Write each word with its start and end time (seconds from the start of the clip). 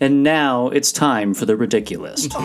And 0.00 0.24
now 0.24 0.70
it's 0.70 0.90
time 0.90 1.34
for 1.34 1.46
the 1.46 1.56
Ridiculist. 1.56 2.34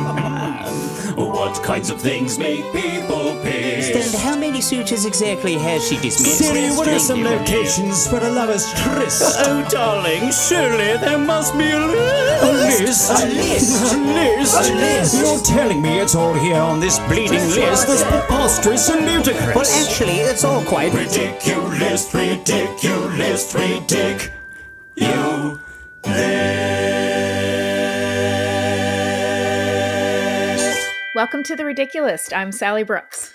What 1.20 1.62
kinds 1.64 1.90
of 1.90 2.00
things 2.00 2.38
make 2.38 2.64
people 2.72 3.32
And 3.42 4.16
how 4.16 4.38
many 4.38 4.62
suitors 4.62 5.06
exactly 5.06 5.56
has 5.56 5.86
she 5.86 5.96
dismissed? 5.98 6.38
Siri, 6.38 6.70
what 6.78 6.88
are 6.88 7.00
some 7.00 7.24
locations 7.24 8.08
for 8.08 8.20
a 8.20 8.30
lover's 8.30 8.72
tryst? 8.74 9.24
oh, 9.48 9.68
darling, 9.70 10.32
surely 10.32 10.96
there 10.98 11.18
must 11.18 11.58
be 11.58 11.72
a 11.72 11.80
list. 11.80 12.44
A 12.44 12.52
list? 12.52 13.12
A 13.12 13.26
list? 13.26 13.94
A 13.94 13.98
list? 13.98 14.72
A 14.72 14.76
list? 14.76 15.16
You're 15.16 15.58
telling 15.58 15.82
me 15.82 16.00
it's 16.00 16.16
all 16.16 16.36
here 16.36 16.62
on 16.62 16.80
this 16.80 17.00
bleeding 17.00 17.50
list 17.50 17.88
that's 17.88 18.04
preposterous 18.04 18.90
and 18.90 19.06
ludicrous. 19.06 19.56
Well, 19.56 19.86
actually, 19.86 20.20
it's 20.20 20.44
all 20.44 20.64
quite. 20.64 20.94
Ridiculous, 20.94 22.14
ridiculous, 22.14 23.54
ridic. 23.54 24.32
You 24.96 25.60
Welcome 31.20 31.44
to 31.44 31.56
the 31.58 31.66
Ridiculist. 31.66 32.32
I'm 32.32 32.54
Sally 32.54 32.84
Brooks. 32.84 33.34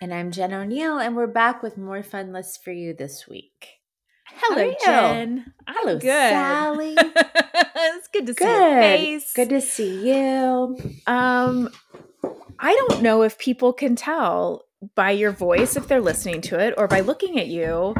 And 0.00 0.14
I'm 0.14 0.30
Jen 0.30 0.54
O'Neill, 0.54 0.98
and 0.98 1.14
we're 1.14 1.26
back 1.26 1.62
with 1.62 1.76
more 1.76 2.02
fun 2.02 2.32
lists 2.32 2.56
for 2.56 2.72
you 2.72 2.94
this 2.94 3.28
week. 3.28 3.72
Hello? 4.24 4.72
Jen. 4.82 5.52
Hello, 5.68 5.98
good. 5.98 6.30
Sally. 6.30 6.94
it's 6.96 8.08
good 8.08 8.26
to 8.28 8.32
see 8.32 8.42
your 8.42 8.70
Good. 8.70 8.80
face. 8.80 9.32
Good 9.34 9.48
to 9.50 9.60
see 9.60 10.08
you. 10.08 10.78
Um, 11.06 11.68
I 12.58 12.74
don't 12.74 13.02
know 13.02 13.20
if 13.20 13.36
people 13.36 13.74
can 13.74 13.96
tell 13.96 14.64
by 14.94 15.10
your 15.10 15.32
voice 15.32 15.76
if 15.76 15.88
they're 15.88 16.00
listening 16.00 16.40
to 16.40 16.58
it 16.58 16.72
or 16.78 16.88
by 16.88 17.00
looking 17.00 17.38
at 17.38 17.48
you, 17.48 17.94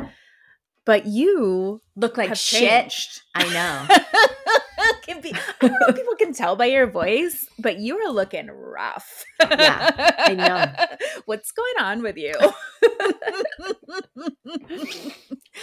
but 0.87 1.05
you 1.05 1.83
Look 1.95 2.17
like 2.17 2.35
shit. 2.37 2.89
changed. 2.89 3.21
I 3.35 3.53
know. 3.53 4.57
can 5.03 5.21
be, 5.21 5.33
I 5.35 5.69
don't 5.69 5.73
know 5.73 5.87
if 5.89 5.97
people 5.97 6.15
can 6.17 6.33
tell 6.33 6.57
by 6.57 6.67
your 6.67 6.87
voice, 6.87 7.47
but 7.59 7.79
you 7.79 7.99
are 7.99 8.11
looking 8.13 8.49
rough. 8.49 9.25
Yeah, 9.41 10.15
I 10.19 10.35
know. 10.35 10.97
What's 11.27 11.53
going 11.53 11.75
on 11.81 12.03
with 12.03 12.17
you? 12.17 12.35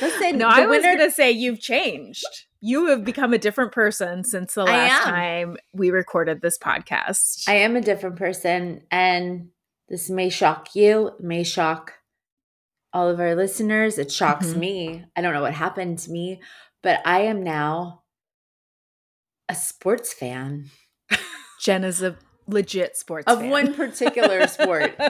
Listen, 0.02 0.38
no, 0.38 0.48
I 0.48 0.66
was 0.66 0.82
going 0.82 0.98
to 1.00 1.12
say 1.12 1.32
you've 1.32 1.60
changed. 1.60 2.26
You 2.62 2.88
have 2.88 3.04
become 3.04 3.34
a 3.34 3.38
different 3.38 3.72
person 3.72 4.24
since 4.24 4.54
the 4.54 4.64
last 4.64 5.04
time 5.04 5.58
we 5.74 5.92
recorded 5.92 6.42
this 6.42 6.58
podcast. 6.58 7.44
I 7.48 7.56
am 7.56 7.76
a 7.76 7.82
different 7.82 8.16
person, 8.16 8.84
and 8.90 9.50
this 9.90 10.10
may 10.10 10.30
shock 10.30 10.76
you, 10.76 11.12
may 11.20 11.44
shock 11.44 11.94
all 12.94 13.10
of 13.10 13.20
our 13.20 13.36
listeners. 13.36 13.98
It 13.98 14.12
shocks 14.12 14.48
Mhm. 14.54 14.58
me. 14.58 15.06
I 15.16 15.22
don't 15.22 15.34
know 15.34 15.42
what 15.42 15.54
happened 15.54 16.00
to 16.00 16.12
me, 16.12 16.42
but 16.82 17.02
I 17.06 17.22
am 17.22 17.44
now 17.44 18.03
a 19.50 19.56
sports 19.56 20.14
fan 20.14 20.70
Jen 21.62 21.84
is 21.84 22.02
a 22.02 22.18
legit 22.48 22.98
sports 22.98 23.26
fan. 23.26 23.36
of 23.36 23.42
fan. 23.42 23.50
one 23.50 23.74
particular 23.74 24.48
sport. 24.48 24.96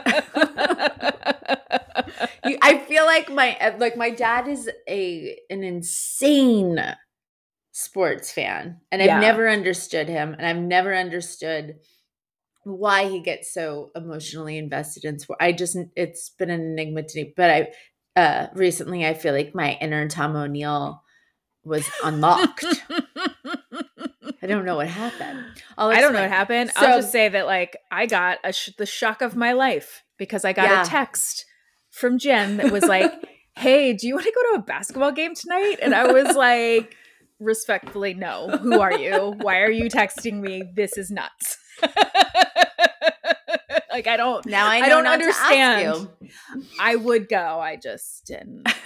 You- 2.45 2.57
I 2.61 2.77
feel 2.79 3.05
like 3.05 3.31
my 3.31 3.57
like 3.79 3.95
my 3.95 4.09
dad 4.09 4.47
is 4.49 4.69
a 4.87 5.37
an 5.49 5.63
insane 5.63 6.77
sports 7.71 8.31
fan, 8.31 8.81
and 8.91 9.01
I've 9.01 9.07
Yeah. 9.07 9.19
never 9.19 9.47
understood 9.49 10.09
him, 10.09 10.33
and 10.33 10.45
I've 10.45 10.57
never 10.57 10.93
understood 10.93 11.75
why 12.65 13.07
he 13.09 13.21
gets 13.21 13.53
so 13.53 13.91
emotionally 13.95 14.57
invested 14.57 15.05
in 15.05 15.19
sport. 15.19 15.39
I 15.41 15.53
just 15.53 15.77
it's 15.95 16.29
been 16.31 16.49
an 16.49 16.61
enigma 16.61 17.03
to 17.03 17.23
me. 17.23 17.33
But 17.35 17.49
I 17.49 18.19
uh 18.19 18.47
recently 18.55 19.05
I 19.05 19.13
feel 19.13 19.33
like 19.33 19.55
my 19.55 19.77
inner 19.81 20.07
Tom 20.09 20.35
O'Neill 20.35 21.01
was 21.63 21.89
unlocked. 22.03 22.65
I 24.43 24.47
don't 24.47 24.65
know 24.65 24.75
what 24.75 24.87
happened. 24.87 25.45
I'll 25.77 25.89
I 25.89 26.01
don't 26.01 26.13
know 26.13 26.21
what 26.21 26.29
happened. 26.29 26.71
So- 26.77 26.85
I'll 26.85 26.97
just 26.99 27.11
say 27.11 27.29
that 27.29 27.45
like 27.45 27.77
I 27.91 28.05
got 28.05 28.39
a 28.43 28.51
sh- 28.53 28.71
the 28.77 28.85
shock 28.85 29.21
of 29.21 29.35
my 29.35 29.53
life 29.53 30.03
because 30.17 30.43
I 30.45 30.53
got 30.53 30.69
Yeah. 30.69 30.83
a 30.83 30.85
text 30.85 31.45
from 31.91 32.17
Jen 32.19 32.57
that 32.57 32.71
was 32.71 32.83
like, 32.85 33.11
"Hey, 33.55 33.93
do 33.93 34.05
you 34.07 34.15
want 34.15 34.25
to 34.25 34.31
go 34.33 34.55
to 34.55 34.61
a 34.61 34.65
basketball 34.65 35.11
game 35.11 35.33
tonight?" 35.35 35.77
And 35.81 35.95
I 35.95 36.11
was 36.11 36.35
like, 36.35 36.95
respectfully, 37.39 38.13
no. 38.13 38.49
Who 38.61 38.79
are 38.81 38.97
you? 38.97 39.35
Why 39.41 39.61
are 39.61 39.71
you 39.71 39.89
texting 39.89 40.41
me? 40.41 40.63
This 40.75 40.97
is 40.97 41.09
nuts. 41.11 41.57
like 43.91 44.07
I 44.07 44.17
don't 44.17 44.45
Now 44.45 44.67
I, 44.67 44.77
I 44.77 44.89
don't 44.89 45.03
not 45.03 45.19
to 45.19 45.25
ask 45.25 45.41
understand. 45.51 46.07
you. 46.55 46.63
I 46.79 46.95
would 46.95 47.29
go. 47.29 47.59
I 47.59 47.75
just 47.75 48.25
didn't 48.25 48.63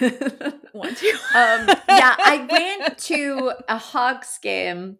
want 0.74 0.96
to. 0.98 1.08
um, 1.34 1.66
yeah, 1.88 2.14
I 2.18 2.46
went 2.50 2.98
to 2.98 3.52
a 3.68 3.78
Hawks 3.78 4.38
game 4.38 4.98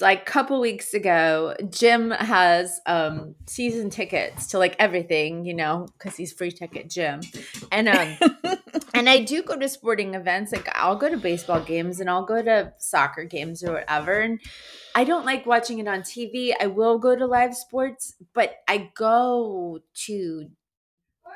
like 0.00 0.22
a 0.22 0.24
couple 0.24 0.60
weeks 0.60 0.94
ago. 0.94 1.54
Jim 1.70 2.10
has 2.10 2.80
um 2.86 3.34
season 3.46 3.90
tickets 3.90 4.48
to 4.48 4.58
like 4.58 4.76
everything, 4.78 5.44
you 5.44 5.54
know, 5.54 5.86
because 5.98 6.16
he's 6.16 6.32
free 6.32 6.50
ticket 6.50 6.88
Jim. 6.88 7.20
And 7.72 7.88
um 7.88 8.16
and 8.94 9.08
I 9.08 9.22
do 9.24 9.42
go 9.42 9.56
to 9.58 9.68
sporting 9.68 10.14
events. 10.14 10.52
Like 10.52 10.68
I'll 10.74 10.96
go 10.96 11.08
to 11.08 11.16
baseball 11.16 11.60
games 11.60 12.00
and 12.00 12.08
I'll 12.08 12.24
go 12.24 12.42
to 12.42 12.72
soccer 12.78 13.24
games 13.24 13.62
or 13.64 13.72
whatever. 13.72 14.20
And 14.20 14.40
I 14.94 15.04
don't 15.04 15.24
like 15.26 15.46
watching 15.46 15.78
it 15.78 15.88
on 15.88 16.00
TV. 16.02 16.52
I 16.60 16.66
will 16.66 16.98
go 16.98 17.16
to 17.16 17.26
live 17.26 17.54
sports, 17.54 18.14
but 18.34 18.56
I 18.66 18.90
go 18.94 19.80
to 20.06 20.50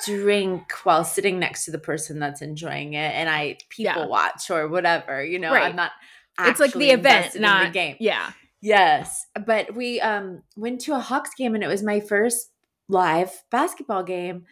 drink 0.06 0.72
while 0.84 1.04
sitting 1.04 1.38
next 1.38 1.64
to 1.66 1.70
the 1.70 1.78
person 1.78 2.18
that's 2.18 2.42
enjoying 2.42 2.94
it 2.94 3.14
and 3.14 3.28
I 3.28 3.58
people 3.68 4.02
Yeah. 4.02 4.06
watch 4.06 4.50
or 4.50 4.66
whatever, 4.68 5.22
you 5.24 5.38
know. 5.38 5.52
Right. 5.52 5.64
I'm 5.64 5.76
not 5.76 5.92
it's 6.40 6.60
like 6.60 6.72
the 6.72 6.90
event, 6.90 7.38
not 7.38 7.66
the 7.66 7.70
game. 7.72 7.96
Yeah. 8.00 8.32
Yes, 8.62 9.26
but 9.44 9.74
we 9.74 10.00
um 10.00 10.42
went 10.56 10.80
to 10.82 10.94
a 10.94 11.00
Hawks 11.00 11.34
game 11.36 11.54
and 11.54 11.64
it 11.64 11.68
was 11.68 11.82
my 11.82 12.00
first 12.00 12.50
live 12.88 13.42
basketball 13.50 14.04
game 14.04 14.44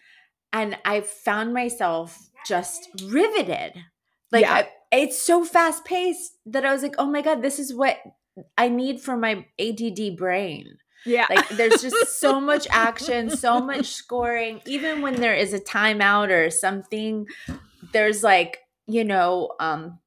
and 0.52 0.76
I 0.84 1.00
found 1.02 1.54
myself 1.54 2.18
just 2.46 2.88
riveted. 3.04 3.74
Like 4.32 4.42
Yeah. 4.42 4.54
I, 4.54 4.68
it's 4.90 5.20
so 5.20 5.44
fast 5.44 5.84
paced 5.84 6.32
that 6.46 6.64
I 6.66 6.72
was 6.72 6.82
like, 6.82 6.96
"Oh 6.98 7.06
my 7.06 7.22
god, 7.22 7.40
this 7.42 7.58
is 7.58 7.72
what 7.72 7.98
I 8.58 8.68
need 8.68 9.00
for 9.00 9.16
my 9.16 9.46
ADD 9.60 10.16
brain." 10.16 10.78
Yeah. 11.06 11.26
Like 11.30 11.48
there's 11.50 11.80
just 11.80 12.20
so 12.20 12.40
much 12.50 12.66
action, 12.70 13.30
so 13.30 13.60
much 13.60 13.86
scoring. 13.86 14.60
Even 14.66 15.02
when 15.02 15.20
there 15.20 15.34
is 15.34 15.52
a 15.52 15.60
timeout 15.60 16.30
or 16.30 16.50
something, 16.50 17.26
there's 17.92 18.22
like, 18.24 18.58
you 18.86 19.04
know, 19.04 19.52
um 19.60 20.00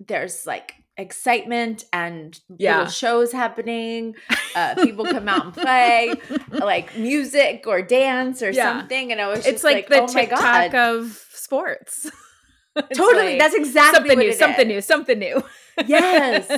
there's 0.00 0.46
like 0.46 0.74
excitement 0.96 1.84
and 1.92 2.38
Yeah. 2.58 2.78
little 2.78 2.90
shows 2.92 3.32
happening. 3.32 4.14
Uh 4.54 4.74
people 4.82 5.04
come 5.04 5.28
out 5.28 5.44
and 5.44 5.54
play, 5.54 6.14
like 6.50 6.96
music 6.96 7.64
or 7.66 7.82
dance 7.82 8.42
or 8.42 8.50
Yeah. 8.50 8.78
something. 8.80 9.12
And 9.12 9.20
I 9.20 9.28
was 9.28 9.40
it's 9.40 9.48
just 9.48 9.64
like, 9.64 9.74
like, 9.74 9.88
the 9.88 10.02
oh 10.02 10.06
TikTok 10.06 10.74
of 10.74 11.26
sports. 11.32 12.10
Totally. 12.94 13.24
like 13.30 13.38
That's 13.38 13.54
exactly 13.54 13.96
something 14.10 14.18
what 14.18 14.26
new, 14.26 14.32
something 14.32 14.66
is. 14.70 14.74
new, 14.74 14.80
something 14.80 15.18
new. 15.18 15.42
Yes. 15.86 16.48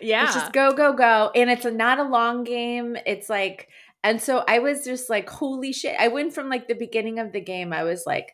yeah. 0.00 0.24
It's 0.24 0.34
just 0.34 0.52
go, 0.52 0.70
go, 0.72 0.92
go. 0.92 1.32
And 1.34 1.50
it's 1.50 1.64
a, 1.64 1.72
not 1.72 1.98
a 1.98 2.04
long 2.04 2.44
game. 2.44 2.96
It's 3.04 3.28
like, 3.28 3.68
and 4.04 4.20
so 4.20 4.44
I 4.46 4.60
was 4.60 4.84
just 4.84 5.10
like, 5.10 5.28
holy 5.28 5.72
shit. 5.72 5.96
I 5.98 6.06
went 6.06 6.32
from 6.34 6.48
like 6.48 6.68
the 6.68 6.74
beginning 6.76 7.18
of 7.18 7.32
the 7.32 7.40
game, 7.40 7.72
I 7.72 7.82
was 7.82 8.04
like, 8.06 8.32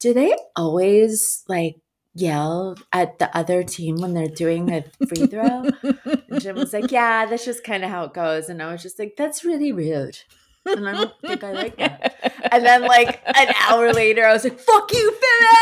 do 0.00 0.12
they 0.12 0.34
always 0.56 1.44
like 1.48 1.76
yell 2.16 2.76
at 2.92 3.18
the 3.18 3.34
other 3.36 3.62
team 3.62 3.96
when 3.96 4.14
they're 4.14 4.26
doing 4.26 4.70
a 4.72 4.84
free 5.06 5.26
throw? 5.26 5.64
and 5.82 6.40
Jim 6.40 6.56
was 6.56 6.72
like, 6.72 6.90
yeah, 6.90 7.26
that's 7.26 7.44
just 7.44 7.62
kind 7.64 7.84
of 7.84 7.90
how 7.90 8.04
it 8.04 8.14
goes. 8.14 8.48
And 8.48 8.62
I 8.62 8.72
was 8.72 8.82
just 8.82 8.98
like, 8.98 9.14
that's 9.16 9.44
really 9.44 9.72
rude. 9.72 10.18
And 10.64 10.88
I 10.88 10.92
don't 10.92 11.12
think 11.20 11.44
I 11.44 11.52
like 11.52 11.76
that. 11.76 12.48
And 12.52 12.64
then 12.64 12.82
like 12.82 13.20
an 13.26 13.54
hour 13.68 13.92
later, 13.92 14.24
I 14.24 14.32
was 14.32 14.44
like, 14.44 14.58
fuck 14.58 14.92
you, 14.92 15.14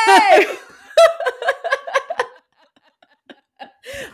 Philly! 0.07 0.47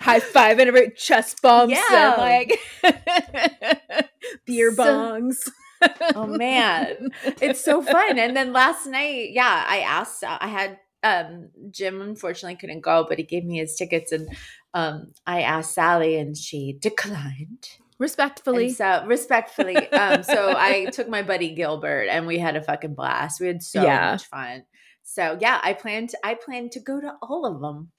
High 0.01 0.19
five 0.21 0.59
and 0.59 0.69
every 0.69 0.91
chest 0.91 1.41
bumps 1.43 1.79
Yeah. 1.91 2.15
like 2.19 2.59
beer 4.47 4.73
So- 4.75 4.83
bongs. 4.85 5.49
oh 6.15 6.27
man 6.27 7.09
it's 7.41 7.65
so 7.65 7.81
fun 7.81 8.19
and 8.19 8.37
then 8.37 8.53
last 8.53 8.87
night 8.87 9.31
yeah 9.33 9.65
i 9.67 9.79
asked 9.79 10.23
uh, 10.23 10.37
i 10.39 10.47
had 10.47 10.79
um 11.03 11.49
jim 11.71 12.01
unfortunately 12.03 12.57
couldn't 12.57 12.81
go 12.81 13.07
but 13.09 13.19
he 13.19 13.25
gave 13.25 13.45
me 13.45 13.59
his 13.59 13.75
tickets 13.77 14.13
and 14.13 14.29
um 14.75 15.13
i 15.27 15.43
asked 15.43 15.75
sally 15.75 16.17
and 16.17 16.37
she 16.37 16.77
declined 16.81 17.69
Respectfully. 17.99 18.67
and 18.69 18.77
so 18.77 19.05
respectfully 19.07 19.91
um 19.93 20.23
so 20.23 20.55
i 20.57 20.87
took 20.93 21.09
my 21.09 21.23
buddy 21.23 21.55
gilbert 21.55 22.09
and 22.11 22.27
we 22.27 22.39
had 22.39 22.57
a 22.57 22.63
fucking 22.63 22.95
blast 22.95 23.41
we 23.41 23.47
had 23.47 23.63
so 23.63 23.83
Yeah. 23.83 24.13
much 24.13 24.27
fun 24.27 24.65
so 25.03 25.37
yeah 25.41 25.61
i 25.63 25.73
plan 25.73 26.07
to 26.09 26.19
i 26.25 26.35
plan 26.35 26.69
to 26.71 26.81
go 26.81 27.01
to 27.01 27.15
all 27.23 27.47
of 27.47 27.61
them 27.61 27.91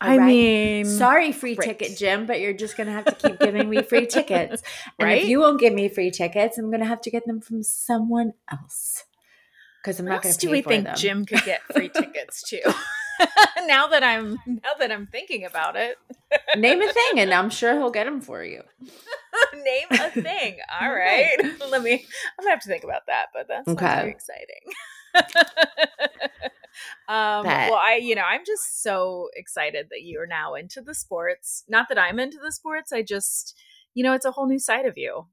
I 0.00 0.10
Alright? 0.12 0.28
mean, 0.28 0.84
Sorry, 0.86 1.32
free 1.32 1.56
Right. 1.56 1.76
ticket, 1.76 1.98
Jim, 1.98 2.24
but 2.26 2.40
you're 2.40 2.52
just 2.52 2.76
gonna 2.76 2.92
have 2.92 3.06
to 3.06 3.16
keep 3.16 3.40
giving 3.40 3.68
me 3.68 3.82
free 3.82 4.06
tickets. 4.06 4.62
And 5.00 5.08
Right? 5.08 5.22
if 5.22 5.28
you 5.28 5.40
won't 5.40 5.58
give 5.58 5.72
me 5.74 5.88
free 5.88 6.12
tickets, 6.12 6.56
I'm 6.56 6.70
gonna 6.70 6.84
have 6.84 7.00
to 7.00 7.10
get 7.10 7.26
them 7.26 7.40
from 7.40 7.64
someone 7.64 8.34
else. 8.48 9.02
Because 9.82 10.00
I'm 10.00 10.06
What 10.06 10.12
not 10.16 10.24
else 10.26 10.36
pay 10.36 10.46
do 10.46 10.50
we 10.50 10.62
think 10.62 10.84
them. 10.84 10.96
Jim 10.96 11.24
could 11.24 11.42
get 11.44 11.62
free 11.72 11.88
tickets 11.94 12.42
to? 12.50 12.74
now 13.66 13.88
that 13.88 14.02
I'm 14.04 14.38
now 14.46 14.70
that 14.78 14.90
I'm 14.92 15.06
thinking 15.06 15.44
about 15.44 15.76
it, 15.76 15.96
Name 16.56 16.82
a 16.82 16.92
thing, 16.92 17.18
and 17.20 17.32
I'm 17.32 17.50
sure 17.50 17.74
he'll 17.74 17.90
get 17.90 18.04
them 18.04 18.20
for 18.20 18.44
you. 18.44 18.62
name 19.54 19.88
a 19.92 20.10
thing. 20.10 20.56
All 20.80 20.92
right, 20.92 21.36
let 21.70 21.82
me. 21.82 21.92
I'm 22.38 22.44
gonna 22.44 22.50
have 22.50 22.60
to 22.62 22.68
think 22.68 22.84
about 22.84 23.02
that, 23.06 23.26
but 23.32 23.48
that's 23.48 23.68
Okay. 23.68 23.86
very 23.86 24.10
exciting. 24.10 24.62
um, 27.08 27.44
well, 27.46 27.74
I, 27.74 27.98
you 28.02 28.14
know, 28.14 28.22
I'm 28.22 28.44
just 28.46 28.82
so 28.82 29.28
excited 29.34 29.86
that 29.90 30.02
you 30.02 30.20
are 30.20 30.26
now 30.26 30.54
into 30.54 30.80
the 30.80 30.94
sports. 30.94 31.64
Not 31.68 31.88
that 31.88 31.98
I'm 31.98 32.18
into 32.20 32.38
the 32.42 32.52
sports. 32.52 32.92
I 32.92 33.02
just, 33.02 33.56
you 33.94 34.04
know, 34.04 34.12
it's 34.12 34.24
a 34.26 34.30
whole 34.32 34.46
new 34.46 34.58
side 34.58 34.86
of 34.86 34.96
you. 34.98 35.26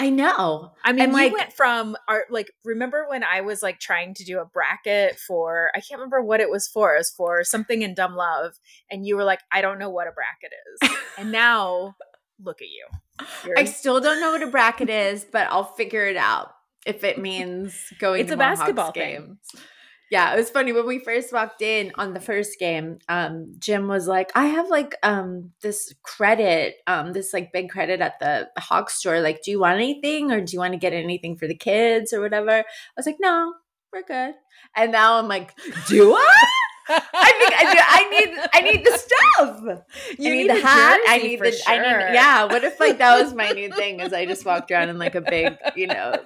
I 0.00 0.08
know. 0.08 0.72
I 0.82 0.92
mean, 0.92 1.02
And, 1.02 1.12
you 1.12 1.18
like- 1.18 1.32
went 1.32 1.52
from 1.52 1.96
our 2.08 2.24
like. 2.30 2.50
Remember 2.64 3.06
when 3.08 3.22
I 3.22 3.42
was 3.42 3.62
like 3.62 3.78
trying 3.78 4.14
to 4.14 4.24
do 4.24 4.40
a 4.40 4.46
bracket 4.46 5.18
for? 5.18 5.70
I 5.74 5.80
can't 5.80 5.98
remember 6.00 6.22
what 6.22 6.40
it 6.40 6.48
was 6.50 6.66
for. 6.66 6.94
It 6.94 6.98
was 6.98 7.10
for 7.10 7.44
something 7.44 7.82
in 7.82 7.94
Dumb 7.94 8.16
Love, 8.16 8.54
and 8.90 9.06
you 9.06 9.14
were 9.16 9.24
like, 9.24 9.40
"I 9.52 9.60
don't 9.60 9.78
know 9.78 9.90
what 9.90 10.08
a 10.08 10.12
bracket 10.12 10.52
is." 10.72 10.90
and 11.18 11.30
now, 11.30 11.96
look 12.42 12.62
at 12.62 12.68
you. 12.68 12.86
You're 13.44 13.58
I 13.58 13.64
still 13.64 14.00
don't 14.00 14.20
know 14.20 14.30
what 14.32 14.42
a 14.42 14.46
bracket 14.46 14.88
is, 14.88 15.24
but 15.24 15.46
I'll 15.50 15.64
figure 15.74 16.06
it 16.06 16.16
out 16.16 16.52
if 16.86 17.04
it 17.04 17.18
means 17.18 17.74
going. 17.98 18.22
It's 18.22 18.28
to 18.28 18.34
a 18.34 18.38
basketball 18.38 18.92
thing. 18.92 19.36
Yeah, 20.10 20.34
it 20.34 20.36
was 20.36 20.50
funny 20.50 20.72
when 20.72 20.86
we 20.86 20.98
first 20.98 21.32
walked 21.32 21.62
in 21.62 21.92
on 21.94 22.14
the 22.14 22.20
first 22.20 22.58
game. 22.58 22.98
Um, 23.08 23.54
Jim 23.60 23.86
was 23.86 24.08
like, 24.08 24.32
"I 24.34 24.46
have 24.46 24.68
like 24.68 24.96
um 25.04 25.52
this 25.62 25.94
credit, 26.02 26.76
um 26.88 27.12
this 27.12 27.32
like 27.32 27.52
big 27.52 27.70
credit 27.70 28.00
at 28.00 28.18
the 28.18 28.48
Hawk 28.58 28.90
store. 28.90 29.20
Like, 29.20 29.42
do 29.42 29.52
you 29.52 29.60
want 29.60 29.76
anything, 29.76 30.32
or 30.32 30.40
do 30.40 30.52
you 30.52 30.58
want 30.58 30.72
to 30.72 30.78
get 30.78 30.92
anything 30.92 31.36
for 31.36 31.46
the 31.46 31.54
kids 31.56 32.12
or 32.12 32.20
whatever?" 32.20 32.50
I 32.50 32.64
was 32.96 33.06
like, 33.06 33.18
"No, 33.20 33.54
we're 33.92 34.02
good." 34.02 34.34
And 34.74 34.90
now 34.90 35.16
I'm 35.16 35.28
like, 35.28 35.56
"Do 35.86 36.14
I?" 36.14 36.44
I 36.88 37.32
think 37.38 37.52
I, 37.54 37.74
do, 37.74 37.80
I 37.88 38.10
need 38.10 38.48
I 38.52 38.60
need 38.62 38.84
the 38.84 38.98
stuff. 38.98 39.84
You 40.18 40.30
I 40.30 40.34
need, 40.34 40.42
need 40.42 40.50
the 40.50 40.60
hat. 40.60 41.00
I 41.06 41.18
need 41.18 41.38
the. 41.38 41.62
I 41.68 41.78
need. 41.78 42.14
Yeah. 42.14 42.44
What 42.46 42.64
if 42.64 42.80
like 42.80 42.98
that 42.98 43.22
was 43.22 43.32
my 43.32 43.50
new 43.50 43.72
thing? 43.76 44.00
Is 44.00 44.12
I 44.12 44.26
just 44.26 44.44
walked 44.44 44.72
around 44.72 44.88
in 44.88 44.98
like 44.98 45.14
a 45.14 45.20
big, 45.20 45.56
you 45.76 45.86
know, 45.86 46.16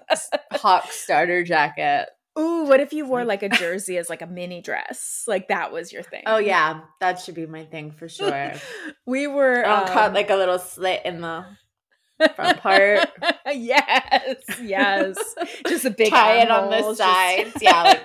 hawk 0.52 0.90
starter 0.90 1.44
jacket. 1.44 2.08
Ooh, 2.38 2.64
what 2.64 2.80
if 2.80 2.92
you 2.92 3.06
wore 3.06 3.24
like 3.24 3.42
a 3.42 3.48
jersey 3.60 3.96
as 3.96 4.10
like 4.10 4.22
a 4.22 4.26
mini 4.26 4.60
dress? 4.60 5.24
Like 5.26 5.48
that 5.48 5.72
was 5.72 5.92
your 5.92 6.02
thing. 6.02 6.24
Oh 6.26 6.38
yeah, 6.38 6.80
that 7.00 7.20
should 7.20 7.34
be 7.34 7.46
my 7.46 7.64
thing 7.64 7.92
for 7.92 8.08
sure. 8.08 8.52
we 9.06 9.26
were. 9.26 9.64
I'll 9.64 9.86
cut 9.86 10.08
um, 10.08 10.14
like 10.14 10.30
a 10.30 10.36
little 10.36 10.58
slit 10.58 11.02
in 11.04 11.20
the 11.20 11.46
front 12.34 12.58
part. 12.60 13.08
yes, 13.52 14.36
yes. 14.62 15.16
Just 15.66 15.84
a 15.84 15.90
big 15.90 16.10
tie 16.10 16.42
it 16.42 16.50
on 16.50 16.70
the 16.70 16.78
just- 16.78 16.98
sides. 16.98 17.52
Yeah, 17.60 17.82
like, 17.82 18.04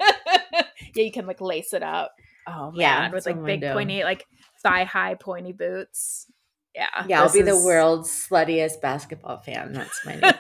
yeah, 0.96 1.04
you 1.04 1.12
can 1.12 1.26
like 1.26 1.42
lace 1.42 1.74
it 1.74 1.84
up. 1.84 2.14
Oh 2.48 2.72
Yeah, 2.76 3.12
with 3.12 3.26
like 3.26 3.44
big 3.44 3.62
pointy, 3.62 4.04
like 4.04 4.26
thigh 4.62 4.84
high 4.84 5.16
pointy 5.16 5.54
boots. 5.54 6.28
Yeah, 6.76 7.06
yeah. 7.08 7.24
I'll 7.24 7.34
be 7.34 7.42
the 7.42 7.58
world's 7.58 8.10
sluttiest 8.10 8.80
basketball 8.80 9.40
fan. 9.40 9.74
That's 9.74 10.06
my 10.06 10.16
new 10.16 10.32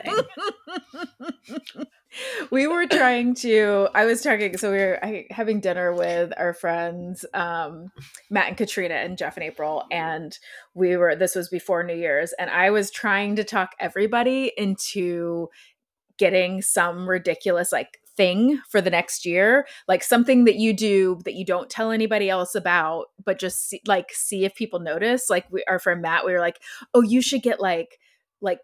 thing. 1.75 1.86
We 2.51 2.67
were 2.67 2.85
trying 2.88 3.33
to 3.35 3.88
i 3.94 4.06
was 4.06 4.21
talking 4.21 4.57
so 4.57 4.71
we 4.71 4.77
were 4.77 5.00
having 5.29 5.59
dinner 5.59 5.94
with 5.94 6.33
our 6.38 6.53
friends 6.53 7.25
um 7.33 7.91
matt 8.29 8.47
and 8.47 8.57
katrina 8.57 8.95
and 8.95 9.17
jeff 9.17 9.38
and 9.38 9.44
april 9.44 9.83
and 9.91 10.39
we 10.73 10.97
were 10.97 11.15
this 11.15 11.35
was 11.35 11.50
before 11.50 11.83
new 11.83 11.95
year's 11.95 12.33
and 12.39 12.50
i 12.50 12.69
was 12.69 12.89
trying 12.91 13.35
to 13.35 13.44
talk 13.44 13.71
everybody 13.79 14.51
into 14.57 15.47
getting 16.17 16.61
some 16.61 17.07
ridiculous 17.07 17.71
like 17.71 18.00
thing 18.19 18.59
for 18.69 18.81
the 18.81 18.89
next 18.89 19.25
year 19.25 19.65
like 19.88 20.03
something 20.03 20.44
that 20.44 20.57
you 20.57 20.73
do 20.73 21.21
that 21.23 21.35
you 21.35 21.45
don't 21.45 21.69
tell 21.69 21.89
anybody 21.89 22.29
else 22.29 22.53
about 22.53 23.05
but 23.23 23.39
just 23.39 23.69
see, 23.69 23.81
like 23.88 24.12
see 24.12 24.44
if 24.44 24.53
people 24.55 24.81
notice. 24.81 25.29
Like 25.29 25.45
we 25.50 25.63
our 25.69 25.79
friend 25.79 26.01
matt 26.01 26.25
we 26.25 26.33
were 26.33 26.41
like 26.41 26.59
oh 26.94 27.01
you 27.01 27.21
should 27.21 27.41
get 27.41 27.62
like 27.62 27.97
like 28.41 28.59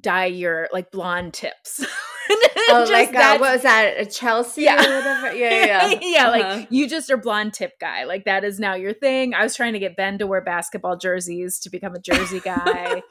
dye 0.00 0.26
your 0.26 0.68
like 0.72 0.92
blonde 0.92 1.34
tips 1.34 1.84
Oh, 2.72 2.86
like 2.88 3.14
uh, 3.14 3.36
what 3.38 3.52
was 3.54 3.62
that? 3.62 3.94
A 3.98 4.06
Chelsea 4.06 4.62
Yeah. 4.62 4.74
or 4.76 4.96
whatever? 4.96 5.34
Yeah, 5.36 5.50
yeah, 5.50 5.88
yeah. 5.90 5.98
yeah, 6.02 6.28
like 6.28 6.44
Uh-huh. 6.44 6.66
you 6.70 6.88
just 6.88 7.10
are 7.10 7.16
blonde 7.16 7.52
tip 7.52 7.78
guy. 7.80 8.04
Like 8.04 8.24
that 8.26 8.44
is 8.44 8.60
now 8.60 8.74
your 8.74 8.92
thing. 8.94 9.34
I 9.34 9.42
was 9.42 9.56
trying 9.56 9.72
to 9.72 9.80
get 9.80 9.96
Ben 9.96 10.18
to 10.18 10.26
wear 10.26 10.40
basketball 10.40 10.96
jerseys 10.96 11.58
to 11.60 11.70
become 11.70 11.94
a 11.94 11.98
jersey 12.00 12.38
guy. 12.44 13.02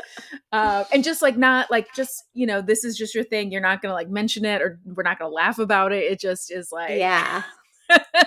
um, 0.54 0.86
and 0.94 1.04
just 1.04 1.22
like 1.22 1.38
not 1.38 1.70
like 1.70 1.94
just, 1.94 2.24
you 2.34 2.48
know, 2.48 2.62
this 2.62 2.86
is 2.86 2.98
just 2.98 3.14
your 3.14 3.26
thing. 3.26 3.52
You're 3.52 3.62
not 3.62 3.82
gonna 3.82 3.94
like 3.94 4.10
mention 4.10 4.46
it 4.46 4.62
or 4.62 4.80
we're 4.86 5.04
not 5.04 5.20
gonna 5.20 5.34
laugh 5.34 5.60
about 5.60 5.92
it. 5.92 6.04
It 6.10 6.20
just 6.22 6.52
is 6.52 6.72
like 6.72 6.92
yeah. 6.98 7.44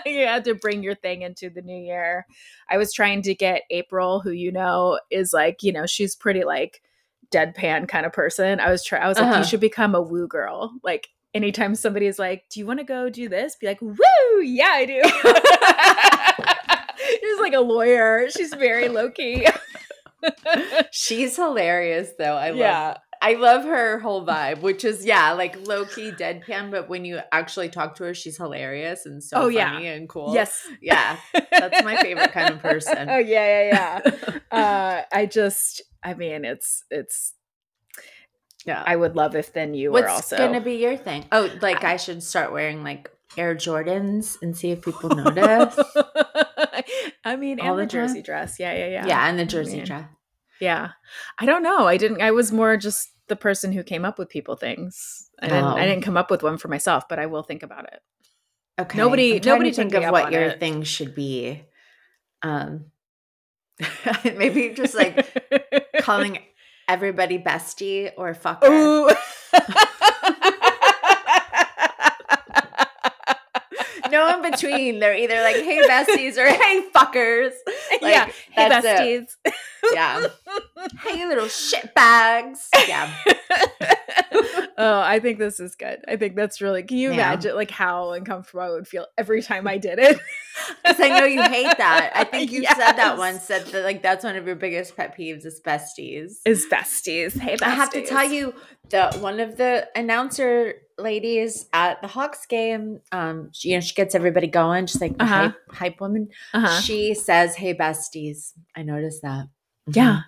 you 0.04 0.26
have 0.26 0.42
to 0.42 0.54
bring 0.54 0.82
your 0.82 0.96
thing 0.96 1.22
into 1.22 1.48
the 1.48 1.62
new 1.62 1.76
year. 1.82 2.26
I 2.68 2.76
was 2.78 2.92
trying 2.92 3.22
to 3.22 3.34
get 3.34 3.62
April, 3.70 4.20
who 4.20 4.32
you 4.32 4.52
know 4.52 4.98
is 5.10 5.32
like, 5.32 5.62
you 5.62 5.72
know, 5.72 5.86
she's 5.86 6.14
pretty 6.16 6.44
like 6.44 6.82
deadpan 7.32 7.88
kind 7.88 8.06
of 8.06 8.12
person. 8.12 8.60
I 8.60 8.70
was 8.70 8.84
trying 8.84 9.02
I 9.02 9.08
was 9.08 9.18
like, 9.18 9.26
Uh-huh. 9.28 9.38
you 9.38 9.44
should 9.44 9.60
become 9.60 9.94
a 9.94 10.00
woo 10.02 10.26
girl. 10.28 10.72
Like 10.82 11.08
anytime 11.34 11.74
somebody 11.74 12.06
is 12.06 12.18
like, 12.18 12.44
Do 12.50 12.60
you 12.60 12.66
want 12.66 12.78
to 12.80 12.84
go 12.84 13.08
do 13.10 13.28
this? 13.28 13.56
Be 13.56 13.66
like, 13.66 13.80
Woo, 13.82 14.40
yeah, 14.42 14.70
I 14.72 14.86
do. 14.86 15.02
she's 17.20 17.40
like 17.40 17.54
a 17.54 17.60
lawyer. 17.60 18.28
She's 18.30 18.54
very 18.54 18.88
low 18.88 19.10
key. 19.10 19.46
She's 20.92 21.36
hilarious 21.36 22.10
though. 22.18 22.36
I 22.36 22.50
love 22.50 22.58
yeah. 22.58 22.96
I 23.24 23.34
love 23.34 23.62
her 23.64 24.00
whole 24.00 24.26
vibe, 24.26 24.62
which 24.62 24.84
is 24.84 25.04
yeah, 25.04 25.32
like 25.32 25.66
low 25.68 25.84
key 25.84 26.10
deadpan, 26.10 26.70
but 26.72 26.88
when 26.88 27.04
you 27.04 27.20
actually 27.30 27.68
talk 27.68 27.94
to 27.96 28.04
her, 28.04 28.14
she's 28.14 28.36
hilarious 28.36 29.06
and 29.06 29.22
so 29.22 29.42
Oh, 29.42 29.48
yeah. 29.48 29.72
funny 29.74 29.86
and 29.88 30.08
cool. 30.08 30.34
Yes. 30.34 30.66
Yeah. 30.80 31.16
That's 31.32 31.84
my 31.84 31.96
favorite 31.96 32.32
kind 32.32 32.52
of 32.54 32.58
person. 32.62 33.08
oh 33.08 33.18
yeah, 33.18 33.70
yeah, 33.72 34.00
yeah. 34.52 34.58
uh 34.58 35.02
I 35.12 35.26
just 35.26 35.82
I 36.02 36.14
mean 36.14 36.44
it's 36.44 36.84
it's 36.90 37.34
yeah. 38.66 38.82
I 38.86 38.94
would 38.96 39.16
love 39.16 39.34
if 39.34 39.52
then 39.52 39.74
you 39.74 39.90
were 39.90 40.08
also 40.08 40.36
gonna 40.36 40.60
be 40.60 40.74
your 40.74 40.96
thing? 40.96 41.24
Oh, 41.32 41.50
like 41.60 41.82
I 41.84 41.96
should 41.96 42.22
start 42.22 42.52
wearing 42.52 42.84
like 42.84 43.10
Air 43.36 43.54
Jordans 43.54 44.36
and 44.42 44.56
see 44.56 44.70
if 44.70 44.82
people 44.82 45.10
notice. 45.10 45.78
I 47.24 47.36
mean, 47.36 47.60
All 47.60 47.70
and 47.70 47.78
the 47.78 47.82
the 47.86 47.88
time? 47.92 48.08
jersey 48.08 48.22
dress. 48.22 48.58
Yeah, 48.60 48.72
yeah, 48.74 48.88
yeah. 48.88 49.06
yeah. 49.06 49.28
and 49.28 49.38
the 49.38 49.44
jersey 49.44 49.78
mean- 49.78 49.86
dress. 49.86 50.04
Yeah. 50.60 50.90
I 51.40 51.46
don't 51.46 51.62
know. 51.64 51.88
I 51.88 51.96
didn't. 51.96 52.20
I 52.22 52.30
was 52.30 52.52
more 52.52 52.76
just 52.76 53.08
the 53.26 53.34
person 53.34 53.72
who 53.72 53.82
came 53.82 54.04
up 54.04 54.16
with 54.18 54.28
people 54.28 54.54
things. 54.54 55.28
I 55.40 55.48
didn't. 55.48 55.64
Oh. 55.64 55.74
I 55.76 55.86
didn't 55.86 56.02
come 56.04 56.16
up 56.16 56.30
with 56.30 56.42
one 56.44 56.56
for 56.58 56.68
myself, 56.68 57.08
but 57.08 57.18
I 57.18 57.26
will 57.26 57.42
think 57.42 57.64
about 57.64 57.84
it. 57.92 58.00
Okay. 58.80 58.96
Nobody- 58.96 59.40
nobody 59.40 59.72
think 59.72 59.92
of 59.94 60.04
what 60.12 60.30
your 60.30 60.42
it. 60.42 60.60
thing 60.60 60.82
should 60.84 61.14
be. 61.16 61.64
Um 62.42 62.91
maybe 64.24 64.70
just 64.70 64.94
like 64.94 65.26
calling 66.00 66.38
everybody 66.88 67.38
bestie 67.38 68.12
or 68.16 68.34
fucker. 68.34 68.68
Ooh. 68.68 69.10
No 74.12 74.34
in 74.36 74.50
between. 74.50 75.00
They're 75.00 75.16
either 75.16 75.40
like, 75.42 75.56
hey 75.56 75.80
besties 75.88 76.36
or 76.36 76.46
hey 76.46 76.86
fuckers. 76.94 77.52
Like, 78.00 78.12
yeah. 78.14 78.24
Hey, 78.52 78.68
that's 78.68 78.86
it. 78.86 79.26
besties. 79.44 79.52
Yeah. 79.92 80.28
hey 81.04 81.26
little 81.26 81.48
shit 81.48 81.92
bags. 81.92 82.68
Yeah. 82.86 83.12
oh, 84.78 85.00
I 85.00 85.18
think 85.20 85.38
this 85.40 85.58
is 85.60 85.74
good. 85.74 86.04
I 86.06 86.16
think 86.16 86.36
that's 86.36 86.60
really. 86.60 86.82
Can 86.84 86.98
you 86.98 87.08
Yeah. 87.08 87.14
imagine 87.32 87.56
like 87.56 87.70
how 87.70 88.12
uncomfortable 88.12 88.62
I 88.62 88.70
would 88.70 88.86
feel 88.86 89.06
every 89.18 89.42
time 89.42 89.66
I 89.66 89.78
did 89.78 89.98
it? 89.98 90.20
Because 90.84 91.00
I 91.00 91.08
know 91.18 91.24
you 91.24 91.42
hate 91.42 91.76
that. 91.78 92.12
I 92.14 92.24
think 92.24 92.52
you 92.52 92.64
said 92.64 92.92
that 92.92 93.18
once. 93.18 93.42
Said 93.42 93.66
that 93.66 93.82
like 93.84 94.02
that's 94.02 94.24
one 94.24 94.36
of 94.36 94.46
your 94.46 94.54
biggest 94.54 94.96
pet 94.96 95.16
peeves 95.18 95.44
is 95.44 95.60
besties. 95.60 96.36
Is 96.46 96.66
besties. 96.70 97.36
Hey, 97.38 97.56
besties. 97.56 97.62
I 97.62 97.70
have 97.70 97.90
to 97.90 98.06
tell 98.06 98.24
you, 98.30 98.54
the 98.92 99.10
one 99.18 99.40
of 99.40 99.56
the 99.56 99.88
announcer 99.96 100.74
ladies 100.98 101.66
at 101.72 102.00
the 102.00 102.06
Hawks 102.06 102.46
game, 102.46 103.00
um, 103.10 103.50
she, 103.52 103.70
you 103.70 103.76
know, 103.76 103.80
she 103.80 103.94
gets 103.94 104.14
everybody 104.14 104.46
going, 104.46 104.86
just 104.86 105.00
like 105.00 105.14
Uh-huh. 105.18 105.34
hype, 105.34 105.54
hype 105.70 106.00
woman. 106.00 106.28
Uh-huh. 106.54 106.80
She 106.80 107.14
says, 107.14 107.56
"Hey 107.56 107.74
besties." 107.74 108.52
I 108.76 108.82
noticed 108.82 109.22
that. 109.22 109.46
Mhm. 109.90 109.96
Yeah. 109.96 110.20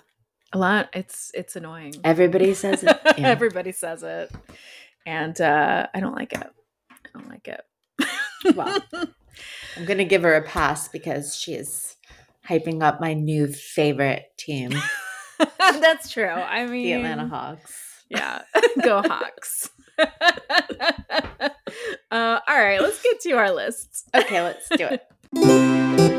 A 0.52 0.58
lot. 0.58 0.88
It's 0.92 1.30
it's 1.34 1.54
annoying. 1.56 1.94
everybody 2.02 2.54
says 2.54 2.82
it. 2.82 2.96
Yeah. 3.18 3.28
Everybody 3.28 3.70
says 3.72 4.02
it. 4.02 4.30
And 5.06 5.40
uh 5.40 5.86
I 5.94 6.00
don't 6.00 6.14
like 6.16 6.32
it. 6.32 6.50
I 6.90 6.96
don't 7.12 7.28
like 7.28 7.46
it. 7.48 7.62
Well, 8.56 8.82
I'm 9.76 9.84
gonna 9.84 10.04
give 10.04 10.22
her 10.22 10.34
a 10.34 10.42
pass 10.42 10.88
because 10.88 11.34
she 11.36 11.54
is 11.54 11.96
hyping 12.48 12.82
up 12.82 13.00
my 13.00 13.14
new 13.14 13.46
favorite 13.48 14.32
team, 14.36 14.70
That's 15.58 16.10
true. 16.10 16.28
I 16.28 16.66
mean 16.66 16.84
the 16.84 16.92
Atlanta 16.92 17.26
Hawks. 17.28 17.83
Yeah. 18.14 18.42
Go 18.82 19.02
Hawks. 19.02 19.70
uh 19.98 20.06
all 22.10 22.40
right, 22.48 22.80
let's 22.80 23.02
get 23.02 23.20
to 23.20 23.32
our 23.32 23.52
lists. 23.52 24.04
Okay, 24.14 24.40
let's 24.42 24.68
do 24.68 24.88
it. 24.90 25.02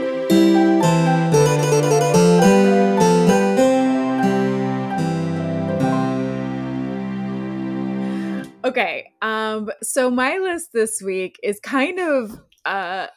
Okay. 8.66 9.12
Um 9.22 9.70
so 9.84 10.10
my 10.10 10.40
list 10.40 10.74
this 10.74 11.00
week 11.00 11.40
is 11.44 11.60
kind 11.60 12.00
of 12.00 12.42
uh 12.66 13.08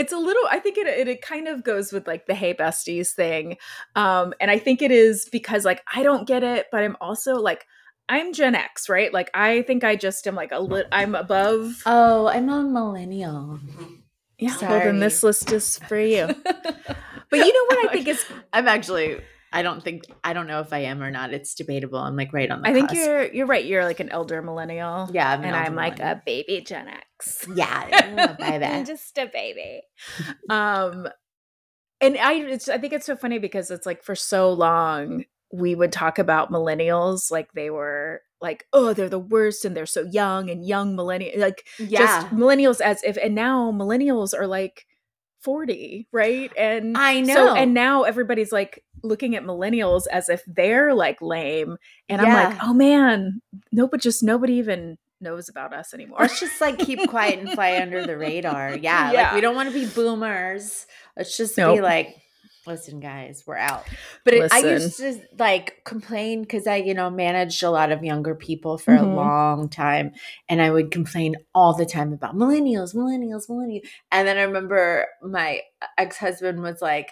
it's 0.00 0.12
a 0.12 0.18
little 0.18 0.42
i 0.50 0.58
think 0.58 0.76
it, 0.78 0.86
it 0.86 1.08
it 1.08 1.20
kind 1.22 1.46
of 1.48 1.62
goes 1.62 1.92
with 1.92 2.06
like 2.06 2.26
the 2.26 2.34
hey 2.34 2.52
besties 2.54 3.10
thing 3.12 3.56
um 3.96 4.32
and 4.40 4.50
i 4.50 4.58
think 4.58 4.80
it 4.82 4.90
is 4.90 5.28
because 5.30 5.64
like 5.64 5.82
i 5.94 6.02
don't 6.02 6.26
get 6.26 6.42
it 6.42 6.66
but 6.72 6.82
i'm 6.82 6.96
also 7.00 7.34
like 7.36 7.66
i'm 8.08 8.32
gen 8.32 8.54
x 8.54 8.88
right 8.88 9.12
like 9.12 9.30
i 9.34 9.62
think 9.62 9.84
i 9.84 9.94
just 9.94 10.26
am 10.26 10.34
like 10.34 10.52
a 10.52 10.58
lit 10.58 10.86
i'm 10.92 11.14
above 11.14 11.82
Oh, 11.86 12.26
I'm 12.28 12.48
a 12.48 12.62
millennial. 12.62 13.60
yeah 14.38 14.56
well 14.62 14.80
then 14.80 15.00
this 15.00 15.22
list 15.22 15.52
is 15.52 15.78
for 15.88 15.98
you 15.98 16.26
but 17.30 17.38
you 17.38 17.52
know 17.56 17.64
what 17.70 17.88
i 17.88 17.92
think 17.92 18.08
is 18.08 18.24
I'm 18.52 18.66
actually. 18.66 19.20
I 19.52 19.62
don't 19.62 19.82
think. 19.82 20.04
I 20.22 20.32
don't 20.32 20.46
know 20.46 20.60
if 20.60 20.72
I 20.72 20.78
am 20.80 21.02
or 21.02 21.10
not. 21.10 21.32
It's 21.32 21.54
debatable. 21.54 21.98
I'm 21.98 22.16
like 22.16 22.32
right 22.32 22.50
on 22.50 22.62
the. 22.62 22.68
i 22.68 22.72
think 22.72 22.88
cusp. 22.90 22.98
you're 23.00 23.32
you're 23.32 23.46
right 23.46 23.64
you're 23.64 23.84
like 23.84 24.00
an 24.00 24.08
elder 24.10 24.42
millennial 24.42 25.08
Yeah, 25.12 25.30
I'm 25.30 25.40
an 25.40 25.46
and 25.46 25.56
i'm 25.56 25.74
like 25.74 25.98
a 26.00 26.22
baby 26.24 26.60
gen 26.60 26.88
x 26.88 27.46
Yeah, 27.54 28.34
baby. 28.38 28.84
just 28.86 29.16
a 29.18 29.26
baby. 29.26 29.82
um, 30.48 31.08
and 32.00 32.16
I, 32.16 32.34
it's, 32.34 32.68
I 32.68 32.78
think 32.78 32.92
it's 32.92 33.04
so 33.06 33.16
funny 33.16 33.38
because 33.38 33.70
it's 33.70 33.84
like 33.86 34.02
for 34.02 34.14
so 34.14 34.52
long 34.52 35.24
we 35.52 35.74
would 35.74 35.92
talk 35.92 36.18
about 36.18 36.50
millennials 36.52 37.30
like 37.30 37.52
they 37.52 37.70
were 37.70 38.22
like, 38.40 38.64
oh, 38.72 38.94
they're 38.94 39.08
the 39.10 39.18
worst 39.18 39.64
and 39.66 39.76
they're 39.76 39.84
so 39.84 40.02
young 40.10 40.48
and 40.48 40.64
young 40.64 40.96
millennial, 40.96 41.38
like 41.40 41.66
Yeah, 41.78 41.98
just 42.22 42.28
millennials 42.34 42.80
as 42.80 43.02
if, 43.02 43.18
and 43.22 43.34
now 43.34 43.70
millennials 43.72 44.32
are 44.32 44.46
like 44.46 44.86
40, 45.40 46.08
right? 46.12 46.50
And 46.56 46.96
I 46.96 47.22
So, 47.24 47.34
know. 47.34 47.54
and 47.56 47.74
now 47.74 48.04
everybody's 48.04 48.52
like 48.52 48.82
looking 49.02 49.34
at 49.36 49.44
millennials 49.44 50.02
as 50.10 50.28
if 50.28 50.42
they're 50.46 50.94
like 50.94 51.20
lame. 51.22 51.76
And 52.08 52.20
I'm 52.20 52.28
like, 52.50 52.58
oh 52.62 52.74
man, 52.74 53.40
no, 53.72 53.88
but 53.88 54.00
just 54.00 54.22
nobody 54.22 54.54
even 54.54 54.98
knows 55.20 55.48
about 55.48 55.74
us 55.74 55.92
anymore. 55.92 56.18
Let's 56.20 56.40
just 56.40 56.60
like 56.60 56.78
keep 56.78 57.08
quiet 57.08 57.38
and 57.38 57.50
fly 57.50 57.78
under 57.80 58.06
the 58.06 58.16
radar. 58.26 58.76
Yeah, 58.76 59.12
like 59.12 59.34
we 59.34 59.40
don't 59.40 59.54
want 59.54 59.68
to 59.68 59.74
be 59.74 59.86
boomers. 59.86 60.86
Let's 61.16 61.36
just 61.36 61.56
be 61.56 61.80
like, 61.80 62.14
listen, 62.66 63.00
guys, 63.00 63.42
we're 63.46 63.56
out. 63.56 63.86
But 64.24 64.34
it, 64.34 64.52
I 64.52 64.58
used 64.60 64.96
to 64.98 65.18
like 65.38 65.84
complain 65.84 66.42
because 66.42 66.66
I, 66.66 66.76
you 66.76 66.94
know, 66.94 67.10
managed 67.10 67.62
a 67.62 67.70
lot 67.70 67.90
of 67.92 68.02
younger 68.04 68.34
people 68.34 68.78
for 68.78 68.94
Mhm. 68.94 69.02
a 69.02 69.06
long 69.14 69.68
time, 69.68 70.12
and 70.48 70.62
I 70.62 70.70
would 70.70 70.90
complain 70.90 71.36
all 71.54 71.74
the 71.74 71.86
time 71.86 72.12
about 72.12 72.34
millennials, 72.36 72.94
millennials, 72.94 73.48
millennials. 73.48 73.82
And 74.12 74.26
then 74.28 74.38
I 74.38 74.42
remember 74.42 75.06
my 75.22 75.62
ex 75.98 76.16
husband 76.18 76.62
was 76.62 76.80
like. 76.80 77.10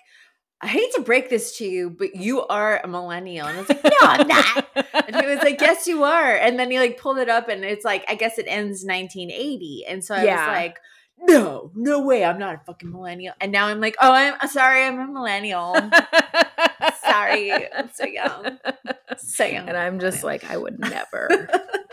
I 0.60 0.66
hate 0.66 0.92
to 0.94 1.02
break 1.02 1.30
this 1.30 1.56
to 1.58 1.64
you, 1.64 1.88
but 1.90 2.16
you 2.16 2.44
are 2.46 2.80
a 2.82 2.88
millennial. 2.88 3.46
And 3.46 3.56
I 3.58 3.60
was 3.60 3.68
like, 3.68 3.84
no, 3.84 3.90
I'm 4.02 4.26
not. 4.26 4.66
And 5.06 5.16
he 5.16 5.26
was 5.26 5.38
like, 5.38 5.60
Yes, 5.60 5.86
you 5.86 6.02
are. 6.02 6.34
And 6.34 6.58
then 6.58 6.70
he 6.70 6.78
like 6.80 6.98
pulled 7.00 7.18
it 7.18 7.28
up 7.28 7.48
and 7.48 7.64
it's 7.64 7.84
like, 7.84 8.04
I 8.08 8.16
guess 8.16 8.38
it 8.38 8.46
ends 8.48 8.84
1980. 8.84 9.84
And 9.88 10.04
so 10.04 10.16
I 10.16 10.24
Yeah. 10.24 10.46
was 10.50 10.56
like, 10.56 10.78
No, 11.28 11.70
no 11.76 12.00
way. 12.02 12.24
I'm 12.24 12.38
not 12.40 12.56
a 12.56 12.58
fucking 12.66 12.90
millennial. 12.90 13.34
And 13.40 13.52
now 13.52 13.66
I'm 13.66 13.80
like, 13.80 13.94
Oh, 14.00 14.12
I'm 14.12 14.48
sorry. 14.48 14.82
I'm 14.84 14.98
a 14.98 15.06
millennial. 15.06 15.74
sorry. 17.04 17.72
I'm 17.72 17.90
so 17.94 18.04
young. 18.06 18.58
So 19.16 19.44
young. 19.44 19.68
And 19.68 19.76
I'm 19.76 20.00
just 20.00 20.24
like, 20.24 20.50
I 20.50 20.56
would 20.56 20.78
never. 20.80 21.48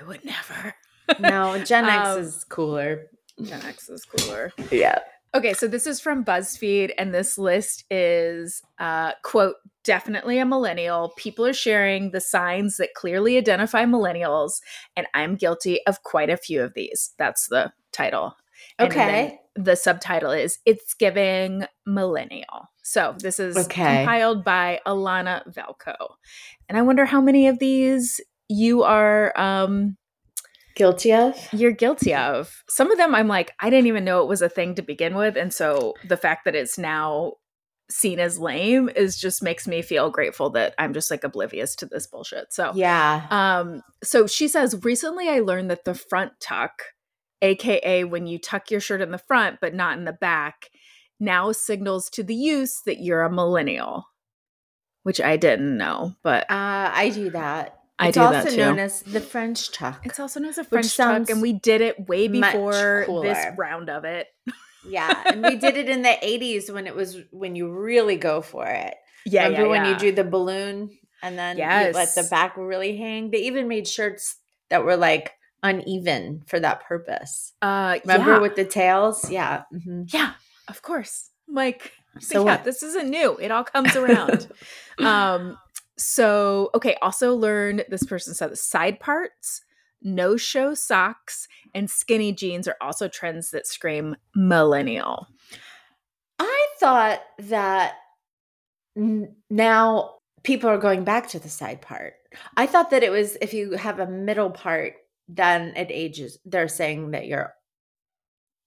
I 0.00 0.04
would 0.06 0.24
never. 0.24 0.74
no, 1.20 1.62
Gen 1.62 1.84
X 1.84 2.08
Um, 2.08 2.18
is 2.18 2.44
cooler. 2.48 3.06
Gen 3.42 3.62
X 3.66 3.88
is 3.88 4.04
cooler. 4.04 4.52
Yeah. 4.72 4.98
Okay, 5.34 5.52
so 5.52 5.66
this 5.66 5.86
is 5.86 6.00
from 6.00 6.24
BuzzFeed, 6.24 6.92
and 6.96 7.12
this 7.12 7.36
list 7.36 7.84
is 7.90 8.62
uh, 8.78 9.12
quote 9.24 9.56
definitely 9.82 10.38
a 10.38 10.46
millennial. 10.46 11.12
People 11.16 11.44
are 11.44 11.52
sharing 11.52 12.12
the 12.12 12.20
signs 12.20 12.76
that 12.76 12.94
clearly 12.94 13.36
identify 13.36 13.84
millennials, 13.84 14.60
and 14.96 15.08
I'm 15.12 15.34
guilty 15.34 15.80
of 15.86 16.02
quite 16.04 16.30
a 16.30 16.36
few 16.36 16.62
of 16.62 16.74
these. 16.74 17.14
That's 17.18 17.48
the 17.48 17.72
title. 17.92 18.36
Okay. 18.80 19.38
the 19.56 19.76
subtitle 19.76 20.30
is 20.30 20.58
"It's 20.66 20.94
Giving 20.94 21.64
Millennial." 21.84 22.70
So 22.84 23.16
this 23.18 23.40
is 23.40 23.56
Okay. 23.56 24.04
compiled 24.04 24.44
by 24.44 24.80
Alana 24.86 25.42
Velko, 25.52 25.96
and 26.68 26.78
I 26.78 26.82
wonder 26.82 27.04
how 27.06 27.20
many 27.20 27.48
of 27.48 27.58
these 27.58 28.20
you 28.48 28.82
are 28.84 29.32
um, 29.38 29.96
Guilty 30.74 31.12
of? 31.12 31.36
you're 31.52 31.72
guilty 31.72 32.14
of. 32.14 32.62
Some 32.68 32.90
of 32.90 32.98
them 32.98 33.14
I'm 33.14 33.28
like, 33.28 33.52
I 33.60 33.70
didn't 33.70 33.86
even 33.86 34.04
know 34.04 34.22
it 34.22 34.28
was 34.28 34.42
a 34.42 34.48
thing 34.48 34.74
to 34.74 34.82
begin 34.82 35.14
with. 35.14 35.36
And 35.36 35.52
so 35.52 35.94
the 36.08 36.16
fact 36.16 36.44
that 36.44 36.54
it's 36.54 36.76
now 36.78 37.34
seen 37.90 38.18
as 38.18 38.38
lame 38.38 38.88
is 38.96 39.18
just 39.20 39.42
makes 39.42 39.68
me 39.68 39.82
feel 39.82 40.10
grateful 40.10 40.50
that 40.50 40.74
I'm 40.78 40.94
just 40.94 41.10
like 41.10 41.22
oblivious 41.22 41.76
to 41.76 41.86
this 41.86 42.06
bullshit. 42.06 42.52
So 42.52 42.72
Yeah. 42.74 43.26
um 43.30 43.82
so 44.02 44.26
she 44.26 44.48
says 44.48 44.82
recently 44.84 45.28
I 45.28 45.40
learned 45.40 45.70
that 45.70 45.84
the 45.84 45.94
front 45.94 46.32
tuck, 46.40 46.82
aka 47.42 48.04
when 48.04 48.26
you 48.26 48.38
tuck 48.38 48.70
your 48.70 48.80
shirt 48.80 49.00
in 49.02 49.10
the 49.10 49.18
front 49.18 49.58
but 49.60 49.74
not 49.74 49.98
in 49.98 50.04
the 50.06 50.12
back, 50.14 50.70
now 51.20 51.52
signals 51.52 52.08
to 52.10 52.22
the 52.24 52.34
use 52.34 52.80
that 52.86 53.00
you're 53.00 53.22
a 53.22 53.30
millennial. 53.30 54.06
Which 55.02 55.20
I 55.20 55.36
didn't 55.36 55.76
know, 55.76 56.14
but 56.22 56.50
Uh, 56.50 56.90
I 56.94 57.10
do 57.14 57.28
that. 57.30 57.78
I 58.04 58.08
it's 58.08 58.16
do 58.16 58.22
also 58.22 58.42
that 58.44 58.50
too. 58.50 58.56
known 58.56 58.78
as 58.78 59.02
the 59.02 59.20
French 59.20 59.70
tuck. 59.72 60.00
it's 60.04 60.20
also 60.20 60.40
known 60.40 60.50
as 60.50 60.58
a 60.58 60.64
French 60.64 60.96
tuck, 60.96 61.28
and 61.30 61.42
we 61.42 61.52
did 61.52 61.80
it 61.80 62.08
way 62.08 62.28
before 62.28 63.04
this 63.22 63.46
round 63.56 63.88
of 63.90 64.04
it. 64.04 64.28
Yeah, 64.86 65.22
and 65.26 65.42
we 65.42 65.56
did 65.56 65.76
it 65.76 65.88
in 65.88 66.02
the 66.02 66.08
80s 66.22 66.72
when 66.72 66.86
it 66.86 66.94
was 66.94 67.16
when 67.30 67.56
you 67.56 67.70
really 67.72 68.16
go 68.16 68.40
for 68.42 68.66
it. 68.66 68.94
Yeah, 69.24 69.44
Remember 69.48 69.74
yeah, 69.74 69.82
when 69.82 69.92
you 69.92 69.98
do 69.98 70.12
the 70.12 70.24
balloon 70.24 70.90
and 71.22 71.38
then 71.38 71.56
you 71.56 71.64
let 71.64 72.14
the 72.14 72.26
back 72.30 72.56
really 72.56 72.96
hang? 72.96 73.30
They 73.30 73.38
even 73.38 73.66
made 73.68 73.88
shirts 73.88 74.36
that 74.68 74.84
were 74.84 74.96
like 74.98 75.32
uneven 75.62 76.42
for 76.46 76.60
that 76.60 76.84
purpose. 76.84 77.52
Uh, 77.62 77.98
Remember 78.04 78.32
yeah. 78.34 78.38
with 78.40 78.56
the 78.56 78.66
tails? 78.66 79.30
Yeah. 79.30 79.62
mhm. 79.72 80.12
yeah, 80.12 80.32
of 80.68 80.82
course. 80.82 81.30
Like, 81.48 81.92
So 82.20 82.20
so 82.20 82.38
yeah, 82.40 82.56
what? 82.56 82.64
this 82.64 82.82
isn't 82.82 83.08
new. 83.08 83.36
It 83.38 83.50
all 83.50 83.64
comes 83.64 83.96
around. 84.02 84.48
um, 84.98 85.56
so 85.96 86.70
okay. 86.74 86.96
Also 87.02 87.34
learned 87.34 87.84
this 87.88 88.04
person 88.04 88.34
said 88.34 88.50
the 88.50 88.56
side 88.56 89.00
parts, 89.00 89.62
no 90.02 90.36
show 90.36 90.74
socks, 90.74 91.48
and 91.74 91.90
skinny 91.90 92.32
jeans 92.32 92.68
are 92.68 92.76
also 92.80 93.08
trends 93.08 93.50
that 93.50 93.66
scream 93.66 94.16
millennial. 94.34 95.26
I 96.38 96.66
thought 96.80 97.22
that 97.38 97.94
n- 98.96 99.34
now 99.50 100.16
people 100.42 100.68
are 100.68 100.78
going 100.78 101.04
back 101.04 101.28
to 101.28 101.38
the 101.38 101.48
side 101.48 101.80
part. 101.80 102.14
I 102.56 102.66
thought 102.66 102.90
that 102.90 103.02
it 103.02 103.10
was 103.10 103.36
if 103.40 103.54
you 103.54 103.72
have 103.72 104.00
a 104.00 104.06
middle 104.06 104.50
part, 104.50 104.94
then 105.28 105.72
it 105.76 105.88
ages. 105.90 106.38
They're 106.44 106.68
saying 106.68 107.12
that 107.12 107.26
you're 107.26 107.54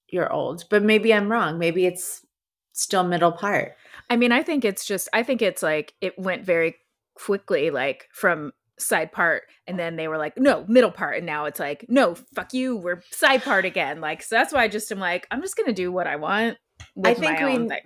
you're 0.09 0.31
old, 0.31 0.63
but 0.69 0.83
maybe 0.83 1.13
I'm 1.13 1.29
wrong. 1.31 1.59
Maybe 1.59 1.85
it's 1.85 2.25
still 2.71 3.03
middle 3.03 3.31
part. 3.31 3.75
I 4.09 4.15
mean, 4.15 4.31
I 4.31 4.43
think 4.43 4.63
it's 4.63 4.85
just. 4.85 5.09
I 5.13 5.23
think 5.23 5.41
it's 5.41 5.61
like 5.61 5.93
it 6.01 6.17
went 6.17 6.45
very 6.45 6.75
quickly, 7.25 7.69
like 7.71 8.07
from 8.13 8.51
side 8.79 9.11
part 9.11 9.41
and 9.65 9.79
then 9.79 9.95
they 9.95 10.07
were 10.07 10.19
like 10.19 10.37
no 10.37 10.63
middle 10.67 10.91
part 10.91 11.17
and 11.17 11.25
now 11.25 11.45
it's 11.45 11.59
like 11.59 11.83
no 11.89 12.13
fuck 12.35 12.53
you 12.53 12.77
we're 12.77 13.01
side 13.09 13.41
part 13.41 13.65
again 13.65 13.99
like 13.99 14.21
so 14.21 14.35
that's 14.35 14.53
why 14.53 14.61
i 14.61 14.67
just 14.67 14.91
am 14.91 14.99
like 14.99 15.25
i'm 15.31 15.41
just 15.41 15.57
gonna 15.57 15.73
do 15.73 15.91
what 15.91 16.05
i 16.05 16.15
want 16.15 16.59
with 16.95 17.07
I 17.07 17.13
think 17.15 17.69
we- 17.69 17.79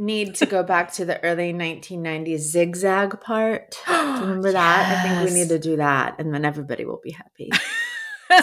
Need 0.00 0.36
to 0.36 0.46
go 0.46 0.62
back 0.62 0.92
to 0.92 1.04
the 1.04 1.20
early 1.24 1.52
1990s 1.52 2.38
zigzag 2.38 3.20
part. 3.20 3.76
Remember 3.88 4.52
that? 4.52 4.96
I 4.96 5.02
think 5.02 5.28
we 5.28 5.36
need 5.40 5.48
to 5.48 5.58
do 5.58 5.76
that, 5.78 6.14
and 6.20 6.32
then 6.32 6.44
everybody 6.44 6.84
will 6.84 7.00
be 7.02 7.10
happy. 7.10 7.50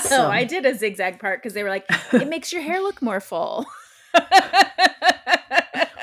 so 0.01 0.09
So- 0.09 0.27
I 0.29 0.43
did 0.43 0.65
a 0.65 0.75
zigzag 0.77 1.17
part 1.21 1.41
because 1.41 1.53
they 1.53 1.63
were 1.63 1.69
like, 1.69 1.85
it 2.11 2.27
makes 2.27 2.51
your 2.51 2.61
hair 2.61 2.81
look 2.81 3.01
more 3.01 3.21
full. 3.21 3.65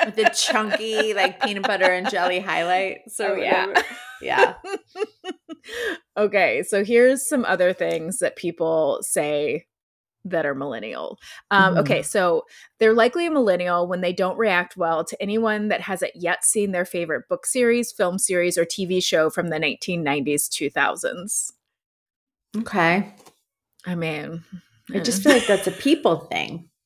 With 0.04 0.16
the 0.16 0.30
chunky, 0.34 1.14
like 1.14 1.40
peanut 1.42 1.64
butter 1.64 1.92
and 1.92 2.08
jelly 2.10 2.40
highlight. 2.40 3.00
So 3.08 3.32
Oh, 3.32 3.36
yeah. 3.36 3.82
yeah. 4.20 4.54
okay, 6.16 6.62
so 6.62 6.84
here's 6.84 7.28
some 7.28 7.44
other 7.44 7.72
things 7.72 8.18
that 8.18 8.36
people 8.36 8.98
say 9.02 9.66
that 10.24 10.46
are 10.46 10.54
millennial. 10.54 11.18
Um, 11.50 11.74
Mhm. 11.74 11.80
Okay, 11.80 12.02
so 12.02 12.44
they're 12.78 12.94
likely 12.94 13.26
a 13.26 13.30
millennial 13.30 13.88
when 13.88 14.00
they 14.02 14.12
don't 14.12 14.38
react 14.38 14.76
well 14.76 15.04
to 15.04 15.20
anyone 15.20 15.68
that 15.68 15.80
hasn't 15.80 16.12
yet 16.14 16.44
seen 16.44 16.70
their 16.72 16.84
favorite 16.84 17.28
book 17.28 17.44
series, 17.46 17.90
film 17.90 18.18
series, 18.18 18.56
or 18.56 18.64
TV 18.64 19.02
show 19.02 19.30
from 19.30 19.48
the 19.48 19.58
1990s, 19.58 20.48
2000s. 20.48 21.52
Okay. 22.58 23.14
I 23.84 23.94
mean, 23.94 24.44
I 24.94 25.00
just 25.00 25.20
mm. 25.20 25.24
feel 25.24 25.32
like 25.32 25.46
that's 25.46 25.66
a 25.66 25.72
people 25.72 26.16
thing. 26.16 26.68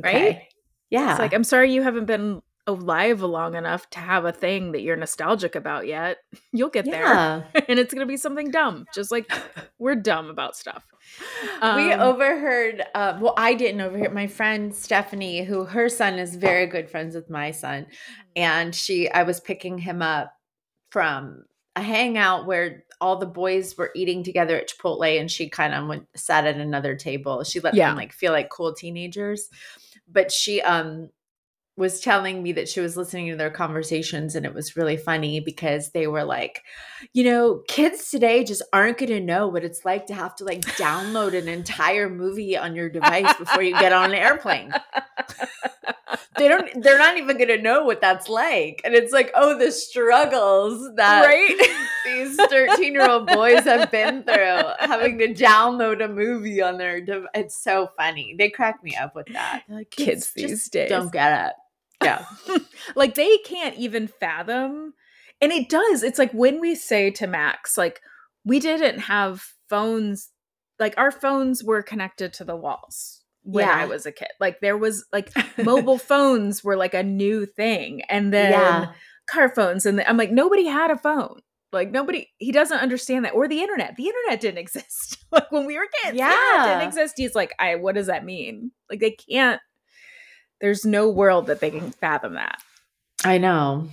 Right? 0.00 0.42
Yeah. 0.90 1.10
It's 1.10 1.18
like, 1.18 1.32
I'm 1.32 1.44
sorry 1.44 1.72
you 1.72 1.82
haven't 1.82 2.06
been 2.06 2.42
alive 2.66 3.20
long 3.22 3.54
enough 3.54 3.88
to 3.90 3.98
have 4.00 4.24
a 4.24 4.32
thing 4.32 4.72
that 4.72 4.82
you're 4.82 4.96
nostalgic 4.96 5.54
about 5.54 5.86
yet. 5.86 6.18
You'll 6.52 6.68
get 6.68 6.84
there. 6.84 7.46
And 7.68 7.78
it's 7.78 7.92
going 7.94 8.06
to 8.06 8.10
be 8.10 8.16
something 8.16 8.50
dumb, 8.50 8.86
just 8.94 9.10
like 9.10 9.30
we're 9.78 9.94
dumb 9.96 10.28
about 10.28 10.56
stuff. 10.56 10.84
we 11.62 11.92
Um, 11.92 12.00
overheard, 12.00 12.82
uh, 12.94 13.18
well, 13.20 13.34
I 13.36 13.54
didn't 13.54 13.80
overhear 13.80 14.10
my 14.10 14.26
friend 14.26 14.74
Stephanie, 14.74 15.44
who 15.44 15.64
her 15.64 15.88
son 15.88 16.18
is 16.18 16.36
very 16.36 16.66
good 16.66 16.90
friends 16.90 17.14
with 17.14 17.30
my 17.30 17.50
son. 17.52 17.86
And 18.36 18.74
she, 18.74 19.10
I 19.10 19.22
was 19.24 19.40
picking 19.40 19.78
him 19.78 20.02
up 20.02 20.32
from 20.90 21.44
a 21.76 21.82
hangout 21.82 22.46
where 22.46 22.84
all 23.00 23.16
the 23.16 23.26
boys 23.26 23.76
were 23.78 23.90
eating 23.94 24.22
together 24.24 24.56
at 24.56 24.68
Chipotle 24.68 25.18
and 25.20 25.30
she 25.30 25.48
kind 25.48 25.72
of 25.72 25.86
went 25.88 26.06
sat 26.16 26.46
at 26.46 26.56
another 26.56 26.94
table. 26.96 27.42
She 27.44 27.60
let 27.60 27.74
Yeah. 27.74 27.88
them 27.88 27.96
like 27.96 28.12
feel 28.12 28.32
like 28.32 28.50
cool 28.50 28.74
teenagers. 28.74 29.48
But 30.12 30.32
she 30.32 30.60
um 30.62 31.10
was 31.80 31.98
telling 31.98 32.42
me 32.42 32.52
that 32.52 32.68
she 32.68 32.78
was 32.78 32.94
listening 32.94 33.30
to 33.30 33.36
their 33.36 33.50
conversations 33.50 34.36
and 34.36 34.44
it 34.44 34.52
was 34.52 34.76
really 34.76 34.98
funny 34.98 35.40
because 35.40 35.90
they 35.90 36.06
were 36.06 36.24
like, 36.24 36.62
you 37.14 37.24
know, 37.24 37.62
kids 37.68 38.10
today 38.10 38.44
just 38.44 38.62
aren't 38.70 38.98
going 38.98 39.08
to 39.08 39.18
know 39.18 39.48
what 39.48 39.64
it's 39.64 39.82
like 39.82 40.04
to 40.06 40.14
have 40.14 40.36
to 40.36 40.44
like 40.44 40.60
download 40.76 41.34
an 41.34 41.48
entire 41.48 42.10
movie 42.10 42.54
on 42.54 42.76
your 42.76 42.90
device 42.90 43.34
before 43.38 43.62
you 43.62 43.72
get 43.80 43.94
on 43.94 44.10
an 44.10 44.16
airplane. 44.16 44.70
they 46.36 46.48
don't 46.48 46.82
they're 46.82 46.98
not 46.98 47.16
even 47.16 47.38
going 47.38 47.48
to 47.48 47.62
know 47.62 47.84
what 47.84 48.02
that's 48.02 48.28
like. 48.28 48.82
And 48.84 48.94
it's 48.94 49.12
like, 49.12 49.32
oh, 49.34 49.58
the 49.58 49.72
struggles 49.72 50.86
that 50.96 51.24
right? 51.24 51.80
these 52.04 52.36
13 52.36 52.92
year 52.92 53.08
old 53.08 53.26
boys 53.26 53.64
have 53.64 53.90
been 53.90 54.22
through 54.22 54.62
having 54.80 55.18
to 55.18 55.32
download 55.32 56.04
a 56.04 56.08
movie 56.08 56.60
on 56.60 56.76
their 56.76 57.00
dev- 57.00 57.26
it's 57.34 57.62
so 57.62 57.88
funny 57.96 58.34
they 58.38 58.50
crack 58.50 58.82
me 58.82 58.94
up 58.96 59.14
with 59.14 59.26
that 59.28 59.62
like, 59.68 59.90
Kids 59.90 60.32
just 60.32 60.34
these 60.34 60.68
days. 60.68 60.88
don't 60.88 61.12
get 61.12 61.48
it 61.48 61.52
yeah. 62.02 62.24
Like 62.96 63.14
they 63.14 63.38
can't 63.38 63.76
even 63.76 64.08
fathom 64.08 64.94
and 65.40 65.52
it 65.52 65.68
does 65.68 66.02
it's 66.02 66.18
like 66.18 66.32
when 66.32 66.60
we 66.60 66.74
say 66.74 67.10
to 67.12 67.26
max 67.26 67.78
like 67.78 68.00
we 68.44 68.58
didn't 68.58 69.00
have 69.00 69.44
phones 69.68 70.30
like 70.78 70.94
our 70.96 71.10
phones 71.10 71.62
were 71.62 71.82
connected 71.82 72.32
to 72.34 72.44
the 72.44 72.56
walls 72.56 73.22
when 73.42 73.66
Yeah. 73.66 73.74
i 73.76 73.86
was 73.86 74.06
a 74.06 74.12
kid. 74.12 74.28
Like 74.40 74.60
there 74.60 74.76
was 74.78 75.04
like 75.12 75.30
mobile 75.62 75.98
phones 75.98 76.64
were 76.64 76.76
like 76.76 76.94
a 76.94 77.02
new 77.02 77.46
thing 77.46 78.02
and 78.08 78.32
then 78.32 78.52
yeah. 78.52 78.92
car 79.28 79.48
phones 79.54 79.86
and 79.86 80.00
i'm 80.02 80.16
like 80.16 80.30
nobody 80.32 80.66
had 80.66 80.90
a 80.90 80.98
phone. 80.98 81.40
Like 81.72 81.90
nobody 81.92 82.28
he 82.38 82.50
doesn't 82.50 82.78
understand 82.78 83.24
that 83.24 83.34
or 83.34 83.46
the 83.46 83.60
internet 83.60 83.94
the 83.96 84.06
internet 84.08 84.40
didn't 84.40 84.58
exist. 84.66 85.18
Like 85.30 85.52
when 85.52 85.64
we 85.66 85.76
were 85.78 85.86
kids 86.02 86.12
the 86.12 86.18
Yeah. 86.18 86.64
didn't 86.66 86.88
exist. 86.88 87.14
He's 87.16 87.34
like 87.34 87.52
i 87.58 87.76
what 87.76 87.94
does 87.94 88.08
that 88.08 88.24
mean? 88.24 88.72
Like 88.90 88.98
they 89.00 89.12
can't 89.12 89.60
there's 90.60 90.84
no 90.84 91.08
world 91.08 91.46
that 91.46 91.60
they 91.60 91.70
can 91.70 91.90
fathom 91.90 92.34
that. 92.34 92.60
I 93.24 93.38
know. 93.38 93.88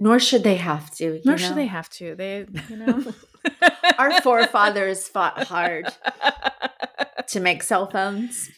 Nor 0.00 0.18
should 0.18 0.44
they 0.44 0.56
have 0.56 0.90
to 0.96 1.04
you 1.04 1.22
nor 1.24 1.34
know? 1.34 1.36
should 1.36 1.56
they 1.56 1.66
have 1.66 1.90
to. 1.90 2.14
They 2.14 2.46
you 2.68 2.76
know. 2.76 3.04
Our 3.98 4.20
forefathers 4.20 5.08
fought 5.08 5.44
hard 5.44 5.88
to 7.28 7.40
make 7.40 7.62
cell 7.62 7.90
phones. 7.90 8.50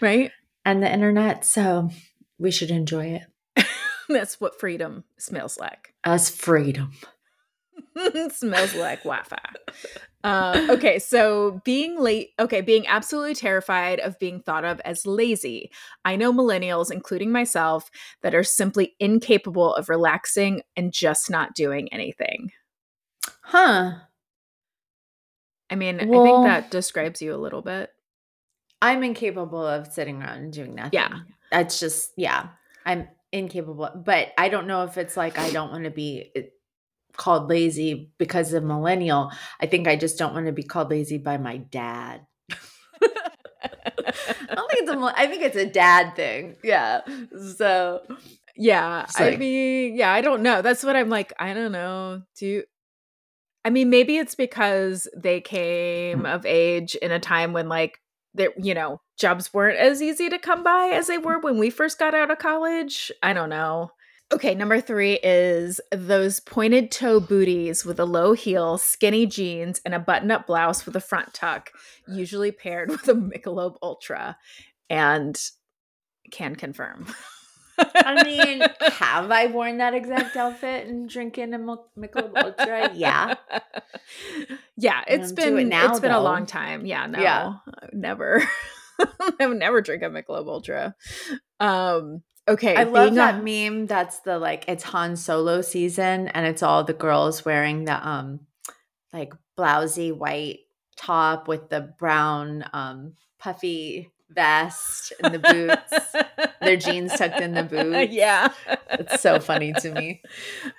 Right? 0.00 0.32
And 0.64 0.82
the 0.82 0.92
internet 0.92 1.44
so 1.44 1.90
we 2.38 2.50
should 2.50 2.70
enjoy 2.70 3.20
it. 3.56 3.66
That's 4.08 4.40
what 4.40 4.58
freedom 4.58 5.04
smells 5.18 5.58
like. 5.58 5.92
As 6.02 6.30
freedom 6.30 6.92
smells 8.30 8.74
like 8.74 9.02
Wi-Fi. 9.04 9.38
Uh, 10.24 10.66
okay, 10.70 10.98
so 10.98 11.60
being 11.64 11.98
late, 12.00 12.30
okay, 12.40 12.60
being 12.60 12.86
absolutely 12.86 13.34
terrified 13.34 14.00
of 14.00 14.18
being 14.18 14.40
thought 14.40 14.64
of 14.64 14.80
as 14.84 15.06
lazy. 15.06 15.70
I 16.04 16.16
know 16.16 16.32
millennials, 16.32 16.90
including 16.90 17.30
myself, 17.30 17.88
that 18.22 18.34
are 18.34 18.42
simply 18.44 18.94
incapable 18.98 19.74
of 19.74 19.88
relaxing 19.88 20.62
and 20.76 20.92
just 20.92 21.30
not 21.30 21.54
doing 21.54 21.92
anything. 21.92 22.50
huh 23.42 23.92
I 25.70 25.74
mean, 25.76 25.96
I 26.00 26.04
think 26.04 26.44
that 26.46 26.70
describes 26.70 27.20
you 27.20 27.34
a 27.34 27.36
little 27.36 27.62
bit. 27.62 27.90
i'm 28.80 29.02
incapable 29.04 29.66
of 29.66 29.86
sitting 29.92 30.22
around 30.22 30.38
and 30.38 30.52
doing 30.52 30.74
nothing 30.74 30.90
Yeah. 30.92 31.18
that's 31.50 31.78
just 31.80 32.12
yeah 32.16 32.48
i'm 32.86 33.08
incapable 33.32 33.90
but 34.04 34.28
i 34.38 34.48
don't 34.48 34.66
know 34.66 34.84
if 34.84 34.96
it's 34.96 35.16
like 35.16 35.38
i 35.38 35.50
don't 35.50 35.70
want 35.70 35.84
to 35.84 35.90
be 35.90 36.30
called 37.16 37.48
lazy 37.48 38.10
because 38.18 38.52
of 38.52 38.62
millennial 38.62 39.32
i 39.60 39.66
think 39.66 39.88
i 39.88 39.96
just 39.96 40.18
don't 40.18 40.34
want 40.34 40.46
to 40.46 40.52
be 40.52 40.62
called 40.62 40.90
lazy 40.90 41.18
by 41.18 41.36
my 41.36 41.56
dad 41.56 42.20
i 42.50 42.54
don't 44.54 44.70
think 44.70 44.82
it's 44.82 44.90
a 44.90 45.12
i 45.16 45.26
think 45.26 45.42
it's 45.42 45.56
a 45.56 45.66
dad 45.66 46.14
thing 46.14 46.54
yeah 46.62 47.00
so 47.56 48.00
Yeah, 48.60 49.04
It's 49.04 49.20
I 49.20 49.36
mean, 49.36 49.94
yeah, 49.94 50.12
I 50.12 50.20
don't 50.20 50.42
know. 50.42 50.62
That's 50.62 50.82
what 50.82 50.96
I'm 50.96 51.08
like. 51.08 51.32
I 51.38 51.54
don't 51.54 51.70
know. 51.70 52.22
Do 52.36 52.46
you, 52.46 52.64
I 53.64 53.70
mean, 53.70 53.88
maybe 53.88 54.16
it's 54.16 54.34
because 54.34 55.06
they 55.16 55.40
came 55.40 56.22
mm. 56.22 56.34
of 56.34 56.44
age 56.44 56.96
in 56.96 57.12
a 57.12 57.20
time 57.20 57.52
when, 57.52 57.68
like, 57.68 58.00
there, 58.34 58.50
you 58.60 58.74
know, 58.74 59.00
jobs 59.16 59.54
weren't 59.54 59.78
as 59.78 60.02
easy 60.02 60.28
to 60.28 60.40
come 60.40 60.64
by 60.64 60.90
as 60.92 61.06
they 61.06 61.18
were 61.18 61.38
when 61.38 61.58
we 61.58 61.70
first 61.70 62.00
got 62.00 62.16
out 62.16 62.32
of 62.32 62.38
college. 62.38 63.12
I 63.22 63.32
don't 63.32 63.48
know. 63.48 63.92
Okay, 64.30 64.54
number 64.54 64.80
three 64.80 65.14
is 65.22 65.80
those 65.90 66.38
pointed 66.40 66.90
toe 66.90 67.18
booties 67.18 67.84
with 67.84 67.98
a 67.98 68.04
low 68.04 68.34
heel, 68.34 68.76
skinny 68.76 69.24
jeans, 69.26 69.80
and 69.84 69.94
a 69.94 69.98
button 69.98 70.30
up 70.30 70.46
blouse 70.46 70.84
with 70.84 70.94
a 70.96 71.00
front 71.00 71.32
tuck, 71.32 71.70
usually 72.06 72.52
paired 72.52 72.90
with 72.90 73.08
a 73.08 73.14
Michelob 73.14 73.76
Ultra. 73.82 74.36
And 74.90 75.38
can 76.30 76.56
confirm. 76.56 77.06
i 77.78 78.24
mean 78.24 78.60
have 78.80 79.30
i 79.30 79.46
worn 79.46 79.78
that 79.78 79.94
exact 79.94 80.34
outfit 80.36 80.88
and 80.88 81.08
drinking 81.08 81.54
a 81.54 81.58
Michelob 81.58 82.32
ultra 82.36 82.92
yeah 82.92 83.36
yeah, 84.76 85.02
It's 85.06 85.32
been 85.32 85.58
it 85.58 85.66
now, 85.66 85.90
it's 85.90 86.00
been 86.00 86.10
a 86.10 86.20
long 86.20 86.46
time. 86.46 86.86
Yeah, 86.86 87.06
no, 87.06 87.20
Yeah. 87.20 87.54
I've 87.82 87.92
never, 87.92 88.42
I 89.40 89.46
would 89.46 89.58
never 89.58 89.80
drink 89.80 90.02
a 90.02 90.06
Michelob 90.06 90.46
Ultra. 90.46 90.94
Um, 91.60 92.22
okay, 92.48 92.76
I 92.76 92.84
love 92.84 93.14
that 93.14 93.42
meme. 93.44 93.86
That's 93.86 94.20
the 94.20 94.38
like 94.38 94.64
it's 94.68 94.84
Han 94.84 95.16
Solo 95.16 95.62
season, 95.62 96.28
and 96.28 96.46
it's 96.46 96.62
all 96.62 96.84
the 96.84 96.92
girls 96.94 97.44
wearing 97.44 97.84
the 97.84 98.08
um 98.08 98.40
like 99.12 99.32
blousy 99.56 100.12
white 100.12 100.60
top 100.96 101.48
with 101.48 101.68
the 101.70 101.80
brown 101.98 102.64
um 102.72 103.14
puffy 103.38 104.10
vest 104.30 105.12
and 105.22 105.34
the 105.34 105.38
boots. 105.38 106.16
Their 106.60 106.76
jeans 106.84 107.14
tucked 107.16 107.40
in 107.40 107.54
the 107.54 107.62
boots. 107.62 108.12
yeah, 108.12 108.52
It's 108.90 109.22
so 109.22 109.40
funny 109.40 109.72
to 109.74 109.92
me. 109.92 110.22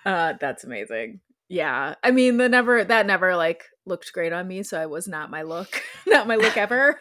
Uh, 0.05 0.33
that's 0.39 0.63
amazing. 0.63 1.19
Yeah, 1.47 1.95
I 2.03 2.11
mean, 2.11 2.37
the 2.37 2.47
never 2.47 2.83
that 2.83 3.05
never 3.05 3.35
like 3.35 3.63
looked 3.85 4.13
great 4.13 4.33
on 4.33 4.47
me, 4.47 4.63
so 4.63 4.79
I 4.79 4.85
was 4.85 5.07
not 5.07 5.31
my 5.31 5.41
look, 5.41 5.81
not 6.07 6.27
my 6.27 6.35
look 6.35 6.57
ever. 6.57 6.99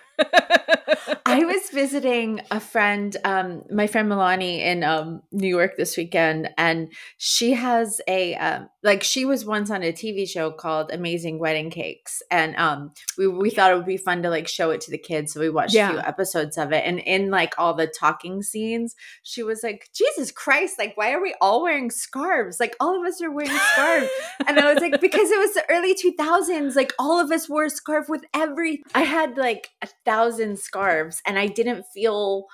I 1.26 1.44
was 1.44 1.70
visiting 1.70 2.40
a 2.50 2.60
friend, 2.60 3.16
um, 3.24 3.62
my 3.70 3.86
friend 3.86 4.10
Milani 4.10 4.58
in 4.58 4.82
um, 4.82 5.22
New 5.30 5.48
York 5.48 5.76
this 5.76 5.96
weekend, 5.96 6.50
and 6.56 6.92
she 7.18 7.52
has 7.52 8.00
a 8.08 8.34
um, 8.36 8.68
like 8.82 9.02
she 9.02 9.24
was 9.24 9.44
once 9.44 9.70
on 9.70 9.82
a 9.82 9.92
TV 9.92 10.28
show 10.28 10.50
called 10.50 10.90
Amazing 10.90 11.38
Wedding 11.38 11.70
Cakes, 11.70 12.22
and 12.30 12.56
um, 12.56 12.92
we 13.16 13.28
we 13.28 13.50
thought 13.50 13.70
it 13.70 13.76
would 13.76 13.86
be 13.86 13.96
fun 13.96 14.22
to 14.22 14.30
like 14.30 14.48
show 14.48 14.70
it 14.70 14.80
to 14.82 14.90
the 14.90 14.98
kids, 14.98 15.32
so 15.32 15.40
we 15.40 15.50
watched 15.50 15.74
a 15.74 15.88
few 15.88 15.98
episodes 15.98 16.58
of 16.58 16.72
it, 16.72 16.84
and 16.84 16.98
in 17.00 17.30
like 17.30 17.54
all 17.58 17.74
the 17.74 17.86
talking 17.86 18.42
scenes, 18.42 18.96
she 19.22 19.42
was 19.42 19.62
like, 19.62 19.88
"Jesus 19.94 20.32
Christ! 20.32 20.78
Like, 20.78 20.96
why 20.96 21.12
are 21.12 21.22
we 21.22 21.34
all 21.40 21.62
wearing 21.62 21.90
scarves? 21.90 22.58
Like, 22.58 22.74
all 22.80 22.98
of 22.98 23.06
us 23.06 23.20
are 23.22 23.30
wearing 23.30 23.56
scarves." 23.72 24.08
and 24.46 24.58
I 24.58 24.72
was 24.72 24.82
like, 24.82 25.00
because 25.00 25.30
it 25.30 25.38
was 25.38 25.54
the 25.54 25.64
early 25.68 25.94
2000s, 25.94 26.67
like 26.76 26.92
all 26.98 27.20
of 27.20 27.30
us 27.30 27.48
wore 27.48 27.64
a 27.64 27.70
scarf 27.70 28.08
with 28.08 28.24
every. 28.34 28.82
I 28.94 29.02
had 29.02 29.36
like 29.36 29.68
a 29.82 29.88
thousand 30.04 30.58
scarves 30.58 31.22
and 31.26 31.38
I 31.38 31.46
didn't 31.46 31.84
feel 31.94 32.46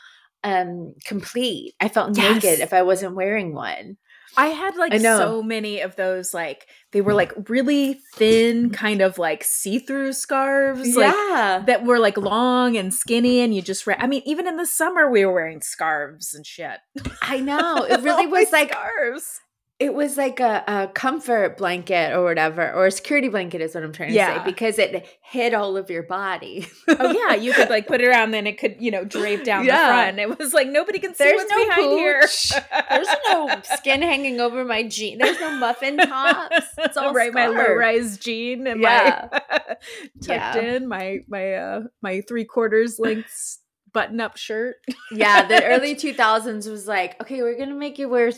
um 0.42 0.94
complete. 1.06 1.74
I 1.80 1.88
felt 1.88 2.16
Yes. 2.16 2.42
naked 2.44 2.60
if 2.60 2.72
I 2.72 2.82
wasn't 2.82 3.14
wearing 3.16 3.54
one. 3.54 3.96
I 4.36 4.46
had 4.48 4.76
like 4.76 4.92
I 4.92 4.98
so 4.98 5.42
many 5.44 5.80
of 5.80 5.94
those, 5.94 6.34
like 6.34 6.66
they 6.90 7.00
were 7.00 7.14
like 7.14 7.32
really 7.48 8.00
thin, 8.16 8.70
kind 8.70 9.00
of 9.00 9.16
like 9.16 9.44
see-through 9.44 10.12
scarves, 10.12 10.96
like 10.96 11.14
yeah. 11.14 11.62
that 11.66 11.84
were 11.84 12.00
like 12.00 12.16
long 12.16 12.76
and 12.76 12.92
skinny, 12.92 13.38
and 13.40 13.54
you 13.54 13.62
just. 13.62 13.86
Ra- 13.86 13.94
I 13.98 14.08
mean, 14.08 14.22
even 14.26 14.48
in 14.48 14.56
the 14.56 14.66
summer, 14.66 15.08
we 15.08 15.24
were 15.24 15.32
wearing 15.32 15.60
scarves 15.60 16.34
and 16.34 16.44
shit. 16.44 16.78
I 17.22 17.38
know. 17.38 17.86
It 17.88 18.00
really 18.02 18.24
All 18.24 18.30
was 18.32 18.50
like 18.50 18.72
scarves. 18.72 19.40
It 19.80 19.92
was 19.92 20.16
like 20.16 20.38
a, 20.38 20.62
a 20.68 20.88
comfort 20.94 21.56
blanket 21.58 22.12
or 22.12 22.22
whatever, 22.22 22.72
or 22.72 22.86
a 22.86 22.90
security 22.92 23.28
blanket 23.28 23.60
is 23.60 23.74
what 23.74 23.82
I'm 23.82 23.92
trying 23.92 24.10
to 24.10 24.14
Yeah. 24.14 24.38
say, 24.44 24.50
because 24.50 24.78
it 24.78 25.04
hid 25.20 25.52
all 25.52 25.76
of 25.76 25.90
your 25.90 26.04
body. 26.04 26.68
Oh 26.88 27.10
yeah, 27.10 27.34
you 27.34 27.52
could 27.52 27.70
like 27.70 27.86
put 27.88 28.00
it 28.00 28.06
around, 28.06 28.30
then 28.30 28.46
it 28.46 28.56
could 28.58 28.76
you 28.78 28.90
know 28.92 29.04
drape 29.04 29.42
down 29.42 29.64
Yeah. 29.64 29.78
the 29.78 29.92
front. 29.92 30.18
It 30.20 30.38
was 30.38 30.54
like 30.54 30.68
nobody 30.68 31.00
can 31.00 31.12
see 31.14 31.24
There's 31.24 31.38
what's 31.38 31.50
no 31.50 31.64
behind 31.66 31.90
here. 31.98 32.20
There's 32.90 33.08
no 33.26 33.60
skin 33.76 34.00
hanging 34.02 34.40
over 34.40 34.64
my 34.64 34.84
jean. 34.84 35.18
There's 35.18 35.40
no 35.40 35.56
muffin 35.58 35.96
tops. 35.96 36.66
It's 36.78 36.96
all 36.96 37.12
right, 37.12 37.32
my 37.32 37.48
low 37.48 37.74
rise 37.74 38.16
jean 38.18 38.66
and 38.68 38.80
Yeah. 38.80 39.28
my 39.32 39.38
tucked 40.22 40.28
Yeah. 40.28 40.56
in 40.58 40.86
my 40.88 41.18
my 41.28 41.54
uh 41.54 41.80
my 42.00 42.20
three 42.28 42.44
quarters 42.44 42.98
length 43.00 43.58
button 43.92 44.20
up 44.20 44.36
shirt. 44.36 44.76
yeah, 45.12 45.46
the 45.46 45.64
early 45.64 45.94
2000s 45.94 46.68
was 46.70 46.86
like, 46.88 47.20
okay, 47.22 47.42
we're 47.42 47.56
going 47.56 47.68
to 47.68 47.74
make 47.76 47.96
you 47.98 48.08
wear 48.08 48.32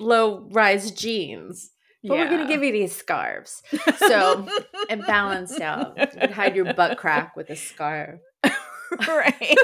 low 0.00 0.48
rise 0.50 0.90
jeans, 0.90 1.70
but 2.02 2.10
we're 2.18 2.28
going 2.28 2.42
to 2.42 2.48
give 2.52 2.62
you 2.62 2.72
these 2.72 2.94
scarves. 2.94 3.62
So 3.98 4.46
it 4.90 5.06
balanced 5.06 5.60
out. 5.62 5.96
You 5.98 6.06
could 6.20 6.30
hide 6.30 6.54
your 6.56 6.74
butt 6.74 6.98
crack 6.98 7.36
with 7.36 7.48
a 7.50 7.56
scarf. 7.56 8.20
right. 9.08 9.56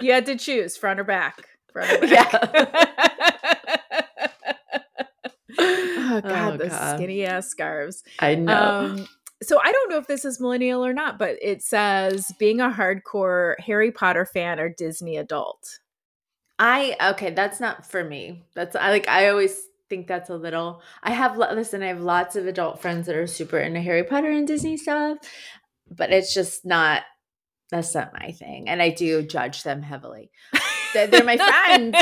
you 0.00 0.12
had 0.12 0.26
to 0.26 0.36
choose 0.36 0.76
front 0.76 1.00
or 1.00 1.04
back. 1.04 1.42
Front 1.72 2.02
or 2.04 2.06
back. 2.06 2.34
oh 5.58 6.20
god, 6.20 6.52
Oh, 6.54 6.56
the 6.56 6.68
God. 6.68 6.96
skinny 6.96 7.24
ass 7.24 7.48
scarves. 7.48 8.02
I 8.20 8.34
know. 8.34 8.52
Um, 8.54 9.08
so 9.42 9.58
I 9.62 9.72
don't 9.72 9.90
know 9.90 9.96
if 9.98 10.06
this 10.06 10.24
is 10.24 10.40
millennial 10.40 10.84
or 10.84 10.92
not, 10.92 11.18
but 11.18 11.36
it 11.40 11.62
says 11.62 12.30
being 12.38 12.60
a 12.60 12.70
hardcore 12.70 13.54
Harry 13.60 13.90
Potter 13.90 14.26
fan 14.26 14.60
or 14.60 14.68
Disney 14.68 15.16
adult. 15.16 15.78
I 16.60 16.94
okay, 17.12 17.30
that's 17.30 17.58
not 17.58 17.86
for 17.86 18.04
me. 18.04 18.44
That's 18.54 18.76
I 18.76 18.90
like 18.90 19.08
I 19.08 19.30
always 19.30 19.58
think 19.88 20.06
that's 20.06 20.28
a 20.30 20.36
little 20.36 20.82
I 21.02 21.10
have 21.12 21.38
lo- 21.38 21.52
listen, 21.54 21.82
I 21.82 21.86
have 21.88 22.02
lots 22.02 22.36
of 22.36 22.46
adult 22.46 22.82
friends 22.82 23.06
that 23.06 23.16
are 23.16 23.26
super 23.26 23.58
into 23.58 23.80
Harry 23.80 24.04
Potter 24.04 24.30
and 24.30 24.46
Disney 24.46 24.76
stuff, 24.76 25.18
but 25.90 26.12
it's 26.12 26.34
just 26.34 26.66
not 26.66 27.02
that's 27.70 27.94
not 27.94 28.12
my 28.12 28.32
thing. 28.32 28.68
And 28.68 28.82
I 28.82 28.90
do 28.90 29.22
judge 29.22 29.62
them 29.62 29.82
heavily. 29.82 30.30
They're, 30.92 31.06
they're 31.06 31.24
my 31.24 31.36
friends. 31.36 31.96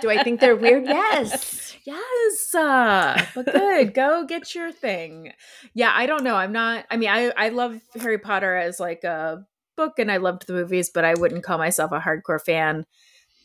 Do 0.00 0.10
I 0.10 0.22
think 0.24 0.40
they're 0.40 0.56
weird? 0.56 0.84
Yes. 0.86 1.64
Yes, 1.84 2.54
uh, 2.54 3.24
but 3.34 3.46
good. 3.46 3.94
Go 3.94 4.26
get 4.26 4.54
your 4.54 4.70
thing. 4.72 5.32
Yeah, 5.72 5.90
I 5.94 6.04
don't 6.04 6.22
know. 6.22 6.34
I'm 6.34 6.52
not. 6.52 6.84
I 6.90 6.98
mean, 6.98 7.08
I 7.08 7.32
I 7.34 7.48
love 7.48 7.80
Harry 7.98 8.18
Potter 8.18 8.54
as 8.56 8.78
like 8.78 9.04
a 9.04 9.46
book, 9.74 9.98
and 9.98 10.12
I 10.12 10.18
loved 10.18 10.46
the 10.46 10.52
movies, 10.52 10.90
but 10.92 11.06
I 11.06 11.14
wouldn't 11.14 11.44
call 11.44 11.56
myself 11.56 11.90
a 11.92 11.98
hardcore 12.00 12.44
fan. 12.44 12.84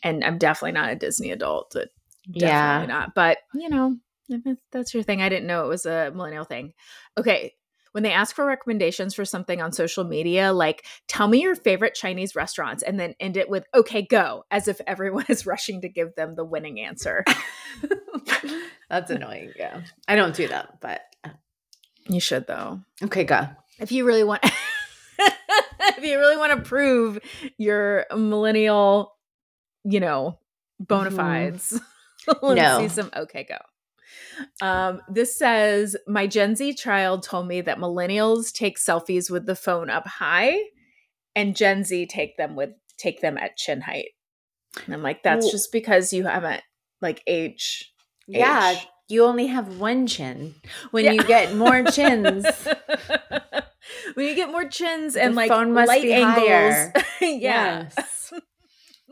And 0.03 0.23
I'm 0.23 0.37
definitely 0.37 0.73
not 0.73 0.91
a 0.91 0.95
Disney 0.95 1.31
adult. 1.31 1.71
Definitely 1.71 2.41
Yeah. 2.41 2.85
not. 2.87 3.15
But 3.15 3.37
you 3.53 3.69
know, 3.69 3.97
that's 4.71 4.93
your 4.93 5.03
thing. 5.03 5.21
I 5.21 5.29
didn't 5.29 5.47
know 5.47 5.65
it 5.65 5.69
was 5.69 5.85
a 5.85 6.11
millennial 6.13 6.45
thing. 6.45 6.73
Okay. 7.17 7.53
When 7.93 8.01
they 8.01 8.11
ask 8.11 8.35
for 8.35 8.43
recommendations 8.43 9.13
for 9.13 9.23
something 9.23 9.61
on 9.61 9.71
social 9.71 10.03
media, 10.03 10.51
like 10.51 10.83
tell 11.07 11.27
me 11.27 11.43
your 11.43 11.53
favorite 11.55 11.93
Chinese 11.93 12.35
restaurants 12.35 12.81
and 12.81 12.99
then 12.99 13.13
end 13.19 13.37
it 13.37 13.49
with 13.49 13.65
okay, 13.75 14.01
go, 14.01 14.45
as 14.49 14.67
if 14.67 14.81
everyone 14.87 15.25
is 15.29 15.45
rushing 15.45 15.81
to 15.81 15.89
give 15.89 16.15
them 16.15 16.33
the 16.33 16.43
winning 16.45 16.79
answer. 16.79 17.23
That's 18.89 19.11
annoying. 19.11 19.51
Yeah. 19.55 19.81
I 20.07 20.15
don't 20.15 20.35
do 20.35 20.47
that, 20.47 20.79
but 20.81 21.01
uh, 21.23 21.29
you 22.07 22.19
should 22.19 22.47
though. 22.47 22.81
okay, 23.03 23.23
go. 23.25 23.47
If 23.79 23.91
you 23.91 24.05
really 24.05 24.23
want 24.23 24.43
if 25.19 26.03
you 26.03 26.17
really 26.17 26.37
want 26.37 26.53
to 26.57 26.67
prove 26.67 27.19
your 27.57 28.05
millennial, 28.15 29.12
you 29.83 29.99
know, 29.99 30.39
bona 30.79 31.09
Mhm. 31.11 31.15
fides, 31.15 31.79
let's 32.41 32.61
No. 32.61 32.79
see 32.79 32.87
some 32.89 33.09
okay 33.15 33.45
go. 33.47 33.57
Um, 34.65 35.01
this 35.09 35.37
says 35.37 35.95
my 36.07 36.27
Gen 36.27 36.55
Z 36.55 36.73
child 36.75 37.23
told 37.23 37.47
me 37.47 37.61
that 37.61 37.77
millennials 37.77 38.51
take 38.51 38.77
selfies 38.79 39.29
with 39.29 39.45
the 39.45 39.55
phone 39.55 39.89
up 39.89 40.07
high, 40.07 40.57
and 41.35 41.55
Gen 41.55 41.83
Z 41.83 42.07
take 42.07 42.37
them 42.37 42.55
with 42.55 42.71
take 42.97 43.21
them 43.21 43.37
at 43.37 43.57
chin 43.57 43.81
height. 43.81 44.09
And 44.85 44.93
I'm 44.93 45.03
like, 45.03 45.23
that's 45.23 45.43
Well- 45.45 45.51
just 45.51 45.71
because 45.71 46.13
you 46.13 46.25
haven't 46.25 46.61
like 47.01 47.21
age. 47.27 47.93
Yeah, 48.27 48.71
age. 48.71 48.87
you 49.09 49.25
only 49.25 49.47
have 49.47 49.79
one 49.79 50.07
chin. 50.07 50.55
When 50.91 51.05
Yeah. 51.05 51.11
you 51.11 51.23
get 51.23 51.53
more 51.55 51.83
chins, 51.91 52.45
when 54.15 54.27
you 54.27 54.35
get 54.35 54.49
more 54.49 54.65
chins 54.65 55.15
and 55.15 55.35
like 55.35 55.49
phone 55.49 55.73
must 55.73 55.87
light 55.89 56.01
be 56.03 56.13
angles, 56.13 57.03
yeah. 57.21 57.87
Yes. 57.97 58.22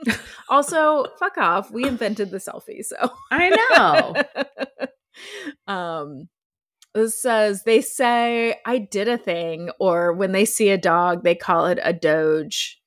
Also, 0.49 1.05
fuck 1.17 1.37
off. 1.37 1.71
We 1.71 1.85
invented 1.85 2.29
the 2.29 2.37
selfie, 2.37 2.83
so 2.83 2.97
I 3.31 3.49
know. 3.71 4.87
um 5.73 6.27
this 6.93 7.21
says 7.21 7.63
they 7.63 7.81
say 7.81 8.59
I 8.65 8.77
did 8.79 9.07
a 9.07 9.17
thing, 9.17 9.69
or 9.79 10.11
when 10.13 10.33
they 10.33 10.45
see 10.45 10.69
a 10.69 10.77
dog, 10.77 11.23
they 11.23 11.35
call 11.35 11.67
it 11.67 11.79
a 11.81 11.93
doge, 11.93 12.81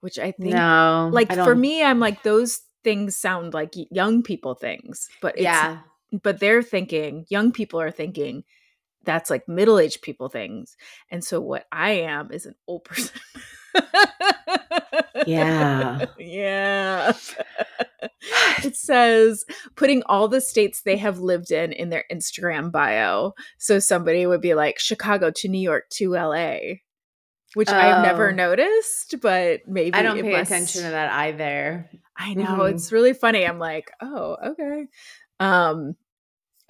which 0.00 0.18
I 0.18 0.30
think 0.30 0.54
no, 0.54 1.10
like 1.12 1.32
I 1.32 1.42
for 1.42 1.56
me, 1.56 1.82
I'm 1.82 1.98
like 1.98 2.22
those 2.22 2.60
things 2.84 3.16
sound 3.16 3.52
like 3.52 3.74
young 3.90 4.22
people 4.22 4.54
things, 4.54 5.08
but 5.20 5.34
it's, 5.34 5.42
yeah, 5.42 5.80
but 6.22 6.38
they're 6.38 6.62
thinking 6.62 7.26
young 7.28 7.50
people 7.50 7.80
are 7.80 7.90
thinking 7.90 8.44
that's 9.02 9.30
like 9.30 9.48
middle-aged 9.48 10.02
people 10.02 10.28
things, 10.28 10.76
and 11.10 11.24
so 11.24 11.40
what 11.40 11.66
I 11.72 11.90
am 11.92 12.30
is 12.30 12.46
an 12.46 12.54
old 12.68 12.84
person. 12.84 13.18
Yeah. 15.26 16.04
yeah. 16.18 17.12
it 18.64 18.76
says 18.76 19.44
putting 19.74 20.02
all 20.04 20.28
the 20.28 20.40
states 20.40 20.82
they 20.82 20.96
have 20.96 21.18
lived 21.18 21.50
in 21.50 21.72
in 21.72 21.88
their 21.90 22.04
Instagram 22.12 22.70
bio. 22.70 23.32
So 23.58 23.78
somebody 23.78 24.26
would 24.26 24.40
be 24.40 24.54
like 24.54 24.78
Chicago 24.78 25.30
to 25.36 25.48
New 25.48 25.58
York 25.60 25.84
to 25.94 26.12
LA, 26.12 26.58
which 27.54 27.68
I've 27.68 28.02
never 28.02 28.28
Oh. 28.30 28.34
noticed, 28.34 29.16
but 29.20 29.60
maybe 29.66 29.94
I 29.94 30.02
don't 30.02 30.20
pay 30.20 30.32
must- 30.32 30.50
attention 30.50 30.82
to 30.82 30.90
that 30.90 31.12
either. 31.12 31.88
I 32.16 32.34
know 32.34 32.44
Mhm. 32.58 32.74
it's 32.74 32.92
really 32.92 33.12
funny. 33.12 33.46
I'm 33.46 33.58
like, 33.58 33.90
oh, 34.00 34.36
okay. 34.52 34.86
Um, 35.40 35.96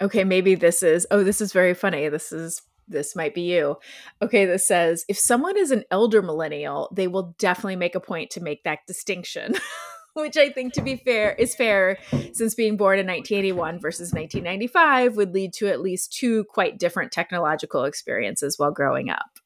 okay, 0.01 0.23
maybe 0.23 0.55
this 0.55 0.83
is. 0.83 1.07
Oh, 1.11 1.23
this 1.23 1.41
is 1.41 1.53
very 1.53 1.73
funny. 1.73 2.09
This 2.09 2.31
is. 2.31 2.61
This 2.87 3.15
might 3.15 3.33
be 3.33 3.41
you. 3.41 3.77
Okay, 4.21 4.45
this 4.45 4.67
says 4.67 5.05
if 5.07 5.17
someone 5.17 5.57
is 5.57 5.71
an 5.71 5.83
elder 5.91 6.21
millennial, 6.21 6.89
they 6.93 7.07
will 7.07 7.35
definitely 7.37 7.75
make 7.75 7.95
a 7.95 7.99
point 7.99 8.31
to 8.31 8.41
make 8.41 8.63
that 8.63 8.79
distinction. 8.87 9.55
Which 10.13 10.35
I 10.35 10.49
think, 10.49 10.73
to 10.73 10.81
be 10.81 10.95
fair, 10.95 11.33
is 11.33 11.53
fair 11.53 11.99
since 12.33 12.55
being 12.55 12.75
born 12.75 12.97
in 12.97 13.05
1981 13.05 13.79
versus 13.79 14.11
1995 14.13 15.15
would 15.15 15.31
lead 15.31 15.53
to 15.53 15.67
at 15.67 15.79
least 15.79 16.11
two 16.11 16.43
quite 16.45 16.79
different 16.79 17.11
technological 17.11 17.83
experiences 17.83 18.57
while 18.57 18.71
growing 18.71 19.11
up. 19.11 19.37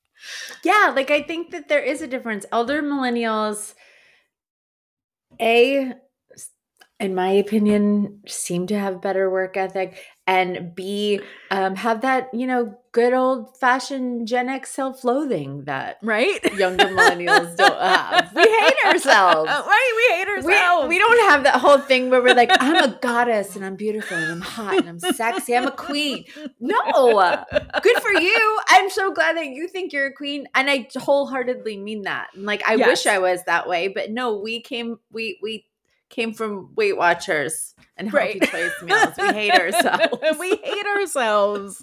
Yeah, 0.63 0.93
like 0.95 1.11
I 1.11 1.23
think 1.23 1.51
that 1.51 1.67
there 1.67 1.83
is 1.83 2.01
a 2.01 2.07
difference. 2.07 2.45
Elder 2.51 2.81
millennials, 2.81 3.73
a, 5.39 5.93
in 6.99 7.15
my 7.15 7.31
opinion, 7.31 8.21
seem 8.27 8.67
to 8.67 8.79
have 8.79 9.01
better 9.01 9.29
work 9.29 9.57
ethic, 9.57 9.97
and 10.31 10.73
B, 10.73 11.19
um, 11.51 11.75
have 11.75 12.01
that 12.01 12.33
you 12.33 12.47
know 12.47 12.77
good 12.93 13.13
old 13.13 13.57
fashioned 13.57 14.27
Gen 14.27 14.49
X 14.49 14.69
self 14.71 15.03
loathing 15.03 15.63
that 15.65 15.97
Right? 16.01 16.43
younger 16.55 16.85
millennials 16.97 17.55
don't 17.55 17.79
have. 17.79 18.33
We 18.35 18.41
hate 18.41 18.75
ourselves. 18.85 19.49
right? 19.49 19.93
We 19.95 20.15
hate 20.17 20.45
We, 20.45 20.53
ourselves. 20.53 20.89
we 20.89 20.99
don't 20.99 21.29
have 21.29 21.43
that 21.43 21.55
whole 21.55 21.77
thing 21.79 22.09
where 22.09 22.21
we're 22.21 22.35
like, 22.35 22.51
I'm 22.59 22.75
a 22.91 22.97
goddess 23.01 23.55
and 23.55 23.63
I'm 23.63 23.75
beautiful 23.75 24.17
and 24.17 24.31
I'm 24.31 24.41
hot 24.41 24.77
and 24.77 24.89
I'm 24.89 24.99
sexy. 24.99 25.55
I'm 25.55 25.67
a 25.67 25.71
queen. 25.71 26.25
No, 26.59 27.45
good 27.81 27.97
for 28.01 28.11
you. 28.11 28.59
I'm 28.69 28.89
so 28.89 29.11
glad 29.13 29.37
that 29.37 29.47
you 29.47 29.67
think 29.69 29.93
you're 29.93 30.07
a 30.07 30.13
queen. 30.13 30.47
And 30.53 30.69
I 30.69 30.89
wholeheartedly 30.97 31.77
mean 31.77 32.01
that. 32.03 32.27
And 32.35 32.45
like, 32.45 32.61
I 32.67 32.75
wish 32.75 33.05
I 33.05 33.19
was 33.19 33.41
that 33.45 33.67
way, 33.69 33.87
but 33.87 34.11
no, 34.11 34.35
we 34.37 34.61
came, 34.61 34.97
we, 35.11 35.39
we 35.41 35.65
came 36.11 36.33
from 36.33 36.73
Weight 36.75 36.97
Watchers 36.97 37.73
and 37.97 38.09
healthy 38.11 38.39
Right. 38.39 38.51
choice 38.51 38.81
meals. 38.83 39.13
We 39.17 39.27
hate 39.33 39.53
ourselves. 39.53 40.17
we 40.39 40.49
hate 40.63 40.85
ourselves. 40.85 41.81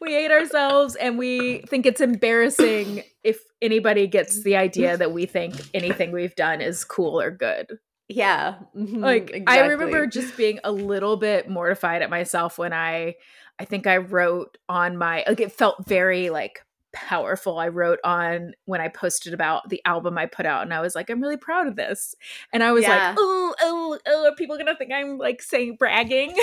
We 0.00 0.12
hate 0.12 0.30
ourselves 0.30 0.96
and 0.96 1.18
we 1.18 1.58
think 1.68 1.86
it's 1.86 2.00
embarrassing 2.00 3.02
if 3.22 3.40
anybody 3.62 4.06
gets 4.06 4.42
the 4.42 4.56
idea 4.56 4.96
that 4.96 5.12
we 5.12 5.26
think 5.26 5.54
anything 5.74 6.12
we've 6.12 6.34
done 6.34 6.60
is 6.60 6.84
cool 6.84 7.20
or 7.20 7.30
good. 7.30 7.78
yeah. 8.08 8.56
mhm, 8.76 8.98
Like 8.98 9.42
I 9.46 9.60
remember 9.66 10.06
just 10.06 10.36
being 10.36 10.60
a 10.64 10.72
little 10.72 11.16
bit 11.16 11.48
mortified 11.48 12.02
at 12.02 12.10
myself 12.10 12.58
when 12.58 12.72
I 12.72 13.14
I 13.58 13.64
think 13.64 13.86
I 13.86 13.96
wrote 13.96 14.58
on 14.68 14.96
my 14.98 15.24
like 15.26 15.40
it 15.40 15.50
felt 15.52 15.86
very 15.86 16.28
like 16.30 16.60
powerful. 16.96 17.58
I 17.58 17.68
wrote 17.68 17.98
on 18.02 18.54
when 18.64 18.80
I 18.80 18.88
posted 18.88 19.34
about 19.34 19.68
the 19.68 19.82
album 19.84 20.16
I 20.16 20.26
put 20.26 20.46
out 20.46 20.62
and 20.62 20.72
I 20.72 20.80
was 20.80 20.94
like 20.94 21.10
I'm 21.10 21.20
really 21.20 21.36
proud 21.36 21.66
of 21.66 21.76
this. 21.76 22.14
And 22.52 22.62
I 22.62 22.72
was 22.72 22.82
Yeah. 22.82 23.10
like, 23.10 23.16
"Oh, 23.18 23.54
oh, 23.60 23.98
oh, 24.06 24.26
are 24.26 24.34
people 24.34 24.56
going 24.56 24.66
to 24.66 24.74
think 24.74 24.92
I'm 24.92 25.18
like 25.18 25.42
saying 25.42 25.76
bragging?" 25.78 26.34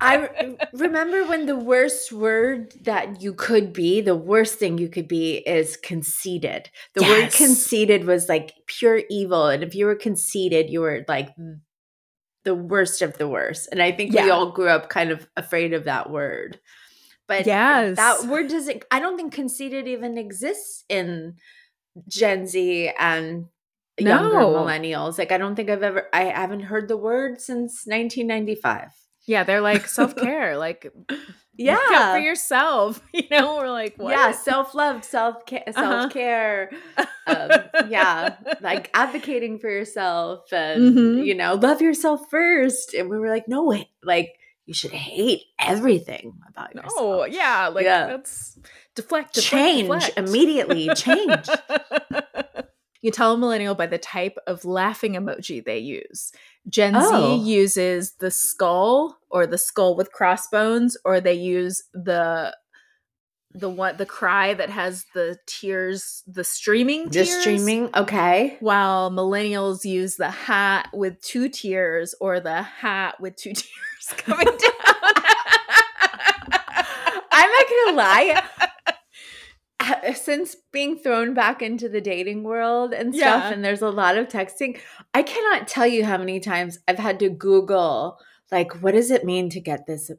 I 0.00 0.16
re- 0.16 0.56
remember 0.72 1.24
when 1.24 1.46
the 1.46 1.56
worst 1.56 2.12
word 2.12 2.72
that 2.82 3.22
you 3.22 3.34
could 3.34 3.72
be, 3.72 4.00
the 4.00 4.16
worst 4.16 4.58
thing 4.58 4.78
you 4.78 4.88
could 4.88 5.06
be 5.08 5.36
is 5.36 5.76
conceited. 5.76 6.70
The 6.94 7.02
word 7.04 7.32
conceited 7.32 8.04
was 8.04 8.28
like 8.28 8.52
pure 8.66 9.02
evil. 9.10 9.46
And 9.46 9.62
if 9.62 9.74
you 9.74 9.86
were 9.86 9.94
conceited, 9.94 10.70
you 10.70 10.80
were 10.80 11.04
like 11.06 11.28
the 12.44 12.54
worst 12.54 13.02
of 13.02 13.18
the 13.18 13.28
worst. 13.28 13.68
And 13.70 13.80
I 13.82 13.92
think 13.92 14.12
we 14.14 14.30
all 14.30 14.50
grew 14.50 14.68
up 14.68 14.88
kind 14.88 15.10
of 15.10 15.28
afraid 15.36 15.72
of 15.72 15.84
that 15.84 16.10
word. 16.10 16.58
But 17.28 17.46
Yes. 17.46 17.96
that 17.96 18.26
word 18.26 18.48
doesn't, 18.48 18.84
I 18.90 19.00
don't 19.00 19.16
think 19.16 19.32
conceited 19.32 19.86
even 19.88 20.18
exists 20.18 20.84
in 20.88 21.36
Gen 22.08 22.46
Z 22.46 22.90
and 22.98 23.46
younger 23.98 24.40
No. 24.40 24.48
millennials. 24.54 25.18
Like, 25.18 25.32
I 25.32 25.38
don't 25.38 25.54
think 25.54 25.70
I've 25.70 25.82
ever, 25.82 26.08
I 26.12 26.24
haven't 26.24 26.60
heard 26.62 26.88
the 26.88 26.96
word 26.96 27.40
since 27.40 27.86
1995. 27.86 28.88
Yeah, 29.26 29.44
they're 29.44 29.60
like 29.60 29.86
self 29.98 30.16
care, 30.16 30.58
like 30.58 30.92
Yeah. 31.56 31.74
look 31.74 31.92
out 31.92 32.12
for 32.12 32.18
yourself. 32.18 33.00
You 33.12 33.24
know, 33.30 33.56
we're 33.56 33.70
like, 33.70 33.94
what? 33.98 34.10
Yeah, 34.10 34.32
self 34.32 34.74
love, 34.74 35.04
self 35.04 35.46
care, 35.46 35.62
Uh-huh. 35.66 36.00
self 36.00 36.12
care. 36.12 36.70
Um, 37.26 37.50
yeah, 37.88 38.36
like 38.60 38.90
advocating 38.94 39.58
for 39.60 39.70
yourself, 39.70 40.52
and 40.52 40.96
Mhm. 40.96 41.24
you 41.24 41.34
know, 41.34 41.54
love 41.54 41.80
yourself 41.80 42.28
first. 42.30 42.94
And 42.94 43.08
we 43.08 43.18
were 43.18 43.28
like, 43.28 43.46
no, 43.48 43.64
wait, 43.64 43.88
like 44.02 44.34
you 44.66 44.74
should 44.74 44.92
hate 44.92 45.42
everything 45.58 46.34
about 46.48 46.74
yourself. 46.74 46.92
Oh, 46.96 47.24
yeah, 47.24 47.68
like 47.68 47.84
Yeah. 47.84 48.06
that's 48.06 48.54
deflect, 48.94 49.34
deflect 49.34 49.36
change 49.36 49.88
deflect. 49.88 50.18
immediately. 50.18 50.88
Change. 50.94 51.46
you 53.00 53.10
tell 53.10 53.34
a 53.34 53.38
millennial 53.38 53.74
by 53.74 53.86
the 53.86 53.98
type 53.98 54.36
of 54.46 54.64
laughing 54.64 55.14
emoji 55.14 55.64
they 55.64 55.78
use. 55.78 56.32
Gen 56.68 56.94
Oh. 56.96 57.38
Z 57.38 57.42
uses 57.50 58.12
the 58.20 58.30
skull 58.30 59.18
or 59.30 59.46
the 59.46 59.58
skull 59.58 59.96
with 59.96 60.12
crossbones, 60.12 60.96
or 61.04 61.20
they 61.20 61.34
use 61.34 61.82
the 61.92 62.54
the 63.54 63.68
one 63.68 63.96
the 63.96 64.06
cry 64.06 64.54
that 64.54 64.70
has 64.70 65.04
the 65.14 65.36
tears, 65.46 66.22
the 66.26 66.44
streaming 66.44 67.10
tears. 67.10 67.28
Just 67.28 67.40
streaming. 67.40 67.90
Okay. 67.94 68.56
While 68.60 69.10
millennials 69.10 69.84
use 69.84 70.16
the 70.16 70.30
hat 70.30 70.88
with 70.92 71.20
two 71.22 71.48
tears 71.48 72.14
or 72.20 72.40
the 72.40 72.62
hat 72.62 73.20
with 73.20 73.36
two 73.36 73.52
tears 73.54 74.08
coming 74.18 74.46
down. 74.46 74.56
I'm 77.34 77.50
not 77.50 77.66
gonna 77.68 77.96
lie. 77.96 78.42
Uh, 79.80 80.12
Since 80.14 80.56
being 80.72 80.98
thrown 80.98 81.34
back 81.34 81.60
into 81.60 81.88
the 81.88 82.00
dating 82.00 82.44
world 82.44 82.92
and 82.92 83.14
stuff, 83.14 83.44
Yeah. 83.44 83.52
and 83.52 83.64
there's 83.64 83.82
a 83.82 83.90
lot 83.90 84.16
of 84.16 84.28
texting, 84.28 84.78
I 85.12 85.22
cannot 85.22 85.66
tell 85.66 85.86
you 85.86 86.04
how 86.04 86.18
many 86.18 86.38
times 86.40 86.78
I've 86.86 86.98
had 86.98 87.18
to 87.20 87.28
Google, 87.28 88.18
like, 88.52 88.80
what 88.82 88.92
does 88.94 89.10
it 89.10 89.24
mean 89.24 89.50
to 89.50 89.60
get 89.60 89.86
this 89.86 90.10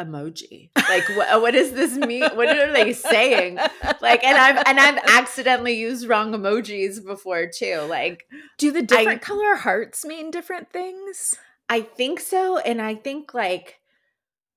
emoji? 0.00 0.70
Like, 0.76 1.08
what, 1.16 1.40
what 1.42 1.50
does 1.52 1.72
this 1.72 1.96
mean? 1.96 2.22
What 2.34 2.48
are 2.48 2.72
they 2.72 2.92
saying? 2.92 3.58
Like, 4.00 4.24
and 4.24 4.36
I've 4.36 4.62
and 4.66 4.80
I've 4.80 4.98
accidentally 5.08 5.74
used 5.78 6.08
wrong 6.08 6.32
emojis 6.32 7.04
before 7.04 7.46
too. 7.46 7.80
Like, 7.88 8.24
Do 8.58 8.72
the 8.72 8.82
different 8.82 9.22
I- 9.22 9.24
color 9.24 9.56
hearts 9.56 10.04
mean 10.04 10.30
different 10.30 10.70
things? 10.72 11.34
I 11.68 11.80
think 11.80 12.20
so, 12.20 12.58
and 12.58 12.82
I 12.82 12.94
think 12.94 13.32
like 13.34 13.78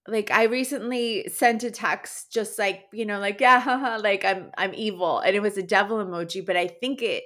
like 0.08 0.30
I 0.32 0.44
recently 0.44 1.28
sent 1.30 1.64
a 1.64 1.72
text 1.72 2.32
just 2.32 2.60
like, 2.60 2.84
you 2.94 3.06
know, 3.06 3.20
like 3.20 3.40
yeah, 3.42 3.60
haha, 3.60 3.98
like 4.02 4.24
I'm 4.26 4.52
I'm 4.58 4.74
evil 4.74 5.20
and 5.20 5.36
it 5.36 5.42
was 5.42 5.58
a 5.58 5.64
devil 5.64 5.98
emoji, 5.98 6.46
but 6.46 6.56
I 6.58 6.68
think 6.68 7.02
it 7.02 7.24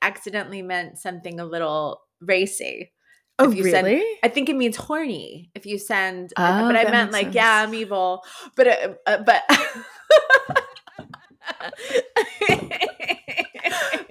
accidentally 0.00 0.62
meant 0.62 0.98
something 0.98 1.38
a 1.40 1.44
little 1.44 2.00
racy. 2.20 2.92
Oh, 3.42 3.50
If 3.50 3.56
you 3.56 3.70
send- 3.70 3.86
really? 3.86 4.04
I 4.22 4.28
think 4.28 4.48
it 4.48 4.56
means 4.56 4.76
horny 4.76 5.50
if 5.54 5.66
you 5.66 5.78
send 5.78 6.32
Oh, 6.36 6.42
but 6.68 6.76
I 6.76 6.84
meant 6.90 7.12
like 7.12 7.34
yeah, 7.34 7.62
I'm 7.62 7.74
evil. 7.74 8.22
But 8.56 8.66
uh, 8.68 8.94
uh, 9.06 9.18
but 9.24 9.42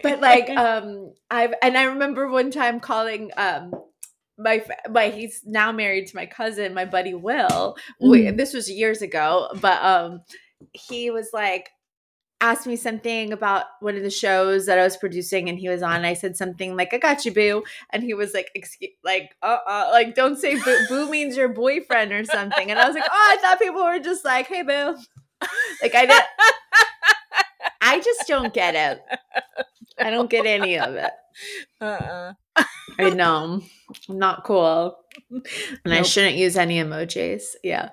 but 0.04 0.20
like 0.22 0.50
um 0.58 1.14
i've 1.30 1.54
and 1.62 1.78
i 1.78 1.84
remember 1.84 2.28
one 2.30 2.52
time 2.52 2.80
calling 2.80 3.32
um 3.38 3.72
my 4.38 4.64
my 4.90 5.10
he's 5.10 5.42
now 5.46 5.72
married 5.72 6.08
to 6.08 6.16
my 6.16 6.26
cousin 6.26 6.74
my 6.74 6.86
buddy 6.86 7.14
will 7.14 7.76
we, 8.00 8.24
Mm. 8.24 8.38
this 8.38 8.54
was 8.54 8.70
years 8.70 9.02
ago 9.02 9.50
but 9.62 9.82
um 9.84 10.22
he 10.74 11.10
was 11.12 11.30
like 11.34 11.70
asked 12.42 12.68
me 12.68 12.76
something 12.76 13.32
about 13.32 13.66
one 13.80 13.96
of 13.96 14.04
the 14.04 14.10
shows 14.10 14.66
that 14.66 14.78
i 14.80 14.84
was 14.84 14.98
producing 14.98 15.48
and 15.48 15.60
he 15.60 15.70
was 15.70 15.82
on 15.82 16.04
i 16.04 16.14
said 16.14 16.36
something 16.36 16.76
like 16.76 16.94
i 16.94 16.98
got 16.98 17.24
you 17.24 17.32
boo 17.32 17.64
and 17.92 18.04
he 18.04 18.14
was 18.14 18.34
like 18.34 18.50
excuse 18.56 18.92
like 19.04 19.36
uh-uh 19.42 19.90
like 19.92 20.16
don't 20.16 20.38
say 20.38 20.56
boo, 20.62 20.78
boo 20.90 21.10
means 21.10 21.38
your 21.38 21.50
boyfriend 21.50 22.12
or 22.12 22.26
something 22.26 22.70
and 22.70 22.80
i 22.80 22.86
was 22.86 22.96
like 22.96 23.06
oh 23.10 23.32
i 23.34 23.38
thought 23.42 23.60
people 23.60 23.84
were 23.84 24.00
just 24.00 24.26
like 24.26 24.48
hey 24.48 24.64
boo 24.64 24.98
like 25.82 25.96
i 25.96 26.06
did 26.06 26.24
i 27.82 28.00
just 28.00 28.28
don't 28.28 28.54
get 28.54 28.76
it 28.76 29.02
I 30.02 30.10
don't 30.10 30.30
get 30.30 30.46
any 30.46 30.80
of 30.80 30.96
it. 30.96 31.12
uh-uh. 31.80 32.34
I 33.00 33.10
know. 33.12 33.62
I'm 34.10 34.18
not 34.18 34.44
cool. 34.44 34.98
And 35.30 35.94
I 35.94 36.02
shouldn't 36.02 36.36
use 36.36 36.58
any 36.58 36.80
emojis. 36.80 37.44
Yeah. 37.64 37.90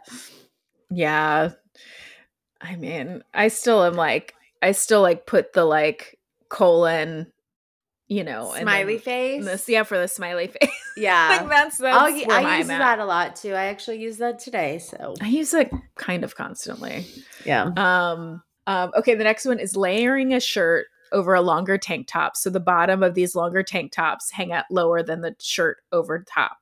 Yeah. 0.90 1.50
I 2.60 2.76
mean, 2.76 3.22
I 3.32 3.48
still 3.48 3.84
am 3.84 3.94
like, 3.94 4.34
I 4.62 4.72
still 4.72 5.02
like 5.02 5.26
put 5.26 5.52
the 5.52 5.64
like 5.64 6.18
colon, 6.48 7.30
you 8.08 8.24
know, 8.24 8.54
Smiley 8.58 8.98
face. 8.98 9.44
This, 9.44 9.68
yeah, 9.68 9.82
for 9.82 9.98
the 9.98 10.08
smiley 10.08 10.46
face. 10.60 10.70
yeah. 10.96 11.38
like 11.40 11.48
that's 11.48 11.78
that's 11.78 11.96
I 11.96 12.42
I'm 12.42 12.58
use 12.58 12.70
at. 12.70 12.78
that 12.78 12.98
a 12.98 13.04
lot 13.04 13.36
too. 13.36 13.54
I 13.54 13.66
actually 13.66 14.00
use 14.00 14.18
that 14.18 14.38
today. 14.38 14.78
So 14.78 15.14
I 15.20 15.28
use 15.28 15.54
it 15.54 15.70
kind 15.96 16.24
of 16.24 16.34
constantly. 16.34 17.06
yeah. 17.44 17.70
Um, 17.76 18.42
um, 18.66 18.92
okay, 18.96 19.14
the 19.14 19.24
next 19.24 19.44
one 19.46 19.58
is 19.58 19.76
layering 19.76 20.34
a 20.34 20.40
shirt 20.40 20.86
over 21.12 21.34
a 21.34 21.40
longer 21.40 21.78
tank 21.78 22.06
top. 22.06 22.36
So 22.36 22.50
the 22.50 22.60
bottom 22.60 23.02
of 23.02 23.14
these 23.14 23.34
longer 23.34 23.62
tank 23.62 23.92
tops 23.92 24.30
hang 24.30 24.52
out 24.52 24.66
lower 24.70 25.02
than 25.02 25.22
the 25.22 25.34
shirt 25.40 25.78
over 25.92 26.22
top. 26.28 26.58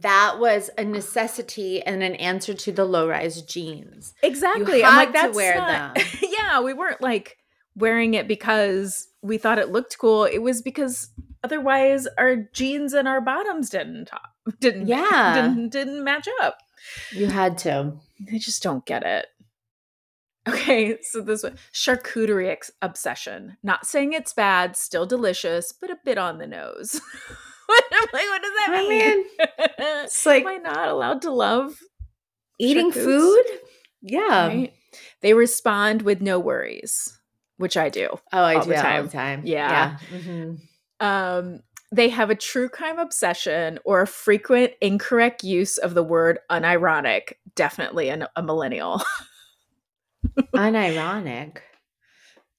That 0.00 0.38
was 0.38 0.70
a 0.78 0.84
necessity 0.84 1.82
and 1.82 2.02
an 2.02 2.14
answer 2.16 2.54
to 2.54 2.72
the 2.72 2.84
low 2.84 3.08
rise 3.08 3.42
jeans. 3.42 4.14
Exactly. 4.22 4.80
had 4.80 4.90
I'm 5.08 5.12
like, 5.12 5.30
to 5.32 5.36
wear 5.36 5.54
not- 5.56 5.94
them. 5.96 6.04
yeah, 6.22 6.60
we 6.60 6.72
weren't 6.72 7.00
like 7.00 7.36
wearing 7.76 8.14
it 8.14 8.26
because 8.28 9.08
we 9.22 9.38
thought 9.38 9.58
it 9.58 9.70
looked 9.70 9.98
cool. 9.98 10.24
It 10.24 10.38
was 10.38 10.62
because 10.62 11.10
otherwise 11.44 12.06
our 12.18 12.36
jeans 12.52 12.92
and 12.92 13.06
our 13.08 13.20
bottoms 13.20 13.70
didn't 13.70 14.06
top 14.06 14.30
didn't 14.60 14.86
Yeah. 14.86 15.34
didn't, 15.54 15.68
didn't 15.70 16.04
match 16.04 16.28
up. 16.40 16.58
You 17.12 17.26
had 17.26 17.58
to. 17.58 17.94
I 18.32 18.38
just 18.38 18.62
don't 18.62 18.84
get 18.84 19.04
it. 19.04 19.26
Okay, 20.48 20.98
so 21.02 21.20
this 21.20 21.44
one 21.44 21.56
charcuterie 21.72 22.48
ex- 22.50 22.72
obsession. 22.82 23.56
Not 23.62 23.86
saying 23.86 24.12
it's 24.12 24.32
bad, 24.32 24.76
still 24.76 25.06
delicious, 25.06 25.70
but 25.72 25.90
a 25.90 25.98
bit 26.04 26.18
on 26.18 26.38
the 26.38 26.46
nose. 26.48 27.00
what, 27.66 27.84
I'm 27.92 28.08
like, 28.12 28.28
what 28.28 28.42
does 28.42 28.52
that 28.52 28.68
I 28.70 28.88
mean? 28.88 29.24
It's 30.04 30.26
like 30.26 30.44
Am 30.44 30.48
I 30.48 30.56
not 30.56 30.88
allowed 30.88 31.22
to 31.22 31.30
love 31.30 31.78
eating 32.58 32.92
food. 32.92 33.44
Yeah. 34.02 34.46
right? 34.46 34.72
They 35.20 35.34
respond 35.34 36.02
with 36.02 36.20
no 36.20 36.38
worries, 36.38 37.18
which 37.56 37.76
I 37.76 37.88
do. 37.88 38.08
Oh, 38.32 38.42
I 38.42 38.56
All 38.56 38.62
do 38.62 38.70
the 38.70 38.94
all 38.94 39.02
the 39.04 39.08
time. 39.08 39.42
Yeah. 39.44 39.98
Mhm. 40.10 40.58
Um, 41.00 41.60
they 41.90 42.08
have 42.08 42.30
a 42.30 42.34
true 42.34 42.68
crime 42.68 42.98
obsession 42.98 43.78
or 43.84 44.02
a 44.02 44.06
frequent 44.06 44.72
incorrect 44.80 45.44
use 45.44 45.78
of 45.78 45.94
the 45.94 46.02
word 46.02 46.38
unironic. 46.50 47.34
Definitely 47.54 48.08
an, 48.08 48.26
a 48.36 48.42
millennial. 48.42 49.02
unironic. 50.54 51.58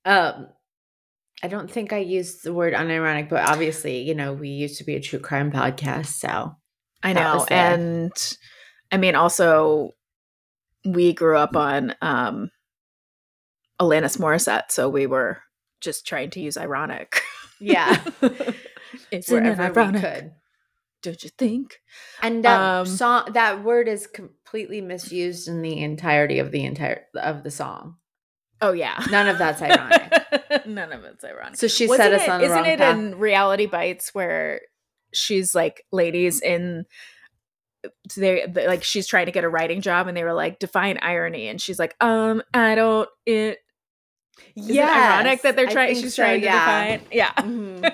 Um, 0.06 0.48
I 1.44 1.48
don't 1.50 1.70
think 1.70 1.92
I 1.92 1.98
used 1.98 2.44
the 2.44 2.54
word 2.54 2.74
unironic, 2.74 3.28
but 3.30 3.48
obviously, 3.48 4.00
you 4.02 4.16
know, 4.16 4.32
we 4.34 4.48
used 4.48 4.78
to 4.78 4.86
be 4.86 4.96
a 4.96 5.02
true 5.02 5.20
crime 5.20 5.52
podcast, 5.52 6.06
so 6.06 6.56
I 7.04 7.12
know. 7.12 7.46
And 7.52 8.14
I 8.92 8.96
mean, 8.98 9.16
also, 9.16 9.92
we 10.86 11.12
grew 11.14 11.38
up 11.38 11.58
on 11.58 11.94
um, 12.02 12.50
Alanis 13.80 14.18
Morissette, 14.18 14.72
so 14.72 14.88
we 14.88 15.06
were 15.06 15.42
just 15.82 16.08
trying 16.08 16.30
to 16.32 16.40
use 16.40 16.58
ironic. 16.58 17.22
yeah, 17.60 18.02
Isn't 18.22 18.44
it 19.12 19.28
wherever 19.30 19.64
we 19.74 19.82
ironic? 19.82 20.02
could. 20.02 20.32
Don't 21.02 21.22
you 21.26 21.30
think? 21.38 21.82
And 22.22 22.46
that 22.46 22.60
Um, 22.62 22.86
song, 22.86 23.34
that 23.34 23.62
word 23.66 23.90
is 23.90 24.08
completely 24.08 24.80
misused 24.80 25.50
in 25.50 25.62
the 25.62 25.82
entirety 25.84 26.40
of 26.40 26.52
the 26.52 26.64
entire 26.64 27.04
of 27.16 27.44
the 27.44 27.52
song. 27.52 27.98
Oh 28.64 28.72
yeah, 28.72 29.04
None 29.12 29.28
of 29.28 29.38
that's 29.38 29.62
ironic. 29.62 30.66
None 30.66 30.92
of 30.92 31.04
it's 31.04 31.24
ironic. 31.24 31.58
So 31.58 31.68
she 31.68 31.88
Wasn't 31.88 32.06
set 32.06 32.14
us 32.14 32.24
it- 32.24 32.30
on 32.30 32.40
the 32.40 32.46
Isn't 32.46 32.58
wrong 32.58 32.66
it 32.66 32.78
path. 32.80 32.98
in 32.98 33.20
Reality 33.20 33.66
Bites 33.66 34.14
where 34.16 34.62
she's 35.14 35.54
like 35.54 35.86
ladies 35.92 36.42
in 36.42 36.86
they 38.18 38.48
like 38.48 38.84
she's 38.84 39.06
trying 39.06 39.26
to 39.26 39.32
get 39.34 39.44
a 39.44 39.50
writing 39.50 39.82
job 39.82 40.08
and 40.08 40.16
they 40.16 40.24
were 40.24 40.34
like 40.34 40.58
define 40.60 40.98
irony 41.02 41.48
and 41.50 41.60
she's 41.62 41.78
like 41.78 41.96
um 42.00 42.42
I 42.54 42.76
don't 42.76 43.10
it 43.26 43.58
yeah 44.56 45.16
ironic 45.18 45.42
that 45.42 45.56
they're 45.58 45.68
trying 45.68 45.96
she's 45.96 46.16
so, 46.16 46.24
trying 46.24 46.40
to 46.42 46.46
yeah. 46.46 46.96
define 46.98 47.08
yeah 47.12 47.34
Mhm. 47.34 47.94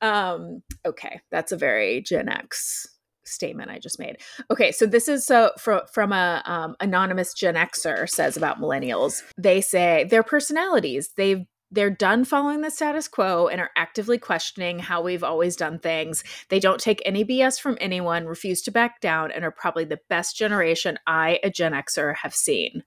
um 0.02 0.62
okay 0.84 1.20
that's 1.30 1.52
a 1.52 1.56
very 1.56 2.00
gen 2.02 2.28
x 2.28 2.86
statement 3.26 3.70
i 3.70 3.78
just 3.78 3.98
made 3.98 4.16
okay 4.50 4.72
so 4.72 4.86
this 4.86 5.08
is 5.08 5.24
so 5.24 5.50
from 5.58 5.80
from 5.92 6.12
a 6.12 6.42
um, 6.44 6.76
anonymous 6.80 7.32
gen 7.34 7.54
xer 7.54 8.08
says 8.08 8.36
about 8.36 8.60
millennials 8.60 9.22
they 9.36 9.60
say 9.60 10.04
their 10.10 10.22
personalities 10.22 11.10
they've 11.16 11.44
they're 11.70 11.90
done 11.90 12.24
following 12.24 12.60
the 12.60 12.70
status 12.70 13.08
quo 13.08 13.48
and 13.48 13.60
are 13.60 13.70
actively 13.76 14.18
questioning 14.18 14.78
how 14.78 15.02
we've 15.02 15.24
always 15.24 15.56
done 15.56 15.78
things. 15.78 16.22
They 16.48 16.60
don't 16.60 16.80
take 16.80 17.02
any 17.04 17.24
BS 17.24 17.60
from 17.60 17.76
anyone, 17.80 18.26
refuse 18.26 18.62
to 18.62 18.70
back 18.70 19.00
down, 19.00 19.32
and 19.32 19.44
are 19.44 19.50
probably 19.50 19.84
the 19.84 19.98
best 20.08 20.36
generation 20.36 20.98
I, 21.06 21.40
a 21.42 21.50
Gen 21.50 21.72
Xer, 21.72 22.14
have 22.22 22.34
seen. 22.34 22.84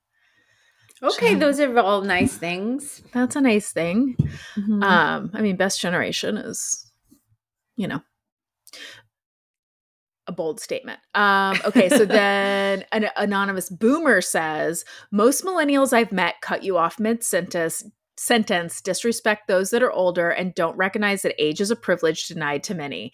Okay, 1.01 1.33
those 1.35 1.59
are 1.59 1.77
all 1.79 2.01
nice 2.01 2.35
things. 2.35 3.01
That's 3.13 3.35
a 3.35 3.41
nice 3.41 3.71
thing. 3.71 4.15
Mhm. 4.55 4.83
Um, 4.83 5.31
I 5.33 5.41
mean, 5.41 5.55
best 5.55 5.79
generation 5.79 6.37
is, 6.37 6.91
you 7.75 7.87
know, 7.87 8.01
a 10.29 10.31
bold 10.31 10.61
statement. 10.61 10.99
Um, 11.15 11.59
okay, 11.65 11.89
so 11.89 12.05
then 12.05 12.85
an 12.93 13.09
anonymous 13.17 13.69
boomer 13.69 14.21
says 14.21 14.85
most 15.11 15.43
millennials 15.43 15.91
I've 15.91 16.13
met 16.13 16.35
cut 16.41 16.63
you 16.63 16.77
off 16.77 16.99
mid 16.99 17.23
sentence. 17.23 17.83
Sentence 18.15 18.81
disrespect 18.81 19.47
those 19.47 19.71
that 19.71 19.81
are 19.81 19.91
older 19.91 20.29
and 20.29 20.53
don't 20.53 20.77
recognize 20.77 21.21
that 21.21 21.41
age 21.41 21.61
is 21.61 21.71
a 21.71 21.75
privilege 21.75 22.27
denied 22.27 22.63
to 22.65 22.75
many. 22.75 23.13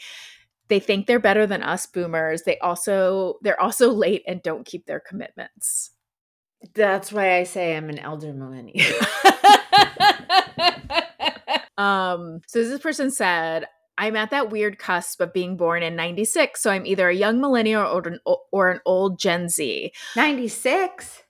They 0.67 0.80
think 0.80 1.06
they're 1.06 1.19
better 1.19 1.45
than 1.45 1.62
us 1.62 1.86
boomers. 1.86 2.41
They 2.41 2.58
also 2.60 3.36
they're 3.41 3.62
also 3.62 3.89
late 3.91 4.23
and 4.28 4.43
don't 4.43 4.65
keep 4.65 4.86
their 4.86 4.99
commitments. 4.99 5.91
That's 6.73 7.12
why 7.12 7.38
I 7.38 7.43
say 7.43 7.78
I'm 7.78 7.89
an 7.89 7.99
elder 7.99 8.34
millennial. 8.34 8.84
um, 11.78 12.41
so 12.47 12.63
this 12.63 12.82
person 12.82 13.12
said, 13.12 13.67
I'm 13.97 14.15
at 14.15 14.31
that 14.31 14.49
weird 14.49 14.77
cusp 14.77 15.21
of 15.21 15.34
being 15.34 15.58
born 15.58 15.84
in 15.84 15.95
96, 15.95 16.62
so 16.62 16.71
I'm 16.71 16.86
either 16.86 17.10
a 17.10 17.15
young 17.15 17.39
millennial 17.39 17.84
or 17.84 18.08
an, 18.08 18.19
or 18.51 18.71
an 18.71 18.81
old 18.86 19.19
Gen 19.19 19.49
Z. 19.49 19.91
96. 20.15 21.23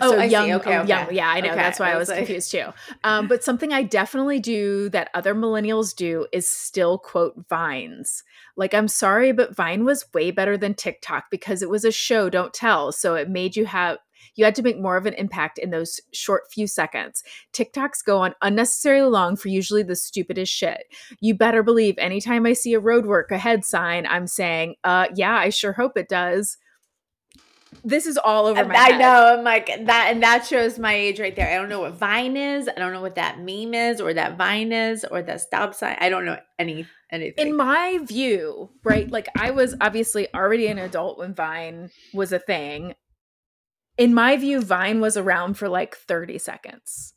Oh, 0.00 0.18
I 0.18 0.26
see. 0.26 0.32
young, 0.32 0.52
Okay, 0.52 0.76
oh, 0.76 0.82
young. 0.84 1.04
okay. 1.04 1.14
Yeah, 1.14 1.28
I 1.28 1.40
know. 1.40 1.48
Okay, 1.48 1.56
That's 1.56 1.78
why 1.78 1.90
I 1.90 1.92
I 1.92 1.96
was 1.96 2.08
was 2.08 2.08
like- 2.10 2.18
confused 2.26 2.50
too. 2.50 2.66
Um, 3.04 3.28
but 3.28 3.44
something 3.44 3.72
I 3.72 3.82
definitely 3.84 4.40
do 4.40 4.88
that 4.90 5.08
other 5.14 5.34
millennials 5.34 5.94
do 5.94 6.26
is 6.32 6.48
still 6.50 6.98
quote 6.98 7.34
vines. 7.48 8.24
Like, 8.56 8.74
I'm 8.74 8.88
sorry, 8.88 9.32
but 9.32 9.54
Vine 9.54 9.84
was 9.84 10.06
way 10.12 10.30
better 10.30 10.56
than 10.56 10.74
TikTok 10.74 11.24
because 11.30 11.62
it 11.62 11.68
was 11.70 11.84
a 11.84 11.90
show, 11.92 12.28
don't 12.30 12.52
tell. 12.54 12.92
So 12.92 13.14
it 13.14 13.28
made 13.28 13.56
you 13.56 13.66
have 13.66 13.98
you 14.36 14.44
had 14.44 14.54
to 14.56 14.62
make 14.62 14.80
more 14.80 14.96
of 14.96 15.06
an 15.06 15.14
impact 15.14 15.58
in 15.58 15.70
those 15.70 16.00
short 16.12 16.42
few 16.52 16.66
seconds. 16.66 17.22
TikToks 17.52 18.04
go 18.04 18.18
on 18.18 18.34
unnecessarily 18.42 19.08
long 19.08 19.36
for 19.36 19.46
usually 19.48 19.84
the 19.84 19.94
stupidest 19.94 20.52
shit. 20.52 20.84
You 21.20 21.36
better 21.36 21.62
believe 21.62 21.94
anytime 21.98 22.44
I 22.46 22.54
see 22.54 22.74
a 22.74 22.80
roadwork 22.80 23.30
ahead 23.30 23.64
sign, 23.64 24.06
I'm 24.06 24.26
saying, 24.26 24.74
uh, 24.82 25.06
yeah, 25.14 25.36
I 25.36 25.50
sure 25.50 25.72
hope 25.74 25.96
it 25.96 26.08
does. 26.08 26.56
This 27.82 28.06
is 28.06 28.16
all 28.16 28.46
over 28.46 28.64
my 28.64 28.74
I 28.74 28.90
head. 28.90 28.98
know. 28.98 29.36
I'm 29.38 29.44
like 29.44 29.66
that, 29.66 30.08
and 30.10 30.22
that 30.22 30.46
shows 30.46 30.78
my 30.78 30.94
age 30.94 31.18
right 31.18 31.34
there. 31.34 31.48
I 31.48 31.54
don't 31.54 31.68
know 31.68 31.80
what 31.80 31.94
Vine 31.94 32.36
is. 32.36 32.68
I 32.68 32.78
don't 32.78 32.92
know 32.92 33.00
what 33.00 33.16
that 33.16 33.38
meme 33.38 33.74
is, 33.74 34.00
or 34.00 34.14
that 34.14 34.36
Vine 34.36 34.72
is, 34.72 35.04
or 35.04 35.22
that 35.22 35.40
stop 35.40 35.74
sign. 35.74 35.96
I 36.00 36.08
don't 36.08 36.24
know 36.24 36.38
any 36.58 36.86
anything. 37.10 37.48
in 37.48 37.56
my 37.56 37.98
view, 38.02 38.70
right? 38.84 39.10
Like 39.10 39.28
I 39.38 39.50
was 39.50 39.74
obviously 39.80 40.32
already 40.34 40.66
an 40.66 40.78
adult 40.78 41.18
when 41.18 41.34
Vine 41.34 41.90
was 42.12 42.32
a 42.32 42.38
thing. 42.38 42.94
In 43.96 44.12
my 44.12 44.36
view, 44.36 44.60
Vine 44.60 45.00
was 45.00 45.16
around 45.16 45.54
for 45.54 45.68
like 45.68 45.96
30 45.96 46.38
seconds. 46.38 47.14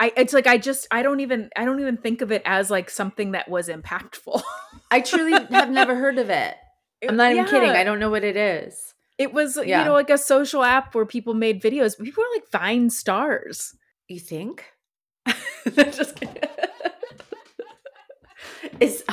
I 0.00 0.12
it's 0.16 0.32
like 0.32 0.48
I 0.48 0.58
just 0.58 0.88
I 0.90 1.02
don't 1.02 1.20
even 1.20 1.48
I 1.56 1.64
don't 1.64 1.78
even 1.78 1.96
think 1.96 2.22
of 2.22 2.32
it 2.32 2.42
as 2.44 2.70
like 2.70 2.90
something 2.90 3.32
that 3.32 3.48
was 3.48 3.68
impactful. 3.68 4.42
I 4.90 5.00
truly 5.00 5.32
have 5.32 5.70
never 5.70 5.94
heard 5.94 6.18
of 6.18 6.28
it. 6.28 6.56
I'm 7.08 7.16
not 7.16 7.32
even 7.32 7.46
kidding. 7.46 7.70
I 7.70 7.84
don't 7.84 7.98
know 8.00 8.10
what 8.10 8.24
it 8.24 8.36
is. 8.36 8.94
It 9.22 9.32
was 9.32 9.56
Yeah. 9.56 9.78
you 9.80 9.84
know 9.86 9.92
like 9.94 10.10
a 10.10 10.18
social 10.18 10.62
app 10.64 10.94
where 10.94 11.06
people 11.06 11.34
made 11.34 11.62
videos. 11.62 11.96
People 11.98 12.22
were 12.24 12.34
like 12.36 12.50
Vine 12.50 12.90
stars. 12.90 13.74
You 14.08 14.20
think? 14.20 14.64
Just 15.74 16.16
kidding. 16.16 16.42
is 18.80 19.04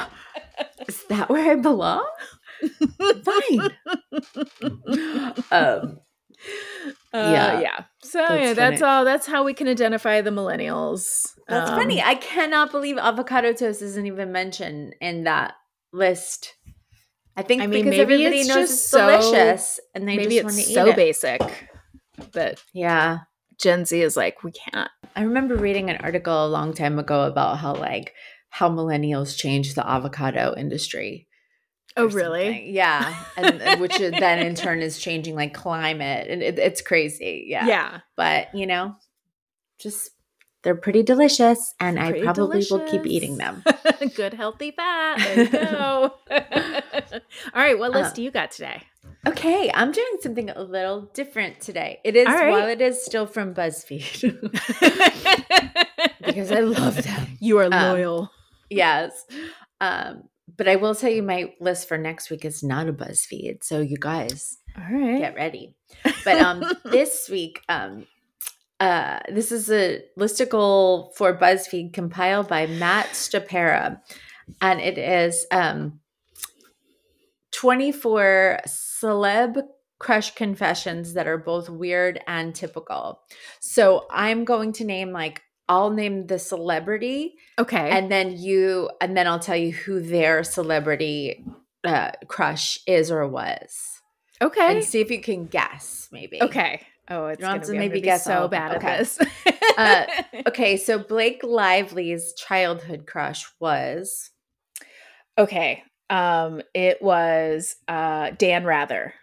is 0.88 1.04
that 1.10 1.30
where 1.30 1.52
I 1.52 1.56
belong? 1.56 2.06
Fine. 3.24 3.70
um, 5.52 6.00
Uh, 7.14 7.32
Yeah. 7.36 7.60
yeah. 7.60 7.84
So 8.02 8.20
That's 8.20 8.42
yeah, 8.44 8.54
that's 8.54 8.80
funny. 8.82 8.92
all. 8.92 9.06
That's 9.06 9.28
how 9.28 9.44
we 9.44 9.54
can 9.54 9.68
identify 9.68 10.22
the 10.22 10.30
millennials. 10.32 11.04
that's 11.48 11.70
Um, 11.72 11.78
funny. 11.78 12.02
I 12.02 12.16
cannot 12.16 12.72
believe 12.72 12.98
avocado 12.98 13.52
toast 13.54 13.82
isn't 13.82 14.06
even 14.06 14.32
mentioned 14.32 14.96
in 15.02 15.24
that 15.26 15.54
list. 15.92 16.56
I 17.38 17.42
think 17.44 17.62
I 17.62 17.68
mean, 17.68 17.86
because 17.86 17.98
maybe 17.98 18.02
everybody 18.02 18.40
it's 18.40 18.48
knows 18.50 18.70
just 18.70 18.74
it's 18.74 18.90
so- 18.90 19.08
delicious, 19.08 19.80
and 19.96 20.08
they 20.08 20.18
Maybe 20.18 20.36
just 20.36 20.44
want 20.46 20.56
to 20.56 20.62
it's 20.62 20.70
eat 20.72 20.74
so 20.74 20.88
it. 20.88 20.96
basic 20.96 21.42
that 22.34 22.62
Yeah, 22.74 23.20
Gen 23.60 23.86
Z 23.86 24.02
is 24.02 24.18
like, 24.18 24.44
we 24.44 24.52
can't. 24.52 24.90
I 25.16 25.24
remember 25.24 25.56
reading 25.56 25.90
an 25.90 25.98
article 25.98 26.46
a 26.46 26.50
long 26.50 26.74
time 26.74 27.00
ago 27.00 27.24
about 27.24 27.58
how 27.60 27.74
like 27.76 28.14
how 28.50 28.70
millennials 28.70 29.38
changed 29.38 29.76
the 29.76 29.88
avocado 29.88 30.54
industry. 30.58 31.28
Oh, 31.98 32.08
really? 32.08 32.46
something. 32.46 32.74
Yeah, 32.74 33.24
and 33.38 33.62
and 33.62 33.82
which 33.82 33.98
then 33.98 34.46
in 34.46 34.56
turn 34.56 34.82
is 34.82 35.00
changing 35.00 35.36
like 35.36 35.54
climate, 35.54 36.28
and 36.30 36.42
it, 36.44 36.60
it's 36.60 36.82
crazy. 36.82 37.46
Yeah. 37.48 37.66
Yeah. 37.68 38.00
but 38.16 38.54
you 38.54 38.68
know, 38.68 38.96
just 39.80 40.10
they're 40.64 40.76
pretty 40.76 41.04
delicious, 41.04 41.74
and 41.80 42.00
I 42.00 42.10
Pretty 42.12 42.26
probably 42.26 42.66
will 42.70 42.86
keep 42.90 43.06
eating 43.06 43.38
them. 43.38 43.64
Good, 44.16 44.34
healthy 44.34 44.72
fat. 44.72 45.18
There 45.20 45.44
you 45.44 45.50
go. 45.50 46.14
All 46.32 47.62
right. 47.64 47.78
What 47.80 47.92
list 47.92 48.12
Uh, 48.12 48.16
do 48.16 48.24
you 48.24 48.32
got 48.32 48.52
today? 48.52 48.84
Okay, 49.28 49.72
I'm 49.74 49.92
doing 49.92 50.18
something 50.22 50.50
a 50.50 50.62
little 50.62 51.10
different 51.14 51.60
today. 51.62 52.00
It 52.04 52.16
is 52.16 52.28
right. 52.28 52.52
while 52.52 52.68
it 52.70 52.80
is 52.82 53.04
still 53.04 53.26
from 53.26 53.54
BuzzFeed 53.54 54.30
because 56.26 56.52
I 56.52 56.60
love 56.62 57.04
them. 57.04 57.28
you 57.40 57.58
are 57.60 57.66
Um, 57.66 57.72
loyal. 57.94 58.32
Yes. 58.70 59.26
Um, 59.82 60.24
but 60.58 60.68
I 60.68 60.76
will 60.78 60.96
tell 60.96 61.10
you 61.10 61.24
my 61.24 61.54
list 61.60 61.88
for 61.88 61.98
next 61.98 62.30
week 62.30 62.46
is 62.46 62.64
not 62.64 62.88
a 62.88 62.94
BuzzFeed. 62.94 63.64
So 63.64 63.80
you 63.82 63.98
guys 64.00 64.58
All 64.78 64.84
right. 64.94 65.20
get 65.20 65.36
ready. 65.36 65.76
But 66.24 66.42
um 66.42 66.64
this 66.86 67.30
week, 67.30 67.62
um 67.70 68.06
uh 68.80 69.20
this 69.30 69.52
is 69.52 69.70
a 69.72 70.04
listicle 70.18 71.14
for 71.16 71.38
BuzzFeed 71.38 71.94
compiled 71.94 72.48
by 72.48 72.68
Matt 72.68 73.08
Stopera. 73.08 74.02
And 74.62 74.80
it 74.80 74.98
is 74.98 75.46
um 75.52 76.00
24 77.52 78.60
celeb 78.68 79.62
crush 80.00 80.34
confessions 80.34 81.14
that 81.14 81.28
are 81.28 81.38
both 81.38 81.70
weird 81.70 82.22
and 82.26 82.56
typical. 82.56 83.20
So 83.60 84.06
I'm 84.10 84.46
going 84.46 84.72
to 84.74 84.86
name 84.86 85.12
like 85.12 85.42
I'll 85.70 85.92
name 85.92 86.26
the 86.26 86.40
celebrity 86.40 87.36
okay. 87.60 87.92
and 87.92 88.12
then 88.12 88.36
you 88.36 88.90
and 89.00 89.16
then 89.16 89.28
i'll 89.28 89.40
tell 89.40 89.56
you 89.56 89.72
who 89.72 90.02
their 90.02 90.44
celebrity 90.44 91.46
uh 91.84 92.12
crush 92.28 92.80
is 92.88 93.12
or 93.12 93.28
was 93.28 94.02
okay. 94.42 94.76
and 94.76 94.84
see 94.84 95.00
if 95.00 95.12
you 95.12 95.22
can 95.22 95.46
guess 95.46 96.10
maybe 96.12 96.42
okay. 96.42 96.82
Oh, 97.10 97.28
it's 97.28 97.42
gonna 97.42 97.60
to 97.66 97.74
maybe 97.74 98.02
guess 98.02 98.26
so 98.26 98.42
all 98.44 98.48
bad 98.48 98.78
Okay. 98.78 98.88
at 98.88 99.00
this. 99.00 99.20
Uh, 99.78 100.06
okay 100.48 100.76
so 100.76 101.00
blake 101.00 101.42
lively's 101.44 102.34
childhood 102.34 103.06
crush 103.08 103.46
was 103.62 104.30
okay. 105.38 105.84
Um, 106.10 106.62
it 106.74 107.02
was 107.02 107.76
uh 107.88 108.32
Dan 108.32 108.66
Rather. 108.66 109.14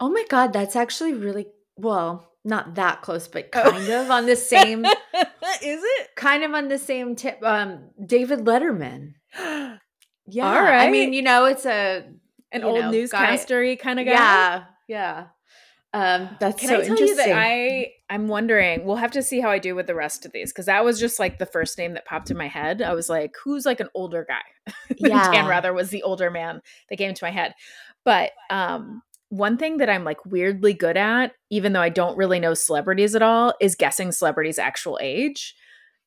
oh 0.00 0.10
my 0.10 0.24
god 0.28 0.52
that's 0.52 0.76
actually 0.76 1.14
really 1.14 1.46
well 1.76 2.30
not 2.44 2.74
that 2.74 3.00
close 3.02 3.28
but 3.28 3.48
Oh. 3.54 3.70
kind 3.70 3.88
of 3.88 4.10
on 4.10 4.26
the 4.26 4.36
same 4.36 4.84
is 5.62 5.80
it? 5.82 6.08
kind 6.16 6.44
of 6.44 6.52
on 6.52 6.68
the 6.68 6.78
same 6.78 7.16
tip 7.16 7.42
um 7.42 7.90
david 8.04 8.40
letterman 8.40 9.14
yeah 9.38 9.78
all 10.42 10.62
right. 10.62 10.86
i 10.86 10.90
mean 10.90 11.12
you 11.14 11.22
know 11.22 11.46
it's 11.46 11.64
a 11.66 12.04
An 12.52 12.62
old 12.64 12.80
know, 12.80 12.90
newscastery 12.90 13.76
kind 13.76 14.00
of 14.00 14.04
guy. 14.06 14.12
yeah 14.12 14.64
yeah 14.88 15.26
um 15.96 16.28
that's 16.40 16.60
Can 16.60 16.68
so 16.68 16.80
I 16.80 16.84
tell 16.84 16.98
you 16.98 17.16
that 17.16 17.32
I 17.32 17.92
I'm 18.10 18.28
wondering? 18.28 18.84
We'll 18.84 18.96
have 18.96 19.12
to 19.12 19.22
see 19.22 19.40
how 19.40 19.50
I 19.50 19.58
do 19.58 19.74
with 19.74 19.86
the 19.86 19.94
rest 19.94 20.26
of 20.26 20.32
these 20.32 20.52
because 20.52 20.66
that 20.66 20.84
was 20.84 21.00
just 21.00 21.18
like 21.18 21.38
the 21.38 21.46
first 21.46 21.78
name 21.78 21.94
that 21.94 22.04
popped 22.04 22.30
in 22.30 22.36
my 22.36 22.48
head. 22.48 22.82
I 22.82 22.92
was 22.92 23.08
like, 23.08 23.34
who's 23.42 23.64
like 23.64 23.80
an 23.80 23.88
older 23.94 24.26
guy? 24.28 24.72
Yeah. 24.98 25.30
Dan 25.30 25.46
Rather 25.46 25.72
was 25.72 25.90
the 25.90 26.02
older 26.02 26.30
man 26.30 26.60
that 26.88 26.96
came 26.96 27.08
into 27.08 27.24
my 27.24 27.30
head. 27.30 27.54
But 28.04 28.32
um, 28.50 29.02
one 29.28 29.56
thing 29.56 29.78
that 29.78 29.90
I'm 29.90 30.04
like 30.04 30.24
weirdly 30.24 30.74
good 30.74 30.96
at, 30.96 31.32
even 31.50 31.72
though 31.72 31.80
I 31.80 31.88
don't 31.88 32.16
really 32.16 32.40
know 32.40 32.54
celebrities 32.54 33.14
at 33.14 33.22
all, 33.22 33.54
is 33.60 33.74
guessing 33.74 34.12
celebrities' 34.12 34.58
actual 34.58 34.98
age. 35.00 35.54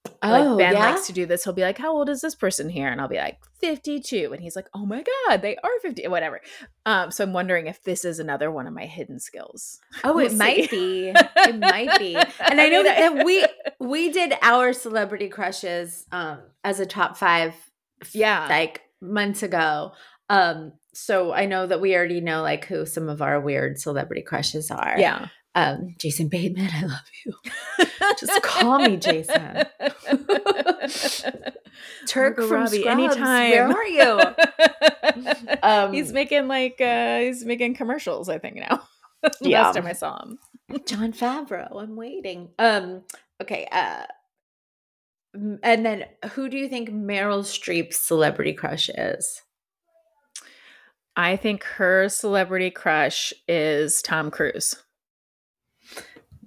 Like 0.06 0.44
Oh, 0.44 0.58
Ben 0.58 0.74
yeah? 0.74 0.92
likes 0.92 1.08
to 1.08 1.14
do 1.14 1.26
this. 1.26 1.44
He'll 1.44 1.54
be 1.54 1.62
like, 1.62 1.78
"How 1.78 1.92
old 1.92 2.10
is 2.10 2.22
this 2.22 2.36
person 2.36 2.70
here?" 2.70 2.88
And 2.90 3.00
I'll 3.02 3.08
be 3.08 3.18
like, 3.18 3.38
"52." 3.62 4.32
And 4.34 4.42
he's 4.42 4.56
like, 4.56 4.68
"Oh 4.74 4.86
my 4.86 5.04
god, 5.28 5.42
they 5.42 5.56
are 5.58 5.80
50." 5.82 6.08
Whatever. 6.08 6.42
Um, 6.86 7.12
so 7.12 7.24
I'm 7.24 7.34
wondering 7.34 7.68
if 7.68 7.84
this 7.84 8.06
is 8.06 8.20
another 8.20 8.50
one 8.52 8.66
of 8.68 8.74
my 8.74 8.86
hidden 8.86 9.20
skills. 9.20 9.80
Oh, 10.04 10.14
We'll 10.16 10.28
it 10.28 10.34
might 10.36 10.70
be. 10.72 11.10
It 11.16 11.60
might 11.60 12.00
be. 12.00 12.16
And 12.16 12.62
I, 12.62 12.70
know 12.70 12.84
that, 12.84 13.14
that 13.16 13.26
we 13.26 13.46
we 13.80 14.12
did 14.12 14.34
our 14.42 14.72
celebrity 14.74 15.28
crushes 15.30 16.06
um 16.12 16.40
as 16.64 16.80
a 16.80 16.86
top 16.86 17.18
5 17.18 17.54
Yeah. 18.14 18.48
like 18.50 18.82
months 19.02 19.44
ago. 19.44 19.92
Um 20.30 20.74
so 20.94 21.32
I 21.34 21.46
know 21.46 21.66
that 21.68 21.80
we 21.82 21.96
already 21.96 22.20
know 22.20 22.42
like 22.42 22.66
who 22.66 22.86
some 22.86 23.10
of 23.10 23.22
our 23.22 23.40
weird 23.40 23.80
celebrity 23.80 24.22
crushes 24.22 24.72
are. 24.72 24.96
yeah. 24.98 25.28
Um 25.56 25.96
Jason 25.98 26.28
Bateman, 26.28 26.70
I 26.74 26.82
love 26.84 27.10
you. 27.26 27.34
Just 28.20 28.42
call 28.44 28.80
me 28.80 28.98
Jason. 28.98 29.36
Turk 32.08 32.38
Margot 32.38 32.48
from 32.48 32.62
Robbie, 32.62 32.82
Scrubs, 32.82 32.86
anytime. 32.86 33.52
Where 33.52 33.72
are 33.72 33.86
you? 33.86 34.20
Um, 35.64 35.92
he's 35.94 36.14
making 36.14 36.48
like 36.48 36.80
uh 36.80 37.20
he's 37.20 37.44
making 37.44 37.74
commercials, 37.76 38.30
I 38.30 38.38
think 38.38 38.56
now. 38.56 38.84
Yeah. 39.42 39.64
Last 39.64 39.76
time 39.76 39.88
I 39.88 39.94
saw 39.94 40.22
him. 40.24 40.40
Jon 40.86 41.12
Favreau. 41.14 41.82
I'm 41.82 41.96
waiting. 41.96 42.50
Um. 42.58 43.04
Okay. 43.42 43.68
Uh. 43.72 44.04
And 45.34 45.86
then, 45.86 46.06
who 46.32 46.50
do 46.50 46.58
you 46.58 46.68
think 46.70 46.90
Meryl 46.90 47.44
Streep's 47.44 47.98
celebrity 47.98 48.54
crush 48.54 48.90
is? 48.90 49.42
I 51.16 51.36
think 51.36 51.64
her 51.64 52.08
celebrity 52.10 52.72
crush 52.72 53.34
is 53.48 54.02
Tom 54.02 54.32
Cruise. 54.32 54.76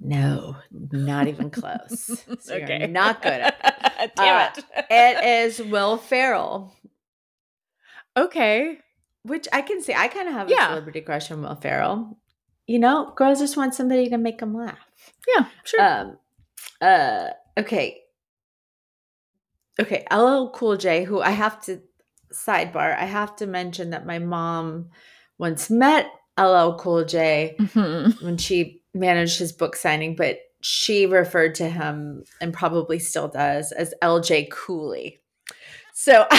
No, 0.04 0.56
not 0.90 1.28
even 1.28 1.50
close. 1.50 2.24
So 2.40 2.54
okay. 2.56 2.86
not 2.88 3.22
good 3.22 3.32
at 3.40 3.54
it. 4.00 4.12
Damn 4.16 4.50
Uh, 4.58 4.62
It 4.90 5.24
is 5.46 5.60
Will 5.62 5.96
Ferrell, 5.96 6.74
Okay. 8.16 8.78
which 9.22 9.46
I 9.52 9.62
can 9.62 9.80
say 9.80 9.94
I 9.94 10.08
kind 10.08 10.28
of 10.28 10.34
have 10.34 10.50
Yeah. 10.50 10.66
a 10.66 10.70
celebrity 10.70 11.00
crush 11.02 11.30
on 11.30 11.42
Will 11.42 11.54
Ferrell. 11.54 12.18
You 12.66 12.78
know, 12.78 13.12
girls 13.16 13.38
just 13.40 13.56
want 13.56 13.74
somebody 13.74 14.08
to 14.08 14.18
make 14.18 14.38
them 14.38 14.54
laugh. 14.54 14.78
Yeah, 15.28 15.46
sure. 15.64 15.80
Um. 15.82 16.18
Uh. 16.80 17.28
Okay. 17.58 18.00
Okay. 19.80 20.04
LL 20.10 20.50
Cool 20.50 20.76
J, 20.76 21.04
who 21.04 21.20
I 21.20 21.30
have 21.30 21.60
to 21.66 21.80
sidebar, 22.32 22.96
I 22.96 23.04
have 23.04 23.36
to 23.36 23.46
mention 23.46 23.90
that 23.90 24.06
my 24.06 24.18
mom 24.18 24.90
once 25.38 25.70
met 25.70 26.06
LL 26.38 26.76
Cool 26.78 27.04
J 27.04 27.56
Mhm. 27.58 28.22
when 28.22 28.36
she 28.36 28.81
managed 28.94 29.38
his 29.38 29.52
book 29.52 29.76
signing, 29.76 30.14
but 30.16 30.38
she 30.60 31.06
referred 31.06 31.54
to 31.56 31.68
him 31.68 32.22
and 32.40 32.52
probably 32.54 32.98
still 32.98 33.28
does 33.28 33.72
as 33.72 33.94
LJ 34.02 34.50
Cooley. 34.50 35.20
So 35.94 36.26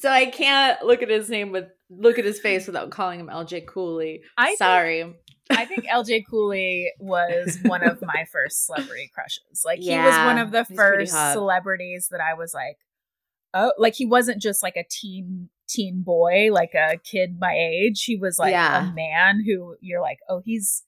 So 0.00 0.08
I 0.10 0.26
can't 0.26 0.82
look 0.84 1.02
at 1.02 1.10
his 1.10 1.28
name 1.28 1.52
with 1.52 1.66
look 1.90 2.18
at 2.18 2.24
his 2.24 2.40
face 2.40 2.66
without 2.66 2.90
calling 2.90 3.20
him 3.20 3.28
LJ 3.28 3.66
Cooley. 3.66 4.22
I 4.36 4.46
think- 4.46 4.58
Sorry. 4.58 5.14
I 5.52 5.64
think 5.64 5.84
LJ 5.86 6.22
Cooley 6.30 6.92
was 7.00 7.58
one 7.64 7.82
of 7.82 8.00
my 8.02 8.24
first 8.32 8.66
celebrity 8.66 9.10
crushes. 9.12 9.62
Like 9.64 9.80
he 9.80 9.90
was 9.96 10.14
one 10.26 10.38
of 10.38 10.52
the 10.52 10.64
first 10.64 11.12
celebrities 11.32 12.06
that 12.12 12.20
I 12.20 12.34
was 12.34 12.54
like, 12.54 12.76
oh, 13.52 13.72
like 13.76 13.94
he 13.96 14.06
wasn't 14.06 14.40
just 14.40 14.62
like 14.62 14.76
a 14.76 14.84
teen 14.88 15.48
teen 15.70 16.02
boy, 16.04 16.48
like 16.52 16.74
a 16.74 16.96
kid 16.98 17.36
my 17.38 17.54
age. 17.54 18.04
He 18.04 18.16
was 18.16 18.38
like 18.38 18.52
Yeah. 18.52 18.90
a 18.90 18.94
man 18.94 19.42
who 19.44 19.76
you're 19.80 20.00
like, 20.00 20.18
oh, 20.28 20.42
he's 20.44 20.82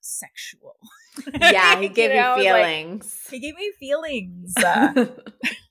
sexual. 0.00 0.76
yeah, 1.40 1.76
he 1.80 1.88
gave 1.88 2.10
you, 2.10 2.16
know, 2.20 2.32
like, 2.36 2.42
feelings. 2.42 3.18
he 3.30 3.38
gave 3.38 3.54
me 3.56 3.72
feelings. 3.78 4.54
Uh, 4.56 5.06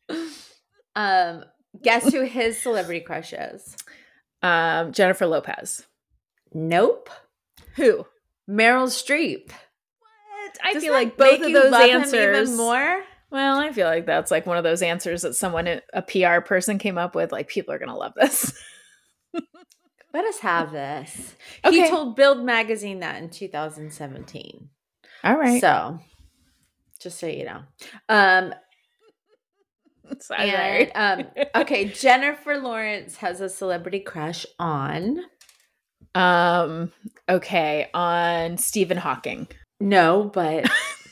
um, 0.96 1.44
guess 1.82 2.12
who 2.12 2.22
his 2.24 2.58
celebrity 2.60 3.02
crush 3.02 3.34
is? 3.34 3.76
um, 4.42 4.92
Jennifer 4.92 5.26
Lopez. 5.26 5.86
Nope. 6.54 7.10
Who? 7.76 8.06
Meryl 8.50 8.88
Streep. 8.88 9.52
I 10.64 10.74
Does 10.74 10.84
feel 10.84 10.94
like 10.94 11.18
both 11.18 11.40
make 11.40 11.42
of 11.44 11.50
you 11.50 11.62
those 11.62 11.72
love 11.72 11.90
him 11.90 12.02
answers 12.02 12.48
even 12.50 12.58
more. 12.58 13.04
Well, 13.34 13.58
I 13.58 13.72
feel 13.72 13.88
like 13.88 14.06
that's 14.06 14.30
like 14.30 14.46
one 14.46 14.58
of 14.58 14.64
those 14.64 14.84
answers 14.84 15.24
that 15.24 15.36
someone, 15.36 15.68
a 15.92 16.02
PR 16.04 16.40
person, 16.40 16.78
came 16.78 17.00
up 17.00 17.16
with. 17.16 17.32
Like, 17.32 17.48
people 17.48 17.74
are 17.74 17.80
gonna 17.80 17.98
love 17.98 18.14
this. 18.16 18.54
Let 20.14 20.26
us 20.26 20.38
have 20.42 20.72
this. 20.72 21.34
Okay. 21.66 21.82
He 21.82 21.90
told 21.90 22.16
Build 22.16 22.46
magazine 22.46 23.00
that 23.00 23.20
in 23.20 23.32
2017. 23.32 24.70
All 25.24 25.36
right. 25.36 25.60
So, 25.60 26.00
just 27.00 27.18
so 27.18 27.26
you 27.26 27.46
know. 27.46 27.62
Um, 28.08 28.54
Sorry. 30.20 30.92
and, 30.92 31.26
um, 31.26 31.46
okay, 31.56 31.86
Jennifer 31.86 32.60
Lawrence 32.60 33.18
has 33.18 33.42
a 33.42 33.50
celebrity 33.50 34.00
crush 34.00 34.46
on. 34.60 35.22
Um. 36.14 36.92
Okay. 37.28 37.90
On 37.96 38.60
Stephen 38.60 38.98
Hawking. 38.98 39.48
No, 39.80 40.30
but 40.32 40.70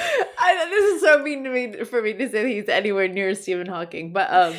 I, 0.38 0.66
this 0.70 0.94
is 0.94 1.00
so 1.02 1.22
mean 1.22 1.44
to 1.44 1.50
me 1.50 1.84
for 1.84 2.02
me 2.02 2.12
to 2.14 2.28
say 2.30 2.54
he's 2.54 2.68
anywhere 2.68 3.08
near 3.08 3.34
Stephen 3.34 3.66
Hawking. 3.66 4.12
But 4.12 4.32
um, 4.32 4.54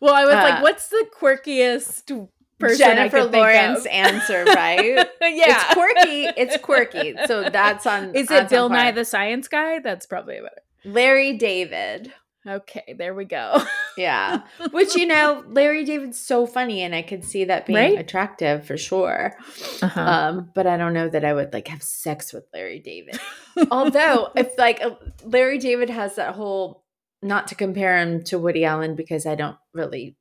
Well, 0.00 0.14
I 0.14 0.24
was 0.24 0.34
Uh, 0.34 0.42
like, 0.42 0.62
"What's 0.62 0.88
the 0.88 1.06
quirkiest 1.18 2.28
person 2.58 2.82
I 2.86 2.94
Jennifer 3.08 3.24
Lawrence 3.24 3.86
answer, 3.86 4.44
right? 4.44 4.84
yeah. 5.20 5.64
It's 5.64 5.74
quirky. 5.74 6.24
It's 6.36 6.56
quirky. 6.58 7.14
So 7.26 7.48
that's 7.50 7.86
on. 7.86 8.14
Is 8.14 8.30
it 8.30 8.48
Bill 8.48 8.68
Nye 8.68 8.92
the 8.92 9.04
Science 9.04 9.48
Guy? 9.48 9.80
That's 9.80 10.06
probably 10.06 10.36
better. 10.36 10.62
Larry 10.84 11.36
David? 11.36 12.12
Okay, 12.46 12.94
there 12.98 13.14
we 13.14 13.24
go. 13.24 13.62
Yeah. 13.96 14.42
Which 14.72 14.94
you 14.96 15.06
know, 15.06 15.42
Larry 15.48 15.84
David's 15.84 16.18
so 16.18 16.46
funny, 16.46 16.82
and 16.82 16.94
I 16.94 17.00
could 17.02 17.24
see 17.24 17.44
that 17.44 17.64
being 17.66 17.76
Right? 17.78 17.98
attractive 17.98 18.66
for 18.66 18.76
sure. 18.76 19.34
Uh-huh. 19.80 20.00
Um, 20.00 20.50
but 20.54 20.66
I 20.66 20.76
don't 20.76 20.92
know 20.92 21.08
that 21.08 21.24
I 21.24 21.32
would 21.32 21.52
like 21.52 21.68
have 21.68 21.82
sex 21.82 22.32
with 22.32 22.44
Larry 22.52 22.80
David. 22.80 23.18
Although, 23.70 24.30
if 24.36 24.56
like 24.58 24.82
uh, 24.82 24.96
Larry 25.24 25.58
David 25.58 25.88
has 25.90 26.16
that 26.16 26.34
whole, 26.34 26.84
not 27.22 27.48
to 27.48 27.54
compare 27.54 27.98
him 27.98 28.22
to 28.24 28.38
Woody 28.38 28.64
Allen 28.64 28.94
because 28.94 29.26
I 29.26 29.36
don't 29.36 29.56
really, 29.72 30.16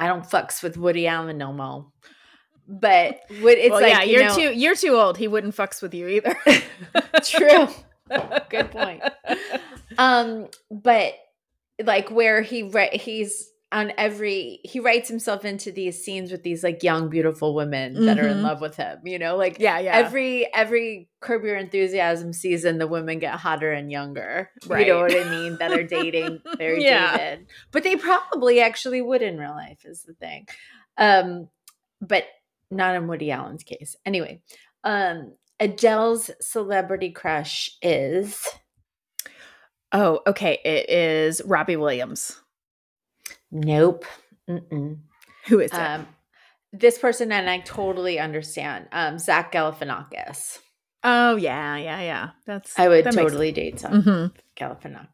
I 0.00 0.08
don't 0.08 0.24
fucks 0.24 0.62
with 0.62 0.76
Woody 0.76 1.06
Allen 1.06 1.38
no 1.38 1.52
more. 1.52 1.86
But 2.66 3.20
what 3.40 3.56
it's 3.56 3.70
well, 3.70 3.80
like, 3.80 3.92
yeah, 3.92 4.02
you 4.02 4.12
you're 4.18 4.24
know- 4.24 4.34
too 4.34 4.52
you're 4.54 4.74
too 4.76 4.94
old. 4.94 5.16
He 5.16 5.28
wouldn't 5.28 5.54
fucks 5.54 5.80
with 5.80 5.94
you 5.94 6.08
either. 6.08 6.36
True. 7.24 7.68
Good 8.50 8.70
point. 8.70 9.02
Um, 9.96 10.48
but 10.70 11.14
like 11.84 12.10
where 12.10 12.42
he 12.42 12.62
write 12.64 12.94
he's 12.94 13.50
on 13.70 13.92
every 13.98 14.60
he 14.64 14.80
writes 14.80 15.08
himself 15.10 15.44
into 15.44 15.70
these 15.70 16.02
scenes 16.02 16.32
with 16.32 16.42
these 16.42 16.64
like 16.64 16.82
young 16.82 17.10
beautiful 17.10 17.54
women 17.54 18.06
that 18.06 18.18
are 18.18 18.26
in 18.26 18.38
Mhm. 18.38 18.42
love 18.42 18.60
with 18.62 18.76
him 18.76 18.98
you 19.04 19.18
know? 19.18 19.36
Like 19.36 19.58
Yeah, 19.58 19.78
yeah. 19.78 19.94
every 19.94 20.52
every 20.54 21.10
curb 21.20 21.44
your 21.44 21.56
enthusiasm 21.56 22.32
season 22.32 22.78
the 22.78 22.86
women 22.86 23.18
get 23.18 23.34
hotter 23.34 23.70
and 23.70 23.92
younger. 23.92 24.50
You 24.68 24.86
know 24.86 25.00
what 25.00 25.14
i 25.14 25.28
mean? 25.28 25.58
That 25.58 25.72
are 25.72 25.82
dating 25.82 26.40
Larry 26.58 26.82
Yeah. 26.82 27.16
david 27.16 27.46
but 27.70 27.82
they 27.84 27.96
probably 27.96 28.60
actually 28.62 29.02
would 29.02 29.20
in 29.20 29.36
real 29.38 29.50
life 29.50 29.80
is 29.84 30.02
the 30.02 30.14
thing. 30.14 30.46
Um 30.96 31.48
but 32.00 32.24
not 32.70 32.94
in 32.96 33.06
woody 33.06 33.30
allen's 33.30 33.64
case. 33.64 33.96
Anyway 34.06 34.40
um 34.82 35.34
adele's 35.60 36.30
celebrity 36.40 37.10
crush 37.10 37.70
is 37.82 38.42
oh, 39.92 40.20
okay. 40.26 40.58
It 40.64 40.90
is 40.90 41.42
Robbie 41.44 41.76
Williams. 41.76 42.40
nope 43.50 44.04
Mm-mm. 44.48 44.98
Who 45.46 45.60
is 45.60 45.72
it? 45.72 45.76
um 45.78 46.06
this 46.72 46.98
person 46.98 47.32
and 47.32 47.48
i 47.48 47.60
totally 47.60 48.18
understand 48.18 48.86
um 48.92 49.18
zach 49.18 49.52
galifianakis 49.52 50.58
oh 51.04 51.36
yeah, 51.36 51.76
yeah, 51.76 52.00
yeah. 52.00 52.28
That's 52.46 52.78
i 52.78 52.88
would 52.88 53.04
that 53.06 53.14
totally 53.14 53.52
date 53.52 53.80
Zach 53.80 53.92
Mhm. 53.92 54.32
Galifianakis. 54.56 55.06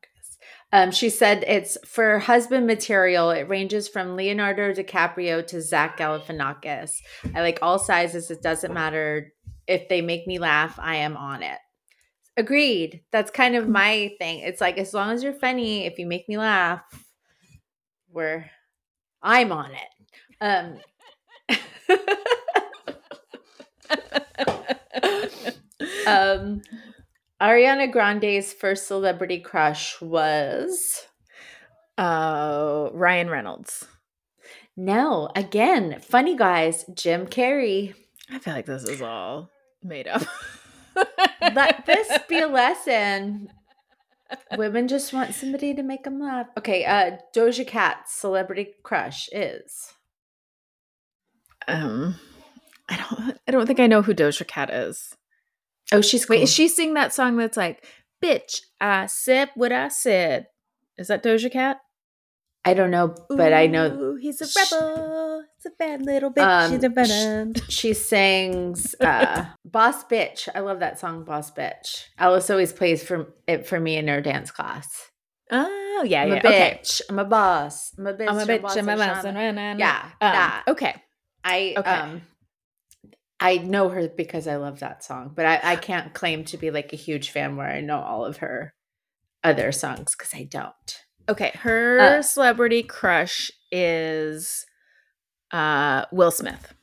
Um, 0.72 0.91
she 0.91 1.09
said 1.11 1.45
it's 1.47 1.77
for 1.87 2.18
husband 2.18 2.66
material. 2.66 3.31
It 3.31 3.49
ranges 3.49 3.87
from 3.87 4.16
Leonardo 4.16 4.72
DiCaprio 4.72 5.47
to 5.47 5.61
Zach 5.61 5.97
Galifianakis. 5.99 6.91
I 7.35 7.43
like 7.43 7.61
all 7.62 7.79
sizes. 7.79 8.29
It 8.33 8.43
doesn't 8.43 8.72
matter 8.75 9.33
if 9.68 9.89
they 9.89 10.01
make 10.01 10.27
me 10.27 10.39
laugh. 10.41 10.77
I 10.83 10.97
am 10.97 11.16
on 11.16 11.45
it. 11.45 11.59
Agreed. 12.37 13.03
That's 13.12 13.30
kind 13.30 13.55
of 13.57 13.68
my 13.68 14.14
thing. 14.18 14.41
It's 14.41 14.61
like 14.61 14.78
as 14.78 14.93
long 14.95 15.11
as 15.12 15.22
you're 15.22 15.32
funny, 15.32 15.87
if 15.87 15.99
you 15.99 16.07
make 16.07 16.28
me 16.28 16.37
laugh, 16.39 16.82
we're 18.11 18.51
I'm 19.22 19.53
on 19.53 19.72
it. 19.72 19.89
Um, 20.41 20.78
um, 26.07 26.62
Ariana 27.41 27.91
Grande's 27.91 28.53
first 28.53 28.87
celebrity 28.87 29.41
crush 29.41 30.01
was 30.01 31.07
Oh, 31.97 32.91
Ryan 32.93 33.30
Reynolds. 33.30 33.87
no, 34.76 35.28
again, 35.37 36.01
funny 36.01 36.37
guys, 36.37 36.85
Jim 36.95 37.26
Carrey. 37.26 37.95
I 38.30 38.39
feel 38.41 38.55
like 38.55 38.66
this 38.66 38.85
is 38.85 39.01
all 39.03 39.51
made 39.82 40.09
up. 40.09 40.22
Let 41.40 41.86
this 41.86 42.18
be 42.28 42.38
a 42.38 42.49
lesson. 42.49 43.49
Women 44.57 44.88
just 44.88 45.12
want 45.12 45.34
somebody 45.34 45.74
to 45.74 45.82
make 45.82 46.05
them 46.05 46.20
laugh. 46.20 46.47
Okay, 46.59 46.84
uh 46.84 47.18
Doja 47.34 47.66
Cat's 47.66 48.12
celebrity 48.14 48.74
crush 48.82 49.28
is 49.32 49.92
um, 51.68 52.16
I 52.88 52.97
don't. 52.97 53.38
I 53.49 53.51
don't 53.51 53.66
think 53.66 53.80
I 53.80 53.86
know 53.86 54.03
who 54.03 54.14
Doja 54.14 54.47
Cat 54.47 54.70
is. 54.70 55.14
Oh, 55.92 56.01
she's 56.01 56.28
Wait, 56.28 56.38
cool. 56.38 56.42
is 56.45 56.53
she 56.53 56.68
sing 56.68 56.95
that 56.95 57.14
song 57.14 57.36
that's 57.36 57.57
like, 57.57 57.86
"Bitch, 58.22 58.61
I 58.80 59.07
said 59.07 59.51
what 59.55 59.72
I 59.72 59.88
said"? 59.88 60.49
Is 60.99 61.09
that 61.09 61.22
Doja 61.22 61.51
Cat? 61.51 61.78
I 62.65 62.73
don't 62.75 62.91
know, 62.91 63.15
but 63.29 63.53
I 63.53 63.67
know 63.67 64.17
he's 64.21 64.41
a 64.41 64.47
Sh- 64.47 64.57
rebel. 64.73 65.45
It's 65.57 65.67
a 65.67 65.71
bad 65.79 66.03
little 66.03 66.31
bitch. 66.33 66.65
Um, 66.65 66.71
She's 66.71 66.83
a 66.85 66.89
bad. 66.89 67.62
she 67.69 67.93
sings 67.93 68.95
uh 69.01 69.45
Boss 69.65 70.05
Bitch. 70.05 70.49
I 70.55 70.61
love 70.61 70.81
that 70.81 70.99
song, 70.99 71.25
Boss 71.25 71.51
Bitch. 71.51 72.05
Alice 72.19 72.49
always 72.49 72.73
plays 72.73 73.03
for 73.03 73.35
it 73.47 73.67
for 73.67 73.79
me 73.79 73.97
in 73.97 74.09
her 74.09 74.21
dance 74.23 74.51
class. 74.51 75.11
Oh 75.51 76.05
yeah, 76.07 76.23
I'm 76.23 76.29
yeah. 76.33 76.41
a 76.43 76.49
Okay. 76.49 76.81
I'm 77.11 77.19
a 77.19 77.25
boss. 77.25 77.93
I'm 77.99 78.07
a 78.07 78.15
bitch. 78.15 78.29
I'm 78.29 78.39
a 78.39 78.41
bitch. 78.47 78.79
I'm 78.79 78.89
a 78.89 78.97
boss. 78.97 79.07
boss. 79.17 79.25
I'm 79.27 79.37
a- 79.37 79.77
Yeah. 79.79 80.11
Yeah, 80.21 80.62
Um. 80.67 80.73
Okay. 80.73 80.95
I 81.45 81.75
Okay. 81.77 81.91
um 81.91 82.23
I 83.41 83.59
know 83.59 83.91
her 83.91 84.09
because 84.09 84.47
I 84.49 84.57
love 84.57 84.81
that 84.81 85.05
song, 85.05 85.33
but 85.35 85.45
I, 85.45 85.61
I 85.62 85.77
can't 85.77 86.15
claim 86.15 86.45
to 86.47 86.57
be 86.57 86.71
like 86.71 86.93
a 86.95 86.97
huge 86.97 87.31
fan 87.31 87.57
where 87.57 87.67
I 87.69 87.81
know 87.83 88.01
all 88.01 88.25
of 88.25 88.39
her 88.39 88.73
other 89.43 89.71
songs 89.71 90.15
because 90.17 90.33
I 90.33 90.45
don't. 90.45 91.04
Okay. 91.29 91.53
Her 91.55 91.99
Uh, 92.01 92.22
celebrity 92.22 92.83
crush 92.83 93.51
is 93.70 94.66
uh 95.51 96.05
Will 96.12 96.31
Smith. 96.31 96.75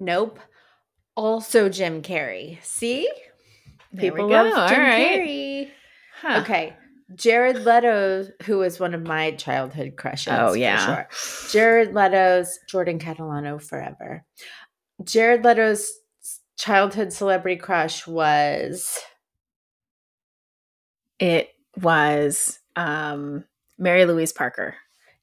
Nope. 0.00 0.38
Also 1.16 1.68
Jim 1.68 2.02
Carrey. 2.02 2.62
See? 2.64 3.08
There 3.92 4.12
we 4.12 4.18
People 4.20 4.28
go. 4.28 4.34
love 4.42 4.58
All 4.58 4.68
Jim 4.68 4.80
right. 4.80 5.18
Carrey. 5.18 5.70
Huh. 6.20 6.40
Okay. 6.42 6.76
Jared 7.14 7.64
Leto, 7.64 8.28
who 8.44 8.60
is 8.62 8.78
one 8.78 8.92
of 8.92 9.02
my 9.02 9.30
childhood 9.32 9.94
crushes. 9.96 10.34
Oh 10.36 10.52
yeah. 10.52 10.84
sure. 10.84 11.08
Jared 11.50 11.94
Leto's 11.94 12.58
Jordan 12.68 12.98
Catalano 12.98 13.60
forever. 13.62 14.24
Jared 15.02 15.42
Leto's 15.42 15.90
childhood 16.58 17.12
celebrity 17.12 17.56
crush 17.56 18.06
was 18.06 18.98
It 21.18 21.48
was 21.80 22.58
um 22.78 23.44
Mary 23.78 24.04
Louise 24.04 24.32
Parker. 24.32 24.74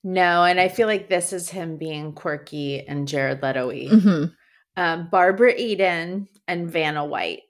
no, 0.03 0.43
and 0.43 0.59
I 0.59 0.67
feel 0.69 0.87
like 0.87 1.09
this 1.09 1.33
is 1.33 1.49
him 1.49 1.77
being 1.77 2.13
quirky 2.13 2.85
and 2.87 3.07
Jared 3.07 3.41
Leto-y. 3.41 3.87
Mhm. 3.89 4.33
um, 4.77 5.07
Barbara 5.09 5.53
Eden, 5.57 6.27
and 6.47 6.69
Vanna 6.69 7.03
White. 7.05 7.41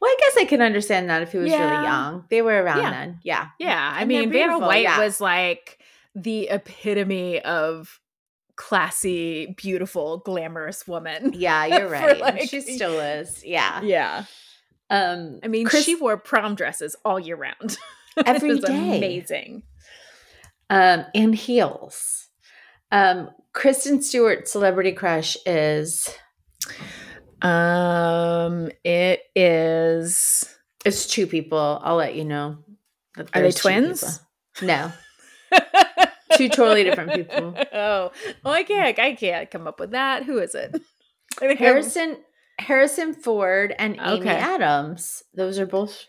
Well, 0.00 0.10
I 0.10 0.16
guess 0.20 0.36
I 0.42 0.44
can 0.44 0.60
understand 0.62 1.10
that 1.10 1.22
if 1.22 1.32
he 1.32 1.38
was 1.38 1.50
Yeah. 1.50 1.70
really 1.70 1.84
young. 1.84 2.24
They 2.30 2.42
were 2.42 2.62
around 2.62 2.82
Yeah. 2.82 2.90
then. 2.90 3.18
Yeah. 3.24 3.46
Yeah, 3.58 3.92
I 3.96 4.00
And 4.00 4.08
mean, 4.08 4.30
Vanna 4.32 4.58
White 4.58 4.82
yeah. 4.84 4.98
was 4.98 5.20
like 5.20 5.78
the 6.14 6.48
epitome 6.50 7.40
of 7.40 8.00
classy, 8.56 9.54
beautiful, 9.56 10.18
glamorous 10.18 10.86
woman. 10.86 11.32
Yeah, 11.36 11.66
you're 11.66 11.88
right. 11.88 12.18
like- 12.20 12.48
she 12.48 12.60
still 12.60 12.98
is. 13.00 13.44
Yeah. 13.44 13.80
Yeah. 13.82 14.24
Um 14.90 15.40
I 15.42 15.48
mean, 15.48 15.66
Chris- 15.66 15.84
she 15.84 15.94
wore 15.96 16.16
prom 16.16 16.54
dresses 16.54 16.94
all 17.04 17.18
year 17.18 17.36
round. 17.36 17.76
Every 18.26 18.50
it 18.50 18.52
was 18.54 18.64
day. 18.64 18.96
amazing. 18.98 19.62
um 20.70 21.04
and 21.14 21.34
heels. 21.34 22.28
Um 22.92 23.30
Kristen 23.52 24.02
Stewart 24.02 24.48
celebrity 24.48 24.92
crush 24.92 25.36
is 25.46 26.08
Um, 27.42 28.70
it 28.84 29.20
is. 29.36 30.48
it's 30.84 31.06
two 31.06 31.26
people. 31.26 31.80
I'll 31.82 31.96
let 31.96 32.14
you 32.14 32.24
know. 32.24 32.58
that 33.16 33.28
Are 33.34 33.42
they 33.42 33.52
twins? 33.52 34.00
people. 34.54 34.66
No. 34.68 34.92
Two 36.36 36.48
totally 36.48 36.82
different 36.82 37.12
people. 37.12 37.54
Oh, 37.72 38.10
oh, 38.44 38.50
I 38.50 38.64
can't. 38.64 38.98
I 38.98 39.14
can't 39.14 39.50
come 39.50 39.68
up 39.68 39.78
with 39.78 39.92
that. 39.92 40.24
Who 40.24 40.38
is 40.38 40.54
it? 40.54 40.74
I 41.42 41.46
I'm- 41.46 41.56
Harrison 41.58 42.16
Harrison 42.58 43.14
Ford 43.14 43.74
and 43.78 43.96
Amy 44.00 44.20
Okay. 44.20 44.30
Adams. 44.36 45.22
Those 45.34 45.58
are 45.60 45.66
both 45.66 46.06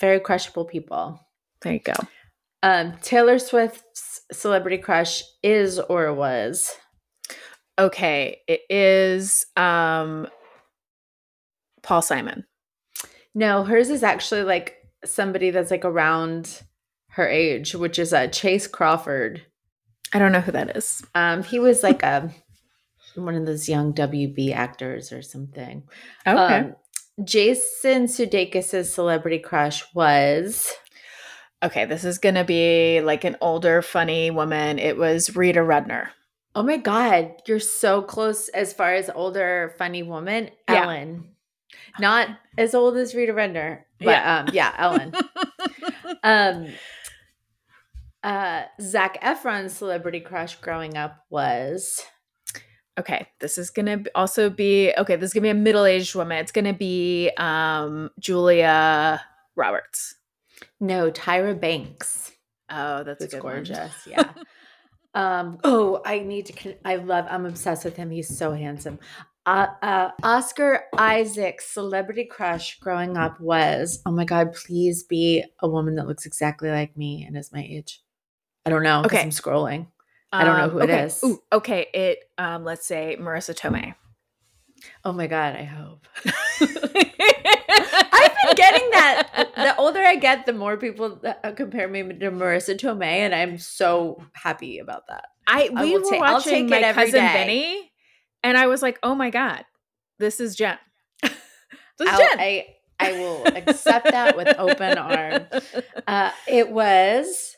very 0.00 0.20
crushable 0.20 0.64
people. 0.64 1.18
There 1.64 1.72
you 1.72 1.80
go. 1.80 1.94
Um, 2.62 2.94
Taylor 3.02 3.38
Swift's 3.38 4.20
celebrity 4.30 4.78
crush 4.78 5.22
is 5.42 5.80
or 5.80 6.12
was. 6.14 6.74
Okay, 7.78 8.38
it 8.46 8.60
is. 8.70 9.46
Um, 9.56 10.28
Paul 11.82 12.02
Simon. 12.02 12.44
No, 13.34 13.64
hers 13.64 13.90
is 13.90 14.02
actually 14.04 14.44
like 14.44 14.76
somebody 15.04 15.50
that's 15.50 15.70
like 15.70 15.84
around 15.84 16.62
her 17.08 17.26
age, 17.26 17.74
which 17.74 17.98
is 17.98 18.12
uh, 18.12 18.28
Chace 18.28 18.66
Crawford. 18.66 19.42
I 20.12 20.18
don't 20.18 20.32
know 20.32 20.40
who 20.40 20.52
that 20.52 20.76
is. 20.76 21.02
Um, 21.14 21.42
he 21.42 21.58
was 21.58 21.82
like 21.82 22.02
a 22.02 22.30
one 23.16 23.34
of 23.34 23.46
those 23.46 23.68
young 23.68 23.92
WB 23.92 24.52
actors 24.54 25.12
or 25.12 25.22
something. 25.22 25.84
Okay. 26.26 26.58
Um, 26.58 26.76
Jason 27.22 28.06
Sudeikis' 28.06 28.86
celebrity 28.86 29.38
crush 29.38 29.84
was 29.94 30.72
okay, 31.64 31.84
this 31.84 32.04
is 32.04 32.18
gonna 32.18 32.44
be 32.44 33.00
like 33.00 33.24
an 33.24 33.36
older, 33.40 33.82
funny 33.82 34.30
woman. 34.30 34.78
It 34.78 34.96
was 34.96 35.34
Rita 35.34 35.60
Rudner. 35.60 36.08
Oh 36.54 36.62
my 36.62 36.76
god, 36.76 37.32
you're 37.46 37.58
so 37.60 38.02
close 38.02 38.48
as 38.50 38.72
far 38.72 38.94
as 38.94 39.10
older 39.14 39.74
funny 39.78 40.02
woman, 40.02 40.50
Yeah. 40.68 40.82
Ellen. 40.84 41.30
Not 41.98 42.28
as 42.58 42.74
old 42.74 42.96
as 42.96 43.14
Rita 43.14 43.32
Rudner, 43.32 43.80
but 43.98 44.06
Yeah. 44.06 44.38
um 44.38 44.48
yeah, 44.52 44.74
Ellen. 44.78 45.12
um 46.22 46.68
uh 48.22 48.62
Zac 48.80 49.20
Efron's 49.22 49.72
celebrity 49.74 50.20
crush 50.20 50.56
growing 50.56 50.96
up 50.96 51.16
was 51.30 52.02
okay, 52.98 53.26
this 53.40 53.58
is 53.58 53.70
gonna 53.70 54.04
also 54.14 54.48
be 54.50 54.92
okay. 54.96 55.16
This 55.16 55.30
is 55.30 55.34
gonna 55.34 55.42
be 55.42 55.48
a 55.50 55.54
middle-aged 55.54 56.14
woman. 56.14 56.38
It's 56.38 56.52
gonna 56.52 56.72
be 56.72 57.30
um 57.36 58.10
Julia 58.20 59.20
Roberts. 59.56 60.14
No 60.80 61.10
Tyra 61.10 61.58
Banks. 61.58 62.32
Oh, 62.70 63.04
that's 63.04 63.24
It's 63.24 63.34
a 63.34 63.36
good 63.38 63.44
one. 63.44 63.54
gorgeous. 63.54 63.92
Yeah. 64.06 64.30
um 65.14 65.58
oh, 65.64 66.00
I 66.04 66.20
need 66.20 66.46
to 66.46 66.74
I 66.84 66.96
love 66.96 67.26
I'm 67.28 67.46
obsessed 67.46 67.84
with 67.84 67.96
him. 67.96 68.10
He's 68.10 68.36
so 68.36 68.52
handsome. 68.52 68.98
Uh, 69.46 69.66
uh, 69.82 70.10
Oscar 70.22 70.84
Isaac's 70.96 71.66
celebrity 71.66 72.24
crush 72.24 72.78
growing 72.80 73.18
up 73.18 73.38
was, 73.38 74.00
oh 74.06 74.10
my 74.10 74.24
God, 74.24 74.54
please 74.54 75.02
be 75.02 75.44
a 75.60 75.68
woman 75.68 75.96
that 75.96 76.06
looks 76.06 76.24
exactly 76.24 76.70
like 76.70 76.96
me 76.96 77.24
and 77.26 77.36
is 77.36 77.52
my 77.52 77.62
age. 77.62 78.00
I 78.64 78.70
don't 78.70 78.82
know. 78.82 79.02
Okay. 79.04 79.20
I'm 79.20 79.28
scrolling. 79.28 79.88
I 80.32 80.44
don't 80.44 80.56
know 80.56 80.64
Um, 80.64 80.70
who 80.70 80.78
it 80.78 80.84
okay. 80.84 81.02
is. 81.02 81.20
Ooh, 81.22 81.42
okay, 81.52 81.86
it 81.92 82.18
um 82.38 82.64
let's 82.64 82.86
say 82.86 83.18
Marisa 83.20 83.54
Tomei. 83.54 83.94
Oh 85.04 85.12
my 85.12 85.26
God, 85.26 85.54
I 85.56 85.64
hope. 85.64 86.06
I've 88.12 88.34
been 88.44 88.54
getting 88.56 88.90
that. 88.90 89.50
The 89.56 89.76
older 89.76 90.00
I 90.00 90.16
get, 90.16 90.46
the 90.46 90.52
more 90.52 90.76
people 90.76 91.20
uh, 91.24 91.52
compare 91.52 91.88
me 91.88 92.02
to 92.02 92.30
Marisa 92.30 92.76
Tomei, 92.78 93.04
and 93.24 93.34
I'm 93.34 93.58
so 93.58 94.22
happy 94.34 94.78
about 94.78 95.06
that. 95.08 95.24
I 95.46 95.70
I 95.74 95.82
we 95.84 95.92
will 95.96 96.02
were 96.04 96.16
ta- 96.16 96.20
watching 96.20 96.68
my 96.68 96.92
cousin 96.92 97.20
day. 97.20 97.32
Vinny, 97.32 97.92
and 98.42 98.56
I 98.56 98.66
was 98.66 98.82
like, 98.82 98.98
"Oh 99.02 99.14
my 99.14 99.30
god, 99.30 99.64
this 100.18 100.40
is 100.40 100.56
Jen. 100.56 100.78
this 101.22 101.32
is 102.00 102.08
I'll- 102.08 102.18
Jen." 102.18 102.38
I 102.40 102.66
I 103.00 103.12
will 103.12 103.44
accept 103.46 104.10
that 104.10 104.36
with 104.36 104.54
open 104.58 104.98
arm. 104.98 105.46
Uh, 106.06 106.30
it 106.46 106.68
was 106.70 107.56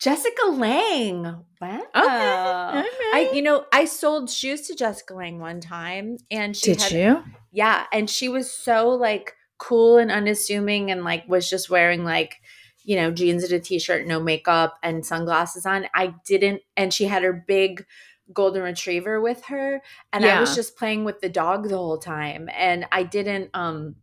Jessica 0.00 0.46
Lange. 0.50 1.44
Wow. 1.60 1.88
I 1.94 3.30
you 3.32 3.40
know 3.40 3.64
I 3.72 3.84
sold 3.84 4.28
shoes 4.30 4.62
to 4.68 4.74
Jessica 4.74 5.14
Lange 5.14 5.38
one 5.38 5.60
time, 5.60 6.18
and 6.30 6.56
she 6.56 6.72
Did 6.74 6.82
had 6.82 6.92
you? 6.92 7.24
yeah, 7.52 7.84
and 7.92 8.10
she 8.10 8.28
was 8.28 8.50
so 8.50 8.88
like 8.90 9.34
cool 9.58 9.98
and 9.98 10.10
unassuming, 10.10 10.90
and 10.90 11.04
like 11.04 11.28
was 11.28 11.48
just 11.48 11.70
wearing 11.70 12.04
like 12.04 12.40
you 12.82 12.96
know 12.96 13.10
jeans 13.10 13.44
and 13.44 13.52
a 13.52 13.60
t-shirt, 13.60 14.06
no 14.06 14.20
makeup, 14.20 14.78
and 14.82 15.04
sunglasses 15.04 15.66
on. 15.66 15.86
I 15.94 16.14
didn't, 16.26 16.62
and 16.76 16.92
she 16.92 17.04
had 17.04 17.22
her 17.22 17.32
big 17.32 17.84
golden 18.32 18.62
retriever 18.62 19.20
with 19.20 19.44
her, 19.46 19.82
and 20.12 20.24
I 20.24 20.40
was 20.40 20.54
just 20.54 20.76
playing 20.76 21.04
with 21.04 21.20
the 21.20 21.28
dog 21.28 21.68
the 21.68 21.76
whole 21.76 21.98
time, 21.98 22.48
and 22.56 22.86
I 22.92 23.02
didn't 23.02 23.50
um. 23.54 23.96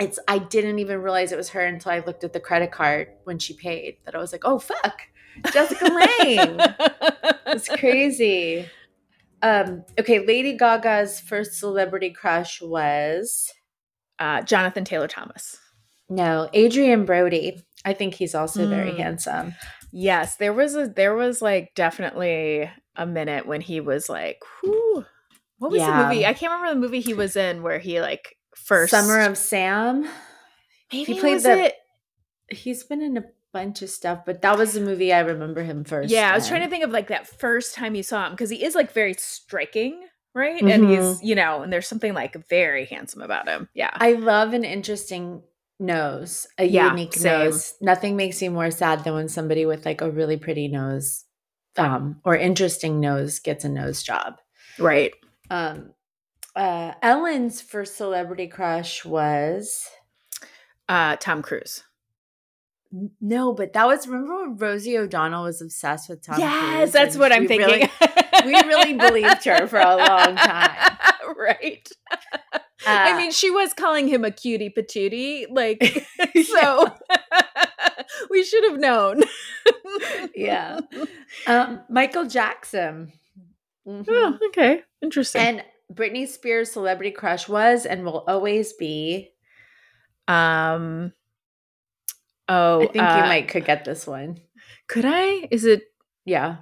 It's 0.00 0.18
I 0.26 0.38
didn't 0.38 0.80
even 0.80 1.00
realize 1.00 1.30
it 1.30 1.36
was 1.36 1.50
her 1.50 1.64
until 1.64 1.92
I 1.92 2.00
looked 2.00 2.24
at 2.24 2.32
the 2.32 2.40
credit 2.40 2.72
card 2.72 3.08
when 3.24 3.38
she 3.38 3.54
paid. 3.54 3.98
That 4.04 4.16
I 4.16 4.18
was 4.18 4.32
like, 4.32 4.44
oh 4.44 4.58
fuck, 4.58 5.02
Jessica 5.52 5.84
Lange. 5.84 6.60
It's 7.46 7.68
crazy. 7.68 8.66
Um, 9.42 9.84
okay, 9.98 10.24
Lady 10.24 10.56
Gaga's 10.56 11.20
first 11.20 11.54
celebrity 11.54 12.10
crush 12.10 12.62
was 12.62 13.52
uh, 14.22 14.42
Jonathan 14.42 14.84
Taylor 14.84 15.08
Thomas. 15.08 15.58
no 16.08 16.48
Adrien 16.54 17.04
Brody. 17.04 17.60
I 17.84 17.92
think 17.94 18.14
he's 18.14 18.34
also 18.34 18.68
very 18.68 18.92
Mm. 18.92 18.98
handsome. 18.98 19.54
Yes, 19.92 20.36
there 20.36 20.52
was 20.52 20.76
a 20.76 20.86
there 20.86 21.14
was 21.14 21.42
like 21.42 21.74
definitely 21.74 22.70
a 22.96 23.06
minute 23.06 23.46
when 23.46 23.60
he 23.60 23.80
was 23.80 24.08
like, 24.08 24.38
whew. 24.60 25.04
What 25.58 25.70
was 25.70 25.80
Yeah. 25.80 26.02
the 26.02 26.08
movie? 26.08 26.26
I 26.26 26.34
can't 26.34 26.52
remember 26.52 26.74
the 26.74 26.80
movie 26.86 27.00
he 27.00 27.14
was 27.14 27.34
in 27.36 27.62
where 27.62 27.78
he 27.78 28.00
like 28.00 28.36
first 28.56 28.90
Summer 28.90 29.20
of 29.20 29.36
Sam. 29.38 30.02
maybe 30.92 31.14
he 31.14 31.20
played 31.20 31.34
was 31.34 31.42
the- 31.44 31.64
it? 31.66 31.74
He's 32.48 32.84
been 32.84 33.00
in 33.02 33.16
a 33.16 33.24
bunch 33.52 33.80
of 33.82 33.90
stuff, 33.90 34.20
but 34.26 34.42
that 34.42 34.58
was 34.58 34.72
the 34.74 34.80
movie 34.80 35.12
I 35.12 35.20
remember 35.20 35.62
him 35.62 35.84
first. 35.84 36.10
Yeah, 36.10 36.30
I 36.32 36.34
was 36.34 36.46
trying 36.48 36.62
to 36.62 36.68
think 36.68 36.84
of 36.84 36.90
like 36.90 37.08
that 37.08 37.26
first 37.26 37.74
time 37.74 37.94
you 37.94 38.02
saw 38.02 38.26
him 38.26 38.32
because 38.32 38.50
he 38.50 38.62
is 38.64 38.74
like 38.74 38.92
very 38.92 39.14
striking, 39.14 40.04
right? 40.34 40.62
And 40.62 40.84
he's 40.88 41.00
Mhm. 41.02 41.18
you 41.22 41.34
know, 41.34 41.62
and 41.62 41.72
there's 41.72 41.86
something 41.88 42.14
like 42.14 42.36
very 42.48 42.86
handsome 42.86 43.22
about 43.22 43.48
him. 43.48 43.68
Yeah, 43.74 43.90
I 43.94 44.12
love 44.12 44.52
an 44.54 44.64
interesting 44.64 45.42
nose, 45.80 46.46
a 46.58 46.64
Yeah, 46.64 46.90
unique 46.90 47.14
same. 47.14 47.50
nose. 47.50 47.74
Nothing 47.80 48.16
makes 48.16 48.40
me 48.40 48.48
more 48.48 48.70
sad 48.70 49.04
than 49.04 49.14
when 49.14 49.28
somebody 49.28 49.66
with 49.66 49.84
like 49.84 50.00
a 50.00 50.10
really 50.10 50.36
pretty 50.36 50.68
nose 50.68 51.24
um, 51.76 52.20
or 52.24 52.36
interesting 52.36 53.00
nose 53.00 53.38
gets 53.40 53.64
a 53.64 53.68
nose 53.68 54.02
job. 54.02 54.38
right. 54.78 55.12
Um, 55.50 55.92
uh, 56.54 56.92
Ellen's 57.02 57.60
first 57.60 57.96
celebrity 57.96 58.46
crush 58.46 59.04
was 59.04 59.88
Uh, 60.88 61.16
Tom 61.16 61.42
Cruise. 61.42 61.82
No, 63.20 63.54
but 63.54 63.72
that 63.72 63.86
was 63.86 64.06
remember 64.06 64.42
when 64.42 64.56
Rosie 64.56 64.98
O'Donnell 64.98 65.44
was 65.44 65.62
obsessed 65.62 66.10
with 66.10 66.22
Tom 66.22 66.38
yes, 66.38 66.76
Cruise, 66.76 66.92
that's 66.92 67.16
what 67.16 67.32
I'm 67.32 67.48
thinking. 67.48 67.66
Really, 67.66 67.90
we 68.44 68.52
really 68.52 68.92
believed 68.92 69.44
her 69.44 69.66
for 69.66 69.78
a 69.78 69.96
long 69.96 70.36
time. 70.36 70.98
right. 71.36 71.88
Uh, 72.52 72.58
I 72.86 73.16
mean, 73.16 73.30
she 73.30 73.50
was 73.50 73.72
calling 73.72 74.08
him 74.08 74.24
a 74.24 74.30
cutie 74.30 74.68
patootie, 74.68 75.46
like 75.50 76.04
so. 76.44 76.94
we 78.30 78.44
should 78.44 78.64
have 78.64 78.78
known. 78.78 79.22
yeah, 80.34 80.80
um, 81.46 81.80
Michael 81.88 82.26
Jackson. 82.26 83.12
Mhm. 83.86 84.04
Oh, 84.08 84.38
okay, 84.48 84.82
interesting. 85.00 85.40
And 85.40 85.64
Britney 85.92 86.28
Spears' 86.28 86.72
celebrity 86.72 87.10
crush 87.10 87.48
was 87.48 87.86
and 87.86 88.04
will 88.04 88.24
always 88.28 88.74
be. 88.74 89.30
um. 90.28 91.12
Oh, 92.52 92.82
I 92.82 92.86
think 92.86 92.94
you 92.96 93.00
uh, 93.02 93.26
might 93.28 93.48
could 93.48 93.64
get 93.64 93.84
this 93.84 94.06
one. 94.06 94.38
Could 94.88 95.04
I? 95.06 95.48
Is 95.50 95.64
it? 95.64 95.84
Yeah, 96.24 96.56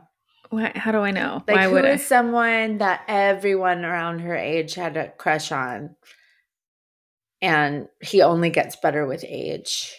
Why, 0.51 0.73
how 0.75 0.93
do 0.93 0.99
I 0.99 1.11
know? 1.11 1.43
like 1.49 1.57
Why 1.57 1.65
who 1.65 1.73
would 1.73 1.85
I? 1.85 1.97
someone 1.97 2.79
that 2.79 3.03
everyone 3.09 3.85
around 3.85 4.21
her 4.21 4.37
age 4.37 4.75
had 4.75 4.97
a 4.97 5.11
crush 5.11 5.53
on, 5.53 5.97
and 7.43 7.89
he 8.01 8.23
only 8.23 8.51
gets 8.51 8.77
better 8.77 9.07
with 9.07 9.25
age. 9.27 9.95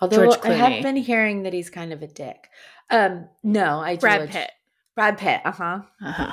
Although 0.00 0.24
George 0.26 0.38
I 0.44 0.52
have 0.52 0.82
been 0.82 0.96
hearing 0.96 1.42
that 1.44 1.52
he's 1.52 1.70
kind 1.70 1.92
of 1.92 2.02
a 2.02 2.06
dick. 2.06 2.48
Um, 2.90 3.28
no, 3.42 3.78
I 3.80 3.94
do 3.96 4.00
Brad 4.00 4.20
leg- 4.20 4.30
Pitt. 4.30 4.50
Brad 4.94 5.18
Pitt. 5.18 5.40
Uh 5.44 5.52
huh. 5.52 5.80
Uh-huh. 6.04 6.32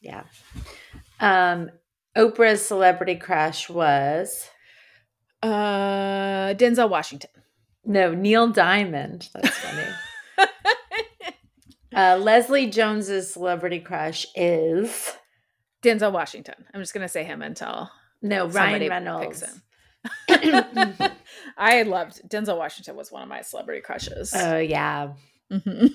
Yeah. 0.00 0.22
Um, 1.20 1.70
Oprah's 2.16 2.64
celebrity 2.66 3.14
crush 3.16 3.68
was 3.70 4.48
Uh, 5.42 6.54
Denzel 6.54 6.88
Washington. 6.90 7.30
No 7.84 8.12
Neil 8.14 8.48
Diamond. 8.48 9.28
That's 9.34 9.58
funny. 9.58 9.88
uh, 11.94 12.16
Leslie 12.20 12.70
Jones's 12.70 13.32
celebrity 13.32 13.80
crush 13.80 14.26
is 14.34 15.12
Denzel 15.82 16.12
Washington. 16.12 16.54
I'm 16.72 16.80
just 16.80 16.94
gonna 16.94 17.08
say 17.08 17.24
him 17.24 17.42
until 17.42 17.90
no 18.22 18.46
Ryan 18.48 18.80
picks 18.80 18.90
Reynolds. 18.90 19.42
him. 19.42 19.62
I 21.58 21.82
loved 21.82 22.20
Denzel 22.28 22.58
Washington 22.58 22.96
was 22.96 23.12
one 23.12 23.22
of 23.22 23.28
my 23.28 23.42
celebrity 23.42 23.80
crushes. 23.82 24.32
Oh 24.34 24.58
yeah. 24.58 25.12
Mhm. 25.50 25.90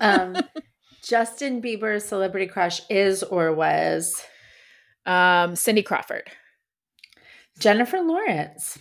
Um, 0.00 0.36
Justin 1.04 1.60
Bieber's 1.60 2.04
celebrity 2.04 2.46
crush 2.46 2.80
is 2.88 3.22
or 3.24 3.52
was 3.52 4.24
Um, 5.04 5.56
Cindy 5.56 5.82
Crawford. 5.82 6.30
Jennifer 7.58 8.00
Lawrence. 8.00 8.78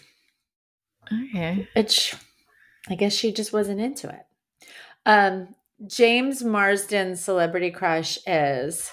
Okay. 1.12 1.68
Which 1.76 2.16
I 2.90 2.96
guess 2.96 3.14
she 3.14 3.32
just 3.32 3.54
wasn't 3.54 3.80
into 3.82 4.10
it. 4.10 4.26
Um, 5.06 5.56
James 5.88 6.44
Marsden's 6.44 7.22
celebrity 7.24 7.72
crush 7.72 8.18
is. 8.28 8.92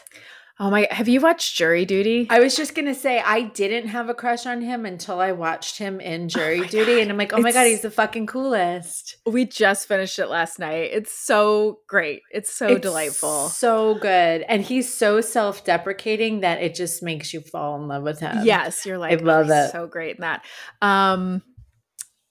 Oh 0.61 0.71
my! 0.71 0.89
Have 0.91 1.07
you 1.07 1.21
watched 1.21 1.55
Jury 1.57 1.85
Duty? 1.85 2.27
I 2.31 2.41
was 2.41 2.57
just 2.57 2.75
gonna 2.75 2.95
say 2.95 3.21
I 3.25 3.43
didn't 3.43 3.91
have 3.91 4.09
a 4.09 4.15
crush 4.15 4.45
on 4.45 4.61
him 4.61 4.85
until 4.87 5.21
I 5.21 5.31
watched 5.31 5.79
him 5.79 6.01
in 6.01 6.29
Jury 6.29 6.61
my 6.63 6.67
Duty, 6.67 6.95
God. 6.95 7.01
and 7.03 7.11
I'm 7.13 7.17
like, 7.17 7.33
oh 7.33 7.39
my 7.39 7.53
god, 7.53 7.67
he's 7.69 7.83
the 7.83 7.93
fucking 7.93 8.27
coolest. 8.27 9.19
we 9.25 9.45
just 9.45 9.87
finished 9.87 10.19
it 10.19 10.27
last 10.27 10.59
night. 10.59 10.91
It's 10.93 11.13
so 11.13 11.79
great. 11.87 12.23
It's 12.33 12.53
so 12.53 12.67
It's 12.71 12.81
delightful. 12.81 13.51
so 13.51 13.95
good, 14.01 14.43
and 14.49 14.61
he's 14.63 14.93
so 14.93 15.21
self-deprecating 15.21 16.41
that 16.41 16.61
it 16.61 16.75
just 16.75 17.05
makes 17.05 17.33
you 17.33 17.41
fall 17.41 17.81
in 17.81 17.87
love 17.87 18.03
with 18.03 18.19
him. 18.19 18.39
yes, 18.45 18.85
you're 18.85 18.99
like, 18.99 19.21
I 19.21 19.23
love 19.23 19.49
"Oh, 19.51 19.55
he's 19.55 19.69
it." 19.69 19.71
So 19.73 19.87
great 19.87 20.17
in 20.17 20.23
that. 20.23 20.45
Um, 20.83 21.43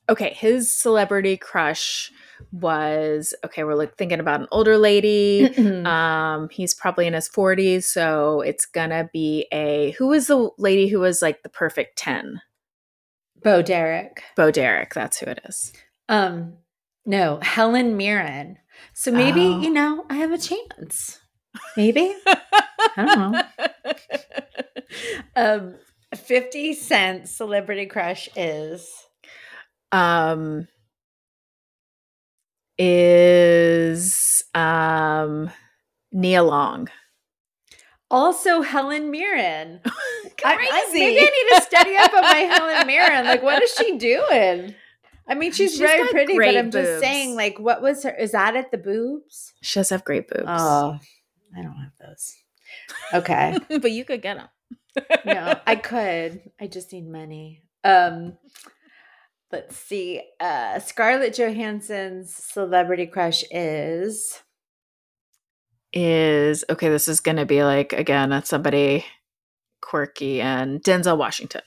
okay, 0.10 0.34
his 0.34 0.72
celebrity 0.74 1.38
crush 1.38 2.12
was 2.52 3.34
okay. 3.46 3.64
We're 3.64 3.76
like 3.76 3.96
thinking 3.98 4.20
about 4.20 4.42
an 4.42 4.48
older 4.52 4.78
lady. 4.78 5.46
Um, 5.86 6.50
he's 6.50 6.74
probably 6.74 7.08
in 7.08 7.14
his 7.14 7.28
40s, 7.30 7.84
so 7.84 8.42
it's 8.42 8.66
gonna 8.66 9.10
be 9.12 9.48
a 9.52 9.92
who 9.98 10.08
was 10.08 10.28
the 10.28 10.50
lady 10.58 10.88
who 10.88 11.00
was 11.00 11.22
like 11.22 11.44
the 11.44 11.50
perfect 11.50 11.98
10? 11.98 12.42
Bo 13.44 13.62
Derek. 13.62 14.24
Bo 14.36 14.52
Derek, 14.52 14.94
that's 14.94 15.20
who 15.20 15.28
it 15.28 15.40
is. 15.46 15.74
Um, 16.10 16.54
no, 17.06 17.40
Helen 17.42 17.96
Mirren. 17.98 18.58
So 18.94 19.12
maybe, 19.12 19.42
Oh. 19.48 19.60
you 19.62 19.70
know, 19.72 20.06
I 20.10 20.16
have 20.16 20.32
a 20.32 20.38
chance. 20.38 21.20
Maybe. 21.76 22.14
I 22.28 22.38
don't 22.98 23.32
know. 23.32 23.42
Um, 25.36 25.76
50 26.16 26.74
Cent 26.74 27.28
celebrity 27.30 27.86
crush 27.86 28.30
is 28.36 28.90
um 29.92 30.68
is 32.78 34.44
um 34.54 35.50
Nia 36.12 36.44
Long. 36.44 36.90
also 38.10 38.62
Helen 38.62 39.12
Mirren. 39.12 39.82
I- 39.86 39.90
I- 40.46 40.56
Crazy. 40.86 41.00
maybe 41.00 41.20
I 41.20 41.24
need 41.24 41.56
to 41.58 41.62
study 41.64 41.96
up 41.98 42.14
on 42.14 42.22
my 42.22 42.38
Helen 42.38 42.88
Mirren. 42.92 43.26
Like, 43.26 43.44
what 43.44 43.62
is 43.64 43.74
she 43.74 43.98
doing? 43.98 44.76
I 45.30 45.36
mean, 45.36 45.52
she's, 45.52 45.72
She's 45.72 45.80
very 45.80 46.08
pretty, 46.10 46.38
but 46.38 46.56
I'm 46.56 46.72
just 46.72 47.00
saying, 47.02 47.36
like, 47.36 47.60
what 47.60 47.82
was 47.82 48.04
her? 48.04 48.16
Is 48.16 48.32
that 48.32 48.56
at 48.56 48.72
the 48.72 48.78
boobs? 48.78 49.54
She 49.62 49.78
does 49.80 49.90
have 49.90 50.06
great 50.06 50.30
boobs. 50.30 50.46
Oh, 50.48 50.98
I 51.58 51.62
don't 51.62 51.74
have 51.76 51.92
those. 52.00 52.34
Okay. 53.14 53.58
but 53.82 53.92
you 53.92 54.06
could 54.06 54.22
get 54.22 54.38
them. 54.38 54.48
no, 55.26 55.60
I 55.68 55.76
could. 55.76 56.50
I 56.62 56.68
just 56.68 56.94
need 56.94 57.10
money. 57.10 57.62
Um 57.84 58.38
let's 59.52 59.78
see. 59.78 60.22
Uh 60.40 60.80
Scarlett 60.80 61.36
Johansson's 61.36 62.34
celebrity 62.34 63.06
crush 63.06 63.44
is 63.52 64.42
is 65.94 66.66
okay, 66.70 66.90
this 66.90 67.08
is 67.08 67.20
gonna 67.20 67.46
be 67.46 67.64
like 67.64 67.94
again, 67.94 68.30
that's 68.30 68.50
somebody 68.50 69.06
quirky 69.82 70.42
and 70.42 70.84
Denzel 70.84 71.18
Washington. 71.18 71.62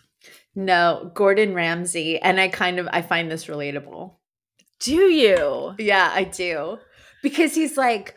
no, 0.55 1.11
Gordon 1.15 1.55
Ramsay 1.55 2.19
and 2.19 2.41
I 2.41 2.49
kind 2.49 2.79
of 2.79 2.89
I 2.93 3.03
find 3.03 3.31
this 3.31 3.47
relatable. 3.47 4.15
Do 4.81 4.95
you? 4.95 5.75
Yeah, 5.79 6.11
I 6.13 6.25
do. 6.25 6.79
Because 7.23 7.55
he's 7.55 7.77
like 7.77 8.17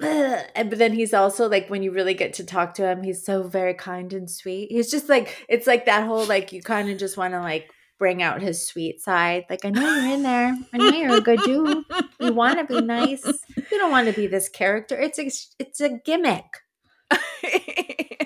and 0.00 0.70
but 0.70 0.78
then 0.78 0.92
he's 0.92 1.12
also 1.12 1.48
like 1.48 1.68
when 1.68 1.82
you 1.82 1.92
really 1.92 2.14
get 2.14 2.32
to 2.34 2.44
talk 2.44 2.74
to 2.74 2.86
him, 2.86 3.02
he's 3.02 3.24
so 3.24 3.42
very 3.42 3.74
kind 3.74 4.12
and 4.12 4.30
sweet. 4.30 4.70
He's 4.70 4.90
just 4.90 5.08
like 5.08 5.44
it's 5.48 5.66
like 5.66 5.86
that 5.86 6.06
whole 6.06 6.24
like 6.26 6.52
you 6.52 6.62
kind 6.62 6.88
of 6.90 6.98
just 6.98 7.16
want 7.16 7.34
to 7.34 7.40
like 7.40 7.70
bring 8.00 8.22
out 8.22 8.40
his 8.40 8.66
sweet 8.66 9.00
side. 9.00 9.44
Like 9.48 9.64
I 9.64 9.70
know 9.70 9.82
you're 9.82 10.14
in 10.14 10.22
there. 10.24 10.58
I 10.72 10.78
know 10.78 10.88
you're 10.88 11.18
a 11.18 11.20
good 11.20 11.40
dude. 11.44 11.84
You 12.18 12.32
want 12.32 12.58
to 12.58 12.64
be 12.64 12.80
nice. 12.80 13.24
You 13.24 13.78
don't 13.78 13.92
want 13.92 14.08
to 14.08 14.14
be 14.14 14.26
this 14.26 14.48
character. 14.48 14.98
It's 14.98 15.18
a 15.18 15.30
it's 15.60 15.80
a 15.80 16.00
gimmick. 16.04 16.46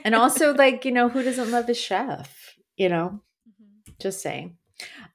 And 0.04 0.14
also 0.14 0.54
like, 0.56 0.84
you 0.84 0.92
know, 0.92 1.08
who 1.10 1.22
doesn't 1.22 1.50
love 1.50 1.68
a 1.68 1.74
chef, 1.74 2.54
you 2.76 2.88
know? 2.88 3.20
Just 4.00 4.22
saying. 4.22 4.56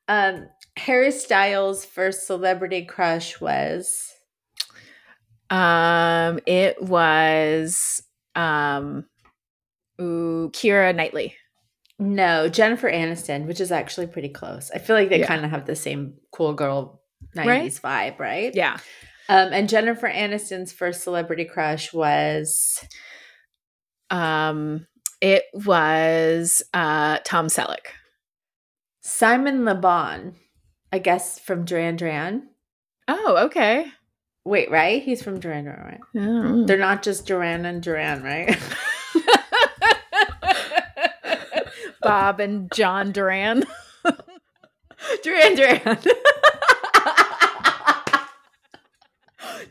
Um 0.07 0.47
Harry 0.77 1.11
Styles' 1.11 1.85
first 1.85 2.27
celebrity 2.27 2.85
crush 2.85 3.41
was 3.41 4.13
um 5.49 6.39
it 6.45 6.81
was 6.83 8.03
um 8.35 9.05
ooh, 10.01 10.51
Keira 10.53 10.93
Knightley. 10.93 11.35
No, 11.99 12.47
Jennifer 12.47 12.89
Aniston, 12.89 13.45
which 13.45 13.59
is 13.59 13.71
actually 13.71 14.07
pretty 14.07 14.29
close. 14.29 14.71
I 14.73 14.77
feel 14.77 14.95
like 14.95 15.09
they 15.09 15.19
Yeah. 15.19 15.27
kind 15.27 15.43
of 15.43 15.51
have 15.51 15.65
the 15.65 15.75
same 15.75 16.13
cool 16.31 16.53
girl 16.53 17.01
90s 17.35 17.83
Right? 17.83 18.15
vibe, 18.15 18.19
right? 18.19 18.55
Yeah. 18.55 18.77
Um, 19.27 19.51
and 19.53 19.67
Jennifer 19.69 20.07
Aniston's 20.09 20.71
first 20.71 21.03
celebrity 21.03 21.45
crush 21.45 21.93
was 21.93 22.83
Um 24.09 24.87
it 25.21 25.43
was 25.53 26.63
uh 26.73 27.19
Tom 27.25 27.47
Selleck. 27.47 27.87
Simon 29.01 29.65
Le 29.65 29.75
Bon, 29.75 30.35
I 30.91 30.99
guess 30.99 31.37
from 31.39 31.65
Duran 31.65 31.95
Duran. 31.97 32.47
Oh, 33.07 33.37
okay. 33.45 33.85
Wait, 34.45 34.71
right? 34.71 35.01
He's 35.03 35.21
from 35.21 35.39
Duran 35.39 35.65
Duran, 35.65 35.79
right? 35.83 35.99
Oh. 36.17 36.65
They're 36.65 36.77
not 36.77 37.03
just 37.03 37.25
Duran 37.27 37.65
and 37.65 37.83
Duran, 37.83 38.23
right? 38.23 38.57
Bob 42.09 42.39
and 42.39 42.71
John 42.73 43.11
Duran. 43.11 43.63
Duran 45.23 45.55
Duran. 45.55 45.81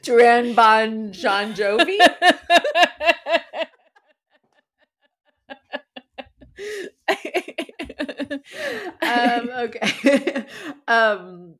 Duran 0.03 0.55
Bon 0.55 1.13
John 1.13 1.55
Jovi. 1.55 1.99
um, 9.03 9.51
okay. 9.57 10.47
um, 10.87 11.57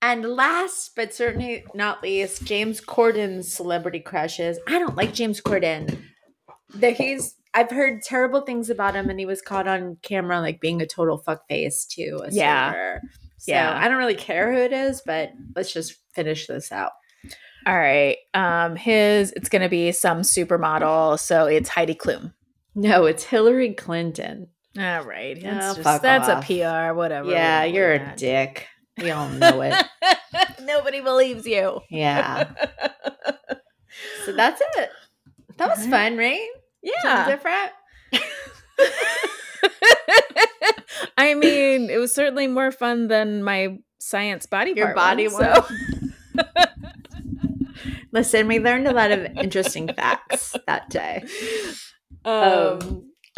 and 0.00 0.24
last 0.24 0.96
but 0.96 1.12
certainly 1.12 1.66
not 1.74 2.02
least, 2.02 2.44
James 2.44 2.80
Corden's 2.80 3.52
celebrity 3.52 4.00
crushes. 4.00 4.58
I 4.66 4.78
don't 4.78 4.96
like 4.96 5.12
James 5.12 5.42
Corden. 5.42 6.04
That 6.76 6.96
he's 6.96 7.34
I've 7.60 7.70
heard 7.70 8.02
terrible 8.02 8.40
things 8.42 8.70
about 8.70 8.94
him, 8.94 9.10
and 9.10 9.18
he 9.18 9.26
was 9.26 9.42
caught 9.42 9.68
on 9.68 9.96
camera 10.02 10.40
like 10.40 10.60
being 10.60 10.80
a 10.80 10.86
total 10.86 11.22
fuckface 11.22 11.86
too. 11.86 12.20
a 12.24 12.30
Yeah. 12.32 12.72
server. 12.72 13.02
So 13.38 13.52
Yeah. 13.52 13.78
I 13.78 13.88
don't 13.88 13.98
really 13.98 14.14
care 14.14 14.52
who 14.52 14.58
it 14.58 14.72
is, 14.72 15.02
but 15.04 15.30
let's 15.54 15.72
just 15.72 15.94
finish 16.14 16.46
this 16.46 16.72
out. 16.72 16.92
All 17.66 17.76
right. 17.76 18.16
Um 18.34 18.76
his 18.76 19.32
it's 19.32 19.48
going 19.50 19.62
to 19.62 19.68
be 19.68 19.92
some 19.92 20.20
supermodel, 20.22 21.18
so 21.18 21.46
it's 21.46 21.68
Heidi 21.68 21.94
Klum. 21.94 22.32
No, 22.74 23.04
it's 23.06 23.24
Hillary 23.24 23.74
Clinton. 23.74 24.48
All 24.78 25.02
right. 25.04 25.38
That's 25.42 25.66
Oh, 25.78 25.82
just 25.82 26.02
that's 26.02 26.28
off. 26.28 26.48
a 26.48 26.90
PR 26.90 26.94
whatever. 26.96 27.30
yeah, 27.30 27.64
you're 27.64 27.92
leave 27.98 28.02
a 28.08 28.16
dick. 28.16 28.66
We 28.98 29.10
all 29.10 29.28
know 29.28 29.60
it. 29.62 29.74
Nobody 30.62 31.00
believes 31.00 31.46
you. 31.46 31.80
Yeah. 31.90 32.48
So 34.24 34.32
that's 34.32 34.60
it. 34.76 34.90
That 35.56 35.68
was 35.68 35.78
Alright. 35.84 35.90
fun, 35.90 36.16
right? 36.16 36.48
Something 36.84 36.92
Yeah. 37.04 37.26
different. 37.26 37.72
I 41.18 41.34
mean, 41.34 41.90
it 41.90 41.98
was 41.98 42.14
certainly 42.14 42.46
more 42.46 42.70
fun 42.72 43.08
than 43.08 43.42
my 43.42 43.78
science 43.98 44.46
body 44.46 44.72
Your 44.74 44.86
part 44.86 44.96
body 44.96 45.28
one, 45.28 45.44
one. 45.44 45.62
so- 46.38 46.44
Listen, 48.12 48.48
we 48.48 48.58
learned 48.58 48.88
a 48.88 48.92
lot 48.92 49.10
of 49.12 49.24
interesting 49.38 49.86
facts 49.94 50.56
that 50.66 50.90
day. 50.90 51.22
Um, 52.24 52.32
Um, 52.34 52.80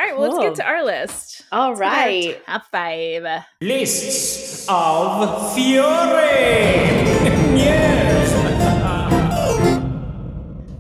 all 0.01 0.07
right, 0.07 0.17
well, 0.19 0.31
let's 0.31 0.43
get 0.43 0.55
to 0.57 0.65
our 0.67 0.83
list. 0.85 1.43
all 1.53 1.69
Let's 1.71 1.81
right. 1.81 2.47
top 2.47 2.65
five. 2.73 3.45
Lists 3.61 4.67
of 4.69 5.55
Fury. 5.55 5.83
yes. 7.59 8.33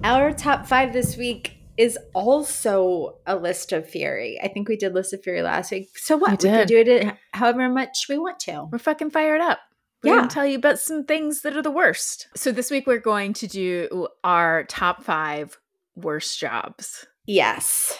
Our 0.04 0.32
top 0.32 0.66
five 0.66 0.92
this 0.92 1.16
week 1.16 1.58
is 1.76 1.98
also 2.14 3.16
a 3.26 3.36
list 3.36 3.72
of 3.72 3.88
fury. 3.88 4.38
I 4.42 4.48
think 4.48 4.68
we 4.68 4.76
did 4.76 4.94
list 4.94 5.12
of 5.12 5.22
fury 5.22 5.42
last 5.42 5.70
week. 5.70 5.96
So 5.98 6.16
what? 6.16 6.42
We 6.42 6.50
We, 6.50 6.56
can 6.56 6.66
do 6.66 6.76
it 6.78 7.14
however 7.32 7.68
much 7.68 8.06
we 8.08 8.18
want 8.18 8.38
to. 8.40 8.68
We're 8.70 8.78
fucking 8.78 9.10
fired 9.10 9.40
up. 9.40 9.58
We're 10.02 10.10
Yeah. 10.14 10.20
gonna 10.20 10.30
tell 10.30 10.46
you 10.46 10.56
about 10.58 10.78
some 10.80 11.04
things 11.04 11.42
that 11.42 11.56
are 11.56 11.62
the 11.62 11.70
worst. 11.70 12.28
So 12.34 12.52
this 12.52 12.70
week 12.70 12.86
we're 12.86 12.98
going 12.98 13.32
to 13.34 13.46
do 13.46 14.08
our 14.24 14.64
top 14.64 15.02
five 15.02 15.58
worst 15.94 16.38
jobs. 16.38 17.06
Yes. 17.26 17.96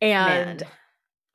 And 0.00 0.60
Man. 0.60 0.68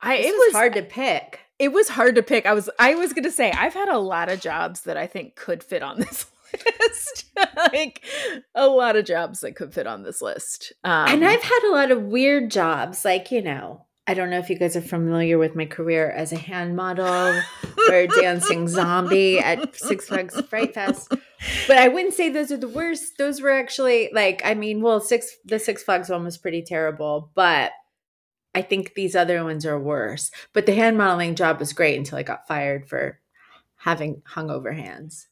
I 0.00 0.14
It 0.16 0.26
it 0.26 0.32
was 0.34 0.46
was 0.48 0.52
hard 0.54 0.74
to 0.74 0.82
pick. 0.82 1.40
it 1.58 1.72
was 1.72 1.88
hard 1.90 2.14
to 2.14 2.22
pick. 2.22 2.46
I 2.46 2.54
was 2.54 2.70
I 2.78 2.94
was 2.94 3.12
gonna 3.12 3.30
say 3.30 3.52
I've 3.52 3.74
had 3.74 3.88
a 3.88 3.98
lot 3.98 4.28
of 4.30 4.40
jobs 4.40 4.82
that 4.82 4.96
I 4.96 5.06
think 5.06 5.36
could 5.36 5.62
fit 5.62 5.82
on 5.82 6.00
this 6.00 6.24
list. 6.80 7.24
like 7.56 8.02
a 8.54 8.66
lot 8.66 8.96
of 8.96 9.04
jobs 9.04 9.40
that 9.40 9.56
could 9.56 9.74
fit 9.74 9.86
on 9.86 10.02
this 10.02 10.20
list. 10.22 10.72
Um, 10.84 11.08
and 11.08 11.24
I've 11.24 11.42
had 11.42 11.68
a 11.68 11.72
lot 11.72 11.90
of 11.90 12.04
weird 12.04 12.50
jobs, 12.50 13.04
like, 13.04 13.30
you 13.30 13.42
know, 13.42 13.86
I 14.06 14.14
don't 14.14 14.30
know 14.30 14.38
if 14.38 14.50
you 14.50 14.58
guys 14.58 14.74
are 14.74 14.80
familiar 14.80 15.38
with 15.38 15.54
my 15.54 15.66
career 15.66 16.10
as 16.10 16.32
a 16.32 16.36
hand 16.36 16.74
model 16.74 17.40
or 17.88 18.06
dancing 18.08 18.66
zombie 18.68 19.38
at 19.38 19.76
Six 19.76 20.08
Flags 20.08 20.40
Fright 20.48 20.74
Fest. 20.74 21.12
But 21.68 21.78
I 21.78 21.86
wouldn't 21.86 22.14
say 22.14 22.28
those 22.28 22.50
are 22.50 22.56
the 22.56 22.66
worst. 22.66 23.18
Those 23.18 23.40
were 23.40 23.52
actually 23.52 24.10
like, 24.12 24.42
I 24.44 24.54
mean, 24.54 24.82
well, 24.82 25.00
six 25.00 25.36
the 25.44 25.60
Six 25.60 25.84
Flags 25.84 26.08
one 26.08 26.24
was 26.24 26.38
pretty 26.38 26.62
terrible, 26.62 27.30
but 27.36 27.70
I 28.52 28.62
think 28.62 28.94
these 28.94 29.14
other 29.14 29.44
ones 29.44 29.64
are 29.64 29.78
worse. 29.78 30.32
But 30.52 30.66
the 30.66 30.74
hand 30.74 30.98
modeling 30.98 31.36
job 31.36 31.60
was 31.60 31.72
great 31.72 31.96
until 31.96 32.18
I 32.18 32.24
got 32.24 32.48
fired 32.48 32.88
for 32.88 33.20
having 33.76 34.22
hungover 34.28 34.74
hands. 34.74 35.28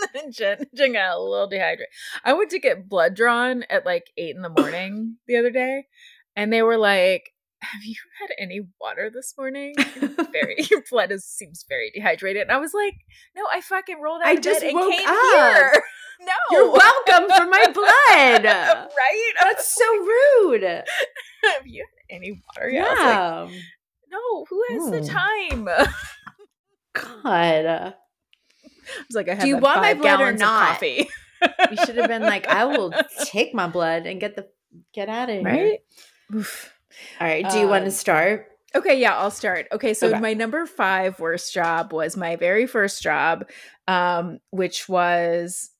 Jen, 0.30 0.58
Jen 0.74 0.92
got 0.92 1.16
a 1.16 1.22
little 1.22 1.48
dehydrated. 1.48 1.86
I 2.24 2.32
went 2.32 2.50
to 2.50 2.58
get 2.58 2.88
blood 2.88 3.14
drawn 3.14 3.64
at 3.70 3.86
like 3.86 4.10
eight 4.16 4.34
in 4.36 4.42
the 4.42 4.48
morning 4.56 5.16
the 5.26 5.36
other 5.36 5.50
day, 5.50 5.86
and 6.36 6.52
they 6.52 6.62
were 6.62 6.78
like, 6.78 7.30
"Have 7.60 7.84
you 7.84 7.96
had 8.20 8.30
any 8.38 8.60
water 8.80 9.10
this 9.12 9.34
morning? 9.36 9.74
You're 10.00 10.10
very 10.32 10.56
your 10.70 10.82
blood 10.90 11.12
is 11.12 11.24
seems 11.24 11.64
very 11.68 11.90
dehydrated." 11.94 12.42
And 12.42 12.52
I 12.52 12.58
was 12.58 12.74
like, 12.74 12.94
"No, 13.36 13.44
I 13.52 13.60
fucking 13.60 14.00
rolled 14.00 14.22
out 14.22 14.28
I 14.28 14.32
of 14.32 14.42
just 14.42 14.60
bed 14.60 14.70
and 14.70 14.78
woke 14.78 14.92
came 14.92 15.08
up. 15.08 15.32
here." 15.34 15.82
No, 16.24 16.32
You're 16.52 16.70
welcome 16.72 17.28
for 17.36 17.46
my 17.46 17.66
blood. 17.74 18.44
right? 18.44 19.32
That's 19.42 19.74
so 19.74 19.84
rude. 19.84 20.62
Have 20.62 21.66
you 21.66 21.84
had 22.08 22.16
any 22.16 22.40
water? 22.56 22.70
yet?" 22.70 22.86
I 22.86 23.42
was 23.42 23.50
like, 23.50 23.60
Yeah. 23.60 23.60
no, 24.12 24.44
who 24.48 24.64
has 24.68 24.90
the 24.90 25.12
hmm. 25.12 25.66
time? 25.66 27.22
time? 27.24 27.94
I 28.86 29.04
was 29.08 29.14
like, 29.16 29.28
I 29.28 29.34
have 29.34 29.46
you 29.46 29.54
had 29.56 29.62
want 29.62 29.80
my 29.80 29.94
blood 29.94 30.20
or 30.20 30.32
not? 30.32 30.68
coffee. 30.70 31.08
You 31.70 31.76
should 31.76 31.96
have 31.96 32.08
been 32.08 32.24
like, 32.24 32.46
I 32.48 32.64
will 32.66 32.92
take 33.24 33.54
my 33.54 33.66
blood 33.66 34.06
and 34.06 34.20
get 34.20 34.36
the 34.36 34.48
get 34.92 35.08
out 35.08 35.28
of 35.28 35.36
here. 35.36 35.44
right? 35.44 35.78
Oof. 36.34 36.72
All 37.20 37.26
right. 37.26 37.48
Do 37.48 37.58
you 37.58 37.68
want 37.68 37.82
Um, 37.82 37.90
to 37.90 37.96
start? 37.96 38.48
Okay, 38.74 38.98
yeah, 38.98 39.16
I'll 39.18 39.30
start. 39.30 39.66
Okay, 39.72 39.92
so 39.92 40.08
Okay. 40.08 40.18
my 40.20 40.32
number 40.34 40.64
five 40.66 41.20
worst 41.20 41.52
job 41.52 41.92
was 41.92 42.16
my 42.16 42.36
very 42.36 42.66
first 42.66 43.02
job, 43.02 43.48
um, 43.86 44.38
which 44.50 44.88
was 44.88 45.70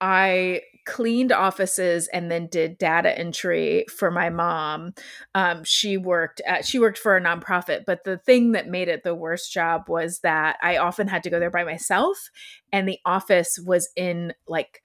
I 0.00 0.60
cleaned 0.84 1.32
offices 1.32 2.08
and 2.08 2.30
then 2.30 2.46
did 2.46 2.78
data 2.78 3.16
entry 3.18 3.86
for 3.88 4.10
my 4.10 4.30
mom. 4.30 4.94
Um, 5.34 5.64
she 5.64 5.96
worked 5.96 6.40
at 6.46 6.66
she 6.66 6.78
worked 6.78 6.98
for 6.98 7.16
a 7.16 7.20
nonprofit, 7.20 7.84
but 7.86 8.04
the 8.04 8.18
thing 8.18 8.52
that 8.52 8.68
made 8.68 8.88
it 8.88 9.02
the 9.02 9.14
worst 9.14 9.52
job 9.52 9.88
was 9.88 10.20
that 10.20 10.56
I 10.62 10.76
often 10.76 11.08
had 11.08 11.22
to 11.24 11.30
go 11.30 11.40
there 11.40 11.50
by 11.50 11.64
myself, 11.64 12.30
and 12.72 12.88
the 12.88 12.98
office 13.04 13.58
was 13.58 13.88
in 13.96 14.34
like 14.46 14.82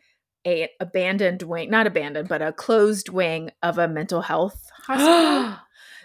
a 0.47 0.70
abandoned 0.80 1.43
wing, 1.43 1.70
not 1.70 1.88
abandoned, 1.88 2.30
but 2.30 2.41
a 2.41 2.54
closed 2.54 3.10
wing 3.10 3.52
of 3.62 3.78
a 3.78 3.88
mental 3.88 4.22
health 4.22 4.70
hospital. 4.84 5.58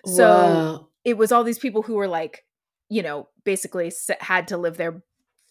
So 0.06 0.28
Whoa. 0.28 0.88
it 1.04 1.16
was 1.16 1.32
all 1.32 1.44
these 1.44 1.58
people 1.58 1.82
who 1.82 1.94
were 1.94 2.08
like, 2.08 2.44
you 2.88 3.02
know, 3.02 3.28
basically 3.44 3.92
had 4.20 4.48
to 4.48 4.56
live 4.56 4.76
there 4.76 5.02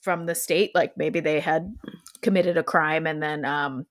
from 0.01 0.25
the 0.25 0.35
state. 0.35 0.71
Like 0.75 0.97
maybe 0.97 1.21
they 1.21 1.39
had 1.39 1.73
committed 2.21 2.57
a 2.57 2.63
crime 2.63 3.07
and 3.07 3.23
then 3.23 3.45
um, 3.45 3.85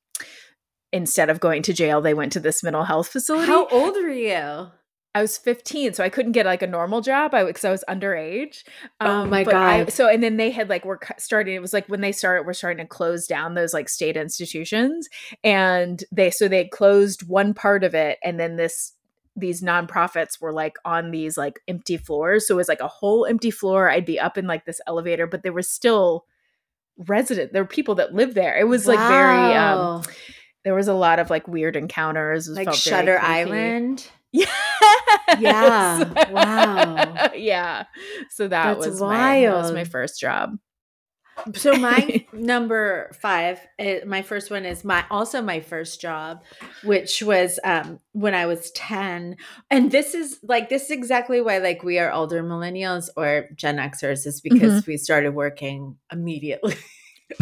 instead 0.92 1.30
of 1.30 1.40
going 1.40 1.62
to 1.62 1.72
jail, 1.72 2.00
they 2.00 2.14
went 2.14 2.32
to 2.32 2.40
this 2.40 2.62
mental 2.62 2.84
health 2.84 3.08
facility. 3.08 3.46
how 3.46 3.66
old 3.68 3.94
were 3.94 4.08
you? 4.08 4.68
I 5.14 5.20
was 5.20 5.36
15, 5.36 5.92
so 5.92 6.02
I 6.02 6.08
couldn't 6.08 6.32
get 6.32 6.46
like 6.46 6.62
a 6.62 6.66
normal 6.66 7.02
job. 7.02 7.34
I 7.34 7.44
because 7.44 7.66
I 7.66 7.70
was 7.70 7.84
underage. 7.86 8.62
Oh 8.98 9.26
my 9.26 9.44
but 9.44 9.54
I- 9.54 9.84
God. 9.84 9.92
so 9.92 10.08
and 10.08 10.22
then 10.22 10.38
they 10.38 10.50
had 10.50 10.70
like 10.70 10.86
we're 10.86 10.98
starting. 11.18 11.54
It 11.54 11.60
was 11.60 11.74
like 11.74 11.86
when 11.88 12.00
they 12.00 12.12
started, 12.12 12.46
we're 12.46 12.54
starting 12.54 12.82
to 12.82 12.88
close 12.88 13.26
down 13.26 13.52
those 13.54 13.74
like 13.74 13.90
state 13.90 14.16
institutions, 14.16 15.08
and 15.44 16.02
they 16.10 16.30
so 16.30 16.48
they 16.48 16.66
closed 16.66 17.28
one 17.28 17.52
part 17.52 17.84
of 17.84 17.94
it, 17.94 18.18
and 18.24 18.40
then 18.40 18.56
this 18.56 18.92
these 19.36 19.62
nonprofits 19.62 20.40
were 20.40 20.52
like 20.52 20.76
on 20.86 21.10
these 21.10 21.36
like 21.36 21.60
empty 21.68 21.98
floors. 21.98 22.46
So 22.46 22.54
it 22.54 22.56
was 22.56 22.68
like 22.68 22.80
a 22.80 22.88
whole 22.88 23.26
empty 23.26 23.50
floor. 23.50 23.90
I'd 23.90 24.06
be 24.06 24.18
up 24.18 24.38
in 24.38 24.46
like 24.46 24.64
this 24.64 24.80
elevator, 24.86 25.26
but 25.26 25.42
there 25.42 25.52
was 25.52 25.68
still 25.68 26.24
resident. 26.96 27.52
There 27.52 27.62
were 27.62 27.68
people 27.68 27.94
that 27.96 28.14
lived 28.14 28.34
there. 28.34 28.58
It 28.58 28.64
was 28.68 28.86
like 28.86 28.98
very. 28.98 29.54
um 29.56 29.78
Wow. 29.78 30.02
There 30.64 30.74
was 30.74 30.88
a 30.88 30.94
lot 30.94 31.18
of 31.18 31.30
like 31.30 31.48
weird 31.48 31.76
encounters. 31.76 32.48
It 32.48 32.52
like 32.52 32.74
Shutter. 32.74 33.18
Island. 33.18 34.06
Yeah. 34.34 34.46
Yeah. 35.38 36.28
Wow. 36.30 37.30
yeah. 37.34 37.84
So 38.30 38.48
that 38.48 38.78
That's 38.78 38.86
was 38.86 39.00
my 39.02 39.42
that 39.42 39.54
was 39.54 39.72
my 39.72 39.84
first 39.84 40.18
job. 40.18 40.58
So 41.54 41.74
my 41.74 42.26
number 42.32 43.10
five, 43.20 43.60
uh, 43.78 43.96
my 44.06 44.22
first 44.22 44.50
one 44.50 44.64
is 44.64 44.84
my 44.84 45.04
also 45.10 45.42
my 45.42 45.60
first 45.60 46.00
job, 46.00 46.42
which 46.82 47.22
was 47.22 47.58
um, 47.64 48.00
when 48.12 48.34
I 48.34 48.46
was 48.46 48.70
ten, 48.72 49.36
and 49.70 49.90
this 49.90 50.14
is 50.14 50.38
like 50.42 50.68
this 50.68 50.84
is 50.84 50.90
exactly 50.90 51.40
why 51.40 51.58
like 51.58 51.82
we 51.82 51.98
are 51.98 52.12
older 52.12 52.42
millennials 52.42 53.08
or 53.16 53.48
Gen 53.54 53.76
Xers 53.76 54.26
is 54.26 54.40
because 54.40 54.86
we 54.86 54.96
started 54.96 55.34
working 55.34 55.96
immediately. 56.10 56.76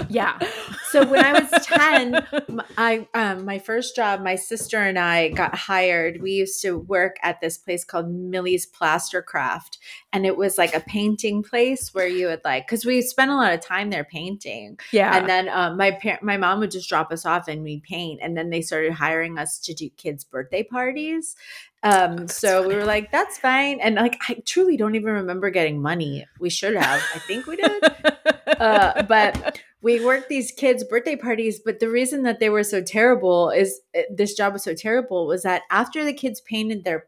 Yeah. 0.08 0.38
So 0.90 1.06
when 1.06 1.24
I 1.24 1.40
was 1.40 1.66
ten, 1.66 2.14
m- 2.48 2.62
I 2.76 3.06
um 3.14 3.44
my 3.44 3.58
first 3.58 3.94
job, 3.94 4.22
my 4.22 4.34
sister 4.34 4.78
and 4.78 4.98
I 4.98 5.28
got 5.28 5.54
hired. 5.54 6.20
We 6.20 6.32
used 6.32 6.60
to 6.62 6.78
work 6.78 7.16
at 7.22 7.40
this 7.40 7.56
place 7.58 7.84
called 7.84 8.10
Millie's 8.10 8.66
Plaster 8.66 9.22
Craft, 9.22 9.78
and 10.12 10.26
it 10.26 10.36
was 10.36 10.58
like 10.58 10.74
a 10.74 10.80
painting 10.80 11.42
place 11.42 11.94
where 11.94 12.08
you 12.08 12.26
would 12.26 12.42
like 12.44 12.66
because 12.66 12.84
we 12.84 13.02
spent 13.02 13.30
a 13.30 13.36
lot 13.36 13.52
of 13.52 13.60
time 13.60 13.90
there 13.90 14.04
painting. 14.04 14.78
Yeah. 14.92 15.16
And 15.16 15.28
then 15.28 15.48
um, 15.48 15.76
my 15.76 15.92
par- 15.92 16.18
my 16.22 16.36
mom 16.36 16.60
would 16.60 16.70
just 16.70 16.88
drop 16.88 17.12
us 17.12 17.24
off 17.24 17.48
and 17.48 17.62
we'd 17.62 17.82
paint. 17.82 18.20
And 18.22 18.36
then 18.36 18.50
they 18.50 18.62
started 18.62 18.92
hiring 18.92 19.38
us 19.38 19.58
to 19.60 19.74
do 19.74 19.88
kids' 19.90 20.24
birthday 20.24 20.62
parties. 20.62 21.36
Um, 21.82 22.16
that's 22.16 22.36
so 22.36 22.66
we 22.66 22.74
were 22.74 22.84
like, 22.84 23.10
that's 23.10 23.38
fine. 23.38 23.80
And 23.80 23.94
like, 23.94 24.20
I 24.28 24.42
truly 24.44 24.76
don't 24.76 24.94
even 24.94 25.12
remember 25.12 25.50
getting 25.50 25.80
money. 25.80 26.26
We 26.38 26.50
should 26.50 26.76
have. 26.76 27.02
I 27.14 27.18
think 27.20 27.46
we 27.46 27.56
did. 27.56 27.84
uh, 28.60 29.02
but 29.04 29.60
we 29.82 30.04
worked 30.04 30.28
these 30.28 30.52
kids' 30.52 30.84
birthday 30.84 31.16
parties. 31.16 31.60
But 31.64 31.80
the 31.80 31.88
reason 31.88 32.22
that 32.24 32.40
they 32.40 32.50
were 32.50 32.64
so 32.64 32.82
terrible 32.82 33.50
is 33.50 33.80
uh, 33.96 34.02
this 34.14 34.34
job 34.34 34.52
was 34.52 34.64
so 34.64 34.74
terrible 34.74 35.26
was 35.26 35.42
that 35.42 35.62
after 35.70 36.04
the 36.04 36.12
kids 36.12 36.40
painted 36.40 36.84
their 36.84 37.06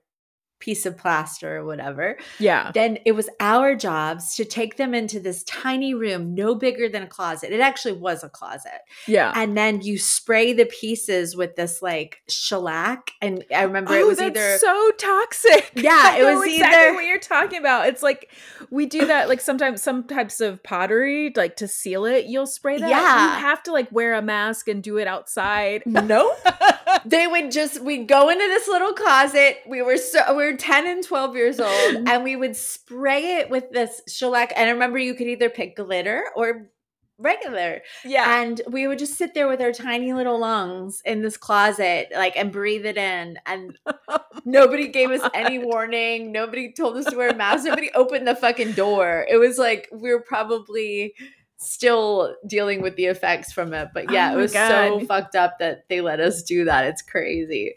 piece 0.62 0.86
of 0.86 0.96
plaster 0.96 1.56
or 1.58 1.64
whatever, 1.64 2.16
yeah. 2.38 2.70
then 2.72 2.96
it 3.04 3.12
was 3.12 3.28
our 3.40 3.74
jobs 3.74 4.36
to 4.36 4.44
take 4.44 4.76
them 4.76 4.94
into 4.94 5.18
this 5.18 5.42
tiny 5.42 5.92
room, 5.92 6.36
no 6.36 6.54
bigger 6.54 6.88
than 6.88 7.02
a 7.02 7.06
closet. 7.08 7.50
It 7.52 7.58
actually 7.58 7.94
was 7.94 8.22
a 8.22 8.28
closet. 8.28 8.80
Yeah. 9.08 9.32
And 9.34 9.56
then 9.56 9.82
you 9.82 9.98
spray 9.98 10.52
the 10.52 10.66
pieces 10.66 11.34
with 11.34 11.56
this 11.56 11.82
like 11.82 12.22
shellac. 12.28 13.10
And 13.20 13.44
I 13.52 13.62
remember 13.62 13.92
it 13.92 14.04
Oh, 14.04 14.06
was 14.06 14.18
that's 14.18 14.38
either 14.38 14.58
so 14.58 14.90
toxic. 14.98 15.72
Yeah, 15.82 16.16
it 16.16 16.24
was 16.24 16.44
exactly 16.46 16.78
either- 16.78 16.94
what 16.94 17.06
you're 17.06 17.18
talking 17.18 17.58
about. 17.58 17.88
It's 17.88 18.04
like 18.04 18.30
we 18.70 18.86
do 18.86 19.06
that 19.06 19.28
like 19.28 19.40
sometimes 19.40 19.82
some 19.82 20.04
types 20.04 20.40
of 20.40 20.62
pottery, 20.62 21.32
like 21.34 21.56
to 21.56 21.66
seal 21.66 22.04
it, 22.04 22.26
you'll 22.26 22.46
spray 22.46 22.78
that. 22.78 22.88
Yeah. 22.88 23.24
You 23.34 23.40
have 23.40 23.64
to 23.64 23.72
like 23.72 23.90
wear 23.90 24.14
a 24.14 24.22
mask 24.22 24.68
and 24.68 24.80
do 24.80 24.98
it 24.98 25.08
outside. 25.08 25.82
nope. 25.86 26.38
they 27.04 27.26
would 27.26 27.50
just 27.50 27.80
we'd 27.80 28.06
go 28.06 28.28
into 28.28 28.44
this 28.46 28.68
little 28.68 28.92
closet. 28.92 29.56
We 29.66 29.82
were 29.82 29.96
so 29.96 30.36
we 30.36 30.44
were 30.44 30.51
10 30.56 30.86
and 30.86 31.04
12 31.04 31.36
years 31.36 31.60
old, 31.60 32.08
and 32.08 32.24
we 32.24 32.36
would 32.36 32.56
spray 32.56 33.38
it 33.38 33.50
with 33.50 33.70
this 33.70 34.02
shellac. 34.08 34.52
And 34.56 34.68
I 34.68 34.72
remember 34.72 34.98
you 34.98 35.14
could 35.14 35.26
either 35.28 35.50
pick 35.50 35.76
glitter 35.76 36.24
or 36.36 36.70
regular. 37.18 37.82
yeah. 38.04 38.40
And 38.42 38.60
we 38.68 38.86
would 38.86 38.98
just 38.98 39.16
sit 39.16 39.34
there 39.34 39.48
with 39.48 39.60
our 39.60 39.72
tiny 39.72 40.12
little 40.12 40.40
lungs 40.40 41.00
in 41.04 41.22
this 41.22 41.36
closet, 41.36 42.08
like 42.14 42.36
and 42.36 42.52
breathe 42.52 42.84
it 42.84 42.96
in. 42.96 43.38
And 43.46 43.78
nobody 44.44 44.88
gave 44.88 45.10
us 45.10 45.28
any 45.34 45.58
warning. 45.58 46.32
Nobody 46.32 46.72
told 46.72 46.96
us 46.96 47.06
to 47.06 47.16
wear 47.16 47.34
masks. 47.34 47.64
Nobody 47.64 47.90
opened 47.94 48.26
the 48.26 48.34
fucking 48.34 48.72
door. 48.72 49.26
It 49.28 49.36
was 49.36 49.58
like 49.58 49.88
we 49.92 50.10
were 50.12 50.22
probably 50.22 51.14
still 51.58 52.34
dealing 52.46 52.82
with 52.82 52.96
the 52.96 53.06
effects 53.06 53.52
from 53.52 53.72
it. 53.72 53.88
But 53.94 54.10
yeah, 54.10 54.32
Oh 54.32 54.38
it 54.38 54.40
was 54.40 54.52
so 54.52 55.00
fucked 55.06 55.36
up 55.36 55.58
that 55.60 55.88
they 55.88 56.00
let 56.00 56.20
us 56.20 56.42
do 56.42 56.64
that. 56.64 56.86
It's 56.86 57.02
crazy. 57.02 57.74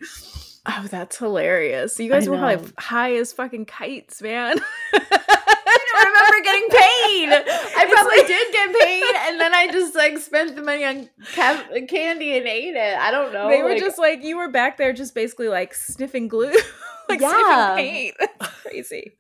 Oh, 0.68 0.88
that's 0.90 1.18
hilarious. 1.18 2.00
You 2.00 2.10
guys 2.10 2.28
I 2.28 2.32
were 2.32 2.38
know. 2.38 2.56
probably 2.58 2.72
high 2.80 3.16
as 3.18 3.32
fucking 3.34 3.66
kites, 3.66 4.22
man. 4.22 4.58
I 4.94 5.78
don't 5.92 6.06
remember 6.08 6.44
getting 6.44 6.70
paid. 6.70 7.54
I 7.78 7.86
probably 7.92 8.18
like- 8.18 8.28
did 8.28 8.52
get 8.52 8.82
paid, 8.82 9.16
and 9.28 9.40
then 9.40 9.54
I 9.54 9.68
just 9.72 9.96
like 9.96 10.18
spent 10.18 10.56
the 10.56 10.62
money 10.62 10.84
on 10.86 11.10
ca- 11.36 11.68
candy 11.88 12.38
and 12.38 12.48
ate 12.48 12.76
it. 12.76 12.98
I 12.98 13.12
don't 13.12 13.32
know. 13.34 13.48
they 13.50 13.62
were 13.62 13.70
like- 13.70 13.80
just 13.80 13.98
like 14.00 14.24
you 14.24 14.38
were 14.38 14.50
back 14.50 14.78
there 14.78 14.94
just 14.94 15.14
basically 15.16 15.50
like 15.50 15.74
sniffing 15.74 16.28
glue 16.28 16.52
like 17.10 17.22
Yeah. 17.22 17.76
sniffing 17.76 17.86
paint 17.86 18.16
That's 18.40 18.50
crazy 18.62 19.14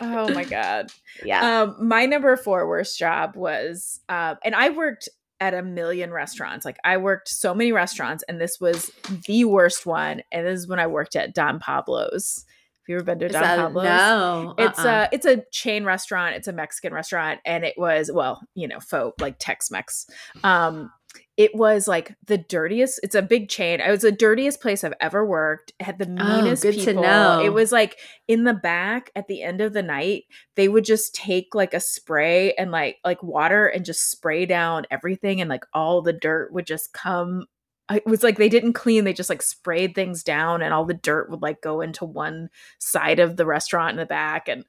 oh 0.00 0.34
my 0.34 0.44
god 0.44 0.90
yeah. 1.24 1.62
um 1.62 1.76
my 1.88 2.04
number 2.06 2.36
four 2.36 2.66
worst 2.68 2.98
job 2.98 3.36
was 3.36 4.00
uh 4.08 4.34
and 4.44 4.54
i 4.54 4.70
worked 4.70 5.08
at 5.44 5.54
a 5.54 5.62
million 5.62 6.10
restaurants 6.10 6.64
like 6.64 6.78
i 6.84 6.96
worked 6.96 7.28
so 7.28 7.54
many 7.54 7.70
restaurants 7.70 8.24
and 8.28 8.40
this 8.40 8.58
was 8.60 8.90
the 9.26 9.44
worst 9.44 9.84
one 9.84 10.22
and 10.32 10.46
this 10.46 10.60
is 10.60 10.66
when 10.68 10.78
i 10.78 10.86
worked 10.86 11.14
at 11.16 11.34
don 11.34 11.58
pablo's 11.60 12.44
have 12.86 12.88
you 12.88 12.96
ever 12.96 13.04
been 13.04 13.18
to 13.18 13.26
Is 13.26 13.32
don 13.32 13.42
that- 13.42 13.58
pablo's 13.58 13.84
no, 13.84 14.54
it's 14.58 14.78
uh-uh. 14.78 15.08
a 15.10 15.14
it's 15.14 15.24
a 15.26 15.42
chain 15.50 15.84
restaurant. 15.86 16.36
It's 16.36 16.48
a 16.48 16.52
Mexican 16.52 16.92
restaurant, 16.92 17.40
and 17.46 17.64
it 17.64 17.78
was 17.78 18.10
well, 18.12 18.42
you 18.54 18.68
know, 18.68 18.78
faux 18.78 19.18
like 19.22 19.36
Tex 19.38 19.70
Mex. 19.70 20.06
Um, 20.42 20.90
it 21.36 21.54
was 21.54 21.88
like 21.88 22.14
the 22.26 22.38
dirtiest. 22.38 23.00
It's 23.02 23.16
a 23.16 23.22
big 23.22 23.48
chain. 23.48 23.80
It 23.80 23.90
was 23.90 24.02
the 24.02 24.12
dirtiest 24.12 24.60
place 24.60 24.84
I've 24.84 24.94
ever 25.00 25.26
worked. 25.26 25.72
It 25.80 25.84
had 25.84 25.98
the 25.98 26.06
Oh, 26.08 26.42
meanest 26.42 26.62
to 26.62 26.72
people. 26.72 27.02
know. 27.02 27.42
It 27.44 27.52
was 27.52 27.72
like 27.72 27.98
in 28.28 28.44
the 28.44 28.54
back 28.54 29.10
at 29.16 29.26
the 29.26 29.42
end 29.42 29.60
of 29.60 29.72
the 29.72 29.82
night, 29.82 30.24
they 30.54 30.68
would 30.68 30.84
just 30.84 31.14
take 31.14 31.54
like 31.54 31.74
a 31.74 31.80
spray 31.80 32.52
and 32.54 32.70
like 32.70 32.98
like 33.04 33.22
water 33.22 33.66
and 33.66 33.84
just 33.84 34.10
spray 34.10 34.46
down 34.46 34.86
everything, 34.90 35.40
and 35.40 35.50
like 35.50 35.64
all 35.74 36.02
the 36.02 36.12
dirt 36.12 36.52
would 36.52 36.66
just 36.66 36.92
come. 36.92 37.46
It 37.92 38.06
was 38.06 38.22
like 38.22 38.38
they 38.38 38.48
didn't 38.48 38.74
clean; 38.74 39.02
they 39.04 39.12
just 39.12 39.28
like 39.28 39.42
sprayed 39.42 39.94
things 39.94 40.22
down, 40.22 40.62
and 40.62 40.72
all 40.72 40.84
the 40.84 40.94
dirt 40.94 41.30
would 41.30 41.42
like 41.42 41.60
go 41.60 41.80
into 41.80 42.04
one 42.04 42.48
side 42.78 43.18
of 43.18 43.36
the 43.36 43.44
restaurant 43.44 43.90
in 43.90 43.96
the 43.96 44.06
back, 44.06 44.48
and 44.48 44.64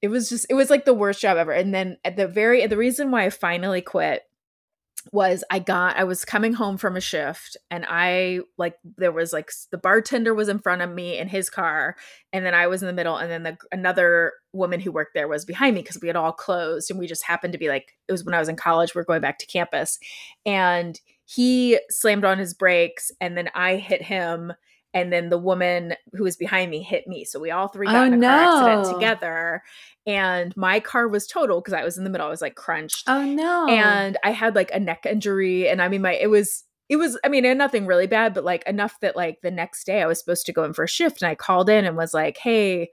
it 0.00 0.08
was 0.08 0.30
just 0.30 0.46
it 0.48 0.54
was 0.54 0.70
like 0.70 0.84
the 0.86 0.94
worst 0.94 1.20
job 1.20 1.36
ever. 1.36 1.52
And 1.52 1.74
then 1.74 1.98
at 2.04 2.16
the 2.16 2.26
very 2.26 2.66
the 2.66 2.76
reason 2.78 3.10
why 3.10 3.26
I 3.26 3.30
finally 3.30 3.82
quit 3.82 4.22
was 5.10 5.42
I 5.50 5.58
got 5.58 5.96
I 5.96 6.04
was 6.04 6.24
coming 6.24 6.52
home 6.52 6.76
from 6.76 6.96
a 6.96 7.00
shift 7.00 7.56
and 7.70 7.84
I 7.88 8.40
like 8.58 8.76
there 8.96 9.10
was 9.12 9.32
like 9.32 9.50
the 9.70 9.78
bartender 9.78 10.34
was 10.34 10.48
in 10.48 10.58
front 10.58 10.82
of 10.82 10.90
me 10.90 11.18
in 11.18 11.28
his 11.28 11.50
car 11.50 11.96
and 12.32 12.46
then 12.46 12.54
I 12.54 12.66
was 12.66 12.82
in 12.82 12.86
the 12.86 12.92
middle 12.92 13.16
and 13.16 13.30
then 13.30 13.42
the 13.42 13.56
another 13.72 14.32
woman 14.52 14.80
who 14.80 14.92
worked 14.92 15.14
there 15.14 15.28
was 15.28 15.44
behind 15.44 15.74
me 15.74 15.82
because 15.82 16.00
we 16.00 16.08
had 16.08 16.16
all 16.16 16.32
closed 16.32 16.90
and 16.90 17.00
we 17.00 17.06
just 17.06 17.24
happened 17.24 17.52
to 17.52 17.58
be 17.58 17.68
like 17.68 17.96
it 18.08 18.12
was 18.12 18.24
when 18.24 18.34
I 18.34 18.38
was 18.38 18.48
in 18.48 18.56
college 18.56 18.94
we 18.94 19.00
are 19.00 19.04
going 19.04 19.20
back 19.20 19.38
to 19.38 19.46
campus 19.46 19.98
and 20.46 21.00
he 21.24 21.80
slammed 21.88 22.24
on 22.24 22.38
his 22.38 22.54
brakes 22.54 23.10
and 23.20 23.36
then 23.36 23.50
I 23.54 23.76
hit 23.76 24.02
him 24.02 24.52
and 24.94 25.12
then 25.12 25.30
the 25.30 25.38
woman 25.38 25.94
who 26.12 26.24
was 26.24 26.36
behind 26.36 26.70
me 26.70 26.82
hit 26.82 27.06
me 27.06 27.24
so 27.24 27.40
we 27.40 27.50
all 27.50 27.68
three 27.68 27.86
got 27.86 27.96
Oh, 27.96 28.04
in 28.04 28.22
a 28.22 28.26
car 28.26 28.68
accident 28.68 28.94
together 28.94 29.62
and 30.06 30.52
my 30.56 30.80
car 30.80 31.08
was 31.08 31.26
totaled 31.26 31.64
because 31.64 31.78
I 31.78 31.84
was 31.84 31.96
in 31.96 32.04
the 32.04 32.10
middle 32.10 32.26
I 32.26 32.30
was 32.30 32.42
like 32.42 32.56
crunched 32.56 33.04
oh 33.08 33.24
no. 33.24 33.68
and 33.68 34.16
I 34.24 34.30
had 34.30 34.54
like 34.54 34.70
a 34.72 34.80
neck 34.80 35.06
injury, 35.06 35.68
and 35.68 35.80
I 35.80 35.88
mean, 35.88 36.02
my 36.02 36.14
it 36.14 36.28
was 36.28 36.64
it 36.88 36.96
was 36.96 37.18
I 37.24 37.28
mean, 37.28 37.44
and 37.44 37.58
nothing 37.58 37.86
really 37.86 38.06
bad, 38.06 38.34
but 38.34 38.44
like 38.44 38.66
enough 38.66 38.98
that 39.00 39.16
like 39.16 39.38
the 39.42 39.50
next 39.50 39.84
day 39.84 40.02
I 40.02 40.06
was 40.06 40.18
supposed 40.18 40.46
to 40.46 40.52
go 40.52 40.64
in 40.64 40.72
for 40.72 40.84
a 40.84 40.88
shift, 40.88 41.22
and 41.22 41.30
I 41.30 41.34
called 41.34 41.70
in 41.70 41.84
and 41.84 41.96
was 41.96 42.12
like, 42.12 42.38
"Hey, 42.38 42.90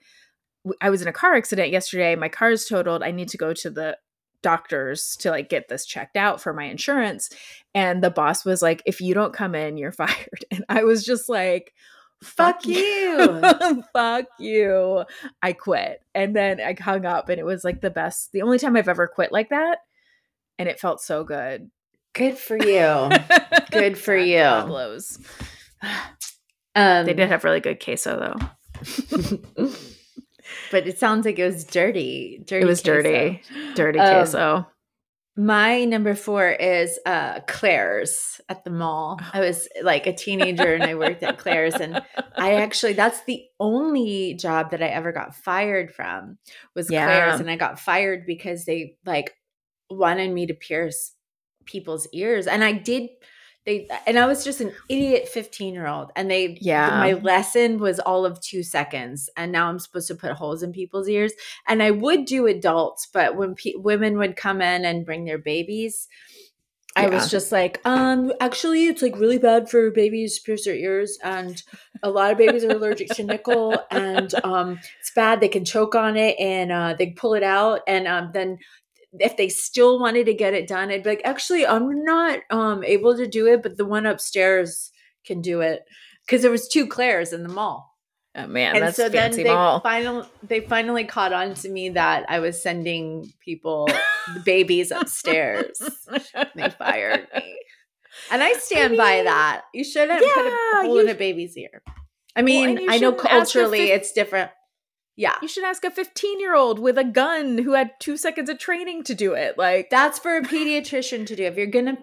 i 0.82 0.90
was 0.90 1.02
in 1.02 1.08
a 1.08 1.14
car 1.14 1.34
accident 1.34 1.72
yesterday. 1.72 2.16
My 2.16 2.30
car's 2.30 2.66
totaled. 2.66 3.04
I 3.04 3.12
need 3.12 3.30
to 3.30 3.38
go 3.38 3.54
to 3.54 3.70
the 3.70 3.98
doctors 4.42 5.16
to 5.18 5.30
like 5.32 5.50
get 5.50 5.68
this 5.68 5.86
checked 5.86 6.18
out 6.18 6.42
for 6.42 6.54
my 6.54 6.66
insurance." 6.66 7.30
And 7.74 8.04
the 8.04 8.10
boss 8.10 8.46
was 8.46 8.62
like, 8.62 8.82
"If 8.86 9.02
you 9.02 9.14
don't 9.14 9.34
come 9.34 9.56
in, 9.56 9.78
you're 9.78 9.92
fired." 9.94 10.46
And 10.52 10.66
I 10.70 10.84
was 10.84 11.04
just 11.06 11.30
like. 11.30 11.74
Fuck 12.22 12.66
you. 12.66 13.42
Fuck 13.94 14.26
you. 14.40 15.06
I 15.42 15.54
quit. 15.54 16.02
And 16.14 16.36
then 16.36 16.60
I 16.60 16.76
hung 16.78 17.06
up 17.06 17.30
and 17.30 17.40
it 17.40 17.46
was 17.46 17.64
like 17.64 17.80
the 17.80 17.90
best, 17.90 18.34
the 18.34 18.42
only 18.42 18.60
time 18.60 18.76
I've 18.76 18.90
ever 18.90 19.08
quit 19.08 19.32
like 19.32 19.52
that. 19.52 19.78
And 20.58 20.68
it 20.68 20.82
felt 20.82 21.00
so 21.00 21.24
good. 21.24 21.72
good 22.12 22.38
for 22.38 22.58
you. 22.62 23.10
Good 23.72 23.98
for 23.98 24.18
God, 24.18 24.24
you. 24.24 24.38
Pablo's. 24.40 25.18
Um, 26.76 27.06
They 27.06 27.14
did 27.14 27.30
have 27.30 27.46
really 27.46 27.62
good 27.62 27.82
queso 27.84 28.38
though. 28.38 29.66
But 30.72 30.88
it 30.88 31.00
sounds 31.00 31.26
like 31.26 31.40
it 31.40 31.46
was 31.46 31.64
dirty. 31.66 32.42
Dirty. 32.46 32.64
It 32.66 32.68
was 32.68 32.82
queso. 32.82 33.02
dirty. 33.02 33.42
Dirty 33.76 34.00
Um, 34.00 34.14
queso. 34.16 34.68
My 35.38 35.86
number 35.86 36.16
four 36.16 36.50
is 36.50 37.00
uh 37.06 37.40
Claire's 37.48 38.42
at 38.50 38.66
the 38.66 38.72
mall. 38.72 39.20
I 39.32 39.40
was 39.40 39.70
like 39.82 40.06
a 40.06 40.12
teenager 40.14 40.74
and 40.74 40.84
I 40.84 40.96
worked 40.96 41.24
at 41.24 41.38
Claire's 41.38 41.76
and 41.76 42.02
I 42.36 42.56
actually 42.56 42.92
that's 42.94 43.24
the 43.24 43.44
only 43.58 44.34
job 44.34 44.72
that 44.72 44.84
I 44.84 44.88
ever 44.88 45.14
got 45.14 45.34
fired 45.36 45.94
from 45.94 46.38
was 46.76 46.92
Yeah. 46.92 47.06
Claire's 47.06 47.40
and 47.40 47.50
I 47.50 47.56
got 47.56 47.80
fired 47.80 48.26
because 48.26 48.66
they 48.66 48.98
like 49.06 49.34
wanted 49.90 50.32
me 50.34 50.48
to 50.48 50.54
pierce 50.54 51.14
people's 51.66 52.08
ears 52.12 52.46
and 52.46 52.62
I 52.62 52.74
did 52.74 53.10
they 53.70 53.88
and 54.08 54.18
I 54.18 54.26
was 54.26 54.44
just 54.44 54.62
an 54.62 54.74
idiot 54.90 55.28
15 55.28 55.74
year 55.74 55.88
old 55.88 56.12
and 56.16 56.30
they 56.30 56.58
Yeah. 56.60 56.98
my 57.00 57.14
lesson 57.14 57.78
was 57.80 58.00
all 58.00 58.26
of 58.26 58.42
2 58.42 58.64
seconds 58.64 59.30
and 59.38 59.52
now 59.52 59.70
I'm 59.70 59.80
supposed 59.80 60.08
to 60.08 60.16
put 60.16 60.32
holes 60.32 60.64
in 60.64 60.72
people's 60.72 61.08
ears 61.08 61.34
and 61.68 61.84
I 61.84 61.92
would 61.92 62.26
do 62.26 62.48
adults 62.48 63.08
but 63.14 63.36
when 63.36 63.56
pe- 63.56 63.76
women 63.76 64.18
would 64.18 64.36
come 64.36 64.62
in 64.62 64.86
and 64.86 65.06
bring 65.06 65.26
their 65.26 65.38
babies 65.38 66.08
I 66.96 67.04
Yeah. 67.04 67.10
was 67.10 67.30
just 67.30 67.52
like, 67.52 67.80
um, 67.86 68.34
actually, 68.42 68.88
it's 68.88 69.02
like 69.02 69.16
really 69.18 69.38
bad 69.38 69.70
for 69.70 69.92
babies 69.92 70.38
to 70.38 70.44
pierce 70.44 70.66
their 70.66 70.76
ears, 70.76 71.18
and 71.24 71.62
a 72.02 72.10
lot 72.10 72.32
of 72.32 72.38
babies 72.38 72.64
are 72.64 72.74
allergic 72.74 73.14
to 73.14 73.24
nickel, 73.24 73.84
and 73.92 74.34
um, 74.44 74.80
it's 75.00 75.12
bad. 75.12 75.40
They 75.40 75.48
can 75.48 75.64
choke 75.64 75.94
on 75.96 76.18
it, 76.18 76.38
and 76.40 76.72
uh, 76.72 76.96
they 76.98 77.12
pull 77.12 77.36
it 77.36 77.44
out, 77.44 77.82
and 77.88 78.08
um, 78.08 78.32
then 78.34 78.58
if 79.14 79.38
they 79.38 79.50
still 79.50 80.00
wanted 80.00 80.26
to 80.26 80.34
get 80.34 80.54
it 80.54 80.68
done, 80.68 80.90
I'd 80.90 81.04
be 81.04 81.10
like, 81.10 81.22
actually, 81.26 81.66
I'm 81.66 82.04
not 82.04 82.40
um 82.50 82.84
able 82.84 83.16
to 83.18 83.28
do 83.28 83.48
it, 83.48 83.64
but 83.64 83.78
the 83.78 83.86
one 83.86 84.06
upstairs 84.06 84.92
can 85.26 85.42
do 85.42 85.62
it 85.62 85.84
because 86.26 86.42
there 86.42 86.52
was 86.52 86.68
two 86.68 86.88
Claires 86.88 87.34
in 87.34 87.44
the 87.44 87.50
mall 87.50 87.90
Oh 88.36 88.48
man, 88.48 88.76
and 88.76 88.84
that's 88.84 88.96
so 88.96 89.10
then 89.10 89.32
fancy 89.32 89.44
they 89.44 89.54
mall. 89.54 89.80
finally 89.80 90.28
they 90.44 90.62
finally 90.62 91.04
caught 91.04 91.34
on 91.34 91.56
to 91.56 91.70
me 91.70 91.90
that 91.90 92.26
I 92.30 92.40
was 92.40 92.62
sending 92.62 93.34
people 93.44 93.90
babies 94.46 94.92
upstairs. 94.92 95.82
they 96.56 96.70
fired 96.78 97.28
me. 97.36 97.58
And 98.32 98.44
I 98.44 98.54
stand 98.54 98.98
by 98.98 99.16
mean, 99.16 99.26
that. 99.26 99.64
You 99.74 99.84
shouldn't 99.84 100.20
put 100.20 100.46
a 100.46 100.50
yeah, 100.50 100.82
hole 100.84 101.00
in 101.00 101.10
a 101.10 101.16
baby's 101.16 101.58
ear. 101.58 101.82
I 102.36 102.44
mean, 102.44 102.78
you 102.78 102.88
I 102.90 102.98
know 102.98 103.12
shouldn't 103.12 103.26
ask 103.26 103.56
a 103.56 103.60
culturally 103.60 103.92
it's 103.92 104.12
different. 104.12 104.52
Yeah. 105.20 105.36
You 105.42 105.50
should 105.50 105.66
ask 105.66 105.84
a 105.84 105.92
15 105.92 106.40
year 106.40 106.56
old 106.56 106.80
with 106.80 106.98
a 106.98 107.04
gun 107.04 107.58
who 107.58 107.74
had 107.74 107.92
two 108.00 108.16
seconds 108.16 108.50
of 108.50 108.58
training 108.58 109.04
to 109.04 109.14
do 109.14 109.34
it. 109.34 109.58
Like, 109.58 109.90
That's 109.90 110.18
for 110.18 110.38
a 110.38 110.42
pediatrician 110.42 111.28
to 111.28 111.36
do. 111.36 111.44
If 111.44 111.58
you're 111.58 111.68
gonna 111.68 111.98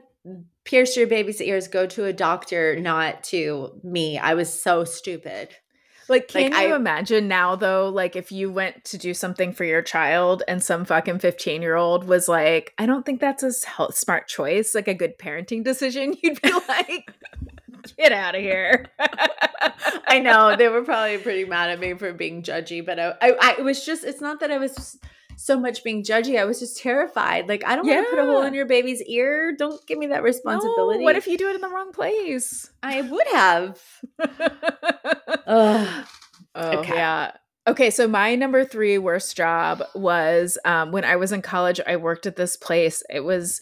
pierce 0.65 0.99
your 0.99 1.07
baby's 1.07 1.41
ears, 1.41 1.67
go 1.67 1.87
to 1.87 2.05
a 2.05 2.13
doctor, 2.13 2.77
not 2.79 3.25
to 3.25 3.81
me. 3.83 4.19
I 4.19 4.35
was 4.35 4.53
so 4.63 4.85
stupid. 4.85 5.49
Like, 6.11 6.29
can 6.29 6.53
Like, 6.53 6.69
you 6.69 6.75
I- 6.75 6.77
imagine 6.77 7.27
now, 7.27 7.57
though, 7.57 7.89
like 7.89 8.17
if 8.17 8.31
you 8.31 8.53
went 8.53 8.85
to 8.85 8.99
do 8.99 9.15
something 9.15 9.53
for 9.55 9.65
your 9.65 9.81
child 9.83 10.43
and 10.47 10.63
some 10.63 10.85
fucking 10.85 11.19
15 11.21 11.63
year 11.63 11.75
old 11.77 12.07
was 12.07 12.29
like, 12.29 12.75
I 12.77 12.85
don't 12.85 13.07
think 13.07 13.21
that's 13.21 13.43
a 13.43 13.51
smart 13.93 14.29
choice, 14.29 14.75
like 14.75 14.89
a 14.89 14.95
good 14.95 15.19
parenting 15.19 15.65
decision, 15.65 16.15
you'd 16.23 16.43
be 16.43 16.53
like, 16.69 17.11
get 17.97 18.13
out 18.13 18.35
of 18.35 18.41
here. 18.41 18.87
I 20.09 20.21
know 20.21 20.57
they 20.57 20.69
were 20.69 20.83
probably 20.83 21.19
pretty 21.19 21.45
mad 21.45 21.71
at 21.71 21.81
me 21.81 21.95
for 21.95 22.13
being 22.13 22.43
judgy, 22.43 22.85
but 22.85 22.99
I, 22.99 23.15
I, 23.21 23.55
I 23.59 23.63
was 23.63 23.85
just 23.85 24.05
it's 24.05 24.21
not 24.21 24.41
that 24.41 24.51
I 24.51 24.59
was 24.59 24.99
so 25.39 25.61
much 25.61 25.85
being 25.85 26.03
judgy. 26.03 26.39
I 26.39 26.45
was 26.45 26.59
just 26.61 26.79
terrified. 26.79 27.49
Like 27.49 27.63
I 27.67 27.77
don't 27.77 27.87
want 27.87 28.07
to 28.07 28.11
put 28.11 28.19
a 28.19 28.25
hole 28.25 28.43
in 28.45 28.55
your 28.55 28.65
baby's 28.67 29.03
ear. 29.03 29.55
Don't 29.57 29.85
give 29.87 29.99
me 29.99 30.07
that 30.07 30.17
No, 30.19 30.23
responsibility. 30.23 31.05
what 31.05 31.17
if 31.17 31.27
you 31.27 31.37
do 31.37 31.49
it 31.51 31.57
in 31.57 31.61
the 31.61 31.69
wrong 31.69 31.93
place? 31.93 32.71
I 32.83 33.03
would 33.03 33.27
have? 33.33 33.81
Oh, 36.59 36.79
Okay. 36.79 36.95
yeah. 36.95 37.33
Okay, 37.69 37.91
so 37.91 38.07
my 38.09 38.35
number 38.35 38.65
three 38.65 38.97
worst 38.97 39.37
job 39.37 39.83
was 39.95 40.57
um, 40.65 40.93
when 40.93 41.05
I 41.05 41.17
was 41.17 41.33
in 41.33 41.43
college. 41.43 41.81
I 41.87 41.97
worked 41.97 42.25
at 42.27 42.37
this 42.37 42.57
place. 42.57 43.03
It 43.11 43.21
was, 43.21 43.61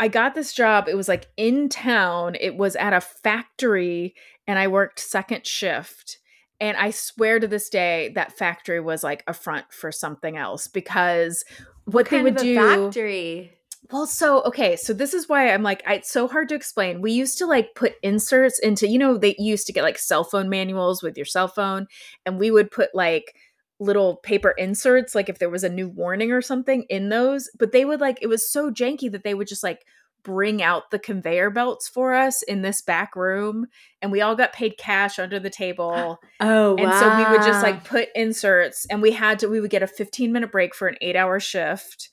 I 0.00 0.08
got 0.08 0.34
this 0.34 0.52
job. 0.52 0.88
It 0.88 0.96
was 0.96 1.08
like 1.08 1.26
in 1.36 1.68
town. 1.68 2.36
It 2.40 2.56
was 2.56 2.76
at 2.76 2.92
a 2.92 3.00
factory, 3.00 4.14
and 4.46 4.58
I 4.58 4.68
worked 4.68 5.00
second 5.00 5.46
shift. 5.46 6.18
And 6.60 6.76
I 6.76 6.90
swear 6.90 7.38
to 7.38 7.46
this 7.46 7.68
day, 7.68 8.10
that 8.14 8.36
factory 8.36 8.80
was 8.80 9.04
like 9.04 9.22
a 9.26 9.34
front 9.34 9.66
for 9.70 9.92
something 9.92 10.36
else 10.36 10.66
because 10.66 11.44
what, 11.84 12.08
they 12.10 12.22
would 12.22 12.36
do. 12.36 12.56
factory. 12.56 13.52
Well, 13.90 14.06
so 14.06 14.42
okay, 14.42 14.76
so 14.76 14.92
this 14.92 15.14
is 15.14 15.28
why 15.28 15.52
I'm 15.52 15.62
like, 15.62 15.82
I, 15.86 15.94
it's 15.94 16.10
so 16.10 16.28
hard 16.28 16.48
to 16.50 16.54
explain. 16.54 17.00
We 17.00 17.12
used 17.12 17.38
to 17.38 17.46
like 17.46 17.74
put 17.74 17.94
inserts 18.02 18.58
into, 18.58 18.86
you 18.86 18.98
know, 18.98 19.16
they 19.16 19.34
used 19.38 19.66
to 19.68 19.72
get 19.72 19.82
like 19.82 19.98
cell 19.98 20.24
phone 20.24 20.48
manuals 20.48 21.02
with 21.02 21.16
your 21.16 21.24
cell 21.24 21.48
phone, 21.48 21.86
and 22.26 22.38
we 22.38 22.50
would 22.50 22.70
put 22.70 22.94
like 22.94 23.34
little 23.80 24.16
paper 24.16 24.50
inserts, 24.50 25.14
like 25.14 25.28
if 25.28 25.38
there 25.38 25.50
was 25.50 25.64
a 25.64 25.68
new 25.68 25.88
warning 25.88 26.32
or 26.32 26.42
something 26.42 26.84
in 26.88 27.08
those. 27.08 27.48
But 27.58 27.72
they 27.72 27.84
would 27.84 28.00
like, 28.00 28.18
it 28.20 28.26
was 28.26 28.50
so 28.50 28.70
janky 28.70 29.10
that 29.12 29.24
they 29.24 29.34
would 29.34 29.48
just 29.48 29.62
like 29.62 29.84
bring 30.24 30.62
out 30.62 30.90
the 30.90 30.98
conveyor 30.98 31.50
belts 31.50 31.88
for 31.88 32.12
us 32.12 32.42
in 32.42 32.62
this 32.62 32.82
back 32.82 33.14
room, 33.14 33.66
and 34.02 34.10
we 34.10 34.20
all 34.20 34.34
got 34.34 34.52
paid 34.52 34.76
cash 34.76 35.18
under 35.18 35.38
the 35.38 35.50
table. 35.50 36.18
Oh, 36.40 36.76
And 36.76 36.92
so 36.94 37.16
we 37.16 37.24
would 37.30 37.44
just 37.44 37.64
like 37.64 37.82
put 37.84 38.08
inserts 38.14 38.86
and 38.90 39.02
we 39.02 39.10
had 39.10 39.40
to 39.40 39.48
we 39.48 39.60
would 39.60 39.70
get 39.70 39.82
a 39.82 39.88
15 39.88 40.32
minute 40.32 40.52
break 40.52 40.72
for 40.72 40.86
an 40.86 40.96
8 41.00 41.16
hour 41.16 41.40
shift 41.40 42.10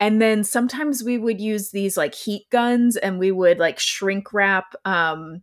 and 0.00 0.22
then 0.22 0.44
sometimes 0.44 1.02
we 1.02 1.18
would 1.18 1.40
use 1.40 1.70
these 1.70 1.96
like 1.96 2.14
heat 2.14 2.48
guns 2.50 2.96
and 2.96 3.18
we 3.18 3.32
would 3.32 3.58
like 3.58 3.78
shrink 3.78 4.32
wrap 4.32 4.74
um 4.84 5.42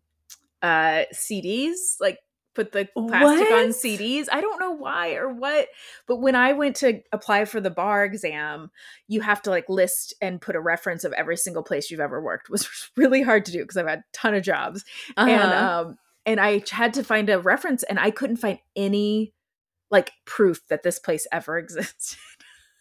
uh 0.62 1.04
CDs 1.14 1.98
like 2.00 2.20
put 2.56 2.72
the 2.72 2.88
plastic 3.10 3.52
on 3.52 3.68
CDs. 3.70 4.28
I 4.32 4.42
don't 4.42 4.60
know 4.60 4.72
why 4.72 5.14
or 5.16 5.32
what, 5.32 5.68
but 6.08 6.18
when 6.18 6.36
I 6.36 6.54
went 6.54 6.78
to 6.78 7.02
apply 7.12 7.46
for 7.46 7.62
the 7.62 7.70
bar 7.70 8.04
exam, 8.06 8.72
you 9.08 9.22
have 9.22 9.42
to 9.44 9.50
like 9.52 9.70
list 9.70 10.14
and 10.22 10.42
put 10.42 10.56
a 10.56 10.60
reference 10.62 11.04
of 11.04 11.14
every 11.14 11.38
single 11.38 11.64
place 11.64 11.92
you've 11.92 12.00
ever 12.00 12.22
worked. 12.22 12.48
It 12.50 12.52
was 12.52 12.90
really 12.96 13.22
hard 13.22 13.46
to 13.46 13.52
do 13.52 13.60
because 13.60 13.78
I've 13.78 13.88
had 13.88 14.00
a 14.00 14.04
ton 14.14 14.34
of 14.34 14.44
jobs. 14.44 14.84
And 15.18 15.30
Uh-huh. 15.30 15.80
um 15.90 15.98
and 16.26 16.40
I 16.40 16.64
had 16.72 16.94
to 16.96 17.04
find 17.04 17.30
a 17.30 17.40
reference 17.40 17.84
and 17.84 18.00
I 18.00 18.10
couldn't 18.10 18.38
find 18.38 18.58
any 18.76 19.34
like 19.92 20.12
proof 20.26 20.66
that 20.70 20.82
this 20.82 20.98
place 20.98 21.28
ever 21.32 21.58
existed. 21.64 22.18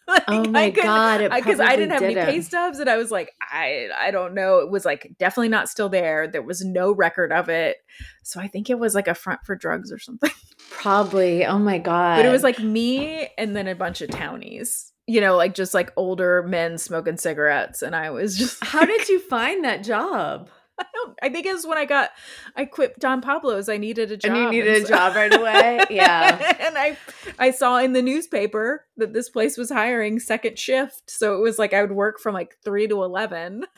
Like, 0.09 0.25
oh 0.29 0.45
I 0.45 0.47
my 0.49 0.71
couldn't- 0.71 0.85
god! 0.85 1.19
because 1.35 1.59
I 1.61 1.65
probably 1.65 1.77
didn't 1.77 1.93
have 1.93 2.03
any 2.03 2.15
pay 2.15 2.41
stubs, 2.43 2.79
and 2.79 2.91
I 2.91 2.99
was 2.99 3.11
like, 3.11 3.33
I 3.41 3.89
I 3.99 4.11
don't 4.11 4.35
know. 4.35 4.59
It 4.59 4.71
was 4.71 4.85
like 4.85 5.15
definitely 5.19 5.49
not 5.49 5.69
still 5.71 5.89
there. 5.89 6.29
There 6.29 6.43
was 6.43 6.63
no 6.65 6.93
record 6.93 7.33
of 7.33 7.49
it, 7.49 7.79
so 8.23 8.39
I 8.39 8.47
think 8.47 8.69
it 8.69 8.79
was 8.79 8.95
like 8.95 9.09
a 9.09 9.15
front 9.15 9.41
for 9.45 9.57
drugs 9.57 9.91
or 9.91 9.99
something. 9.99 10.31
Probably. 10.71 11.47
Oh 11.47 11.59
my 11.59 11.79
god! 11.79 12.17
But 12.19 12.27
it 12.27 12.31
was 12.31 12.43
like 12.43 12.59
me 12.59 13.29
and 13.39 13.57
then 13.57 13.67
a 13.67 13.75
bunch 13.75 14.03
of 14.03 14.11
townies, 14.11 14.93
you 15.07 15.21
know, 15.23 15.37
like 15.37 15.55
just 15.55 15.73
like 15.73 15.91
older 15.97 16.43
men 16.43 16.77
smoking 16.77 17.17
cigarettes, 17.17 17.81
and 17.81 17.97
I 17.97 18.11
was 18.11 18.37
just 18.37 18.63
How 18.63 18.85
did 18.85 19.09
you 19.09 19.21
find 19.21 19.65
that 19.65 19.83
job? 19.85 20.51
I 20.79 20.85
don't. 20.93 21.18
I 21.22 21.29
think 21.29 21.47
it 21.47 21.53
was 21.53 21.66
when 21.66 21.79
I 21.79 21.85
got 21.85 22.11
I 22.57 22.64
quit 22.64 22.99
Don 22.99 23.20
Pablo's. 23.20 23.68
I 23.68 23.77
needed 23.77 24.11
a 24.11 24.16
job, 24.16 24.33
And 24.33 24.41
you 24.43 24.51
needed 24.51 24.83
a 24.83 24.87
so- 24.87 24.89
job 24.89 25.14
right 25.14 25.33
away? 25.33 25.85
Yeah. 25.91 26.57
and 26.61 26.77
I 26.77 26.97
I 27.39 27.51
saw 27.53 27.79
in 27.79 27.93
the 27.93 28.03
newspaper 28.03 28.85
that 28.97 29.12
this 29.12 29.29
place 29.29 29.57
was 29.57 29.70
hiring 29.70 30.18
second 30.18 30.59
shift, 30.59 31.11
so 31.11 31.37
it 31.37 31.41
was 31.41 31.59
like 31.59 31.72
I 31.72 31.81
would 31.83 31.93
work 31.93 32.18
from 32.18 32.35
like 32.35 32.57
three 32.64 32.89
to 32.89 33.03
eleven. 33.05 33.64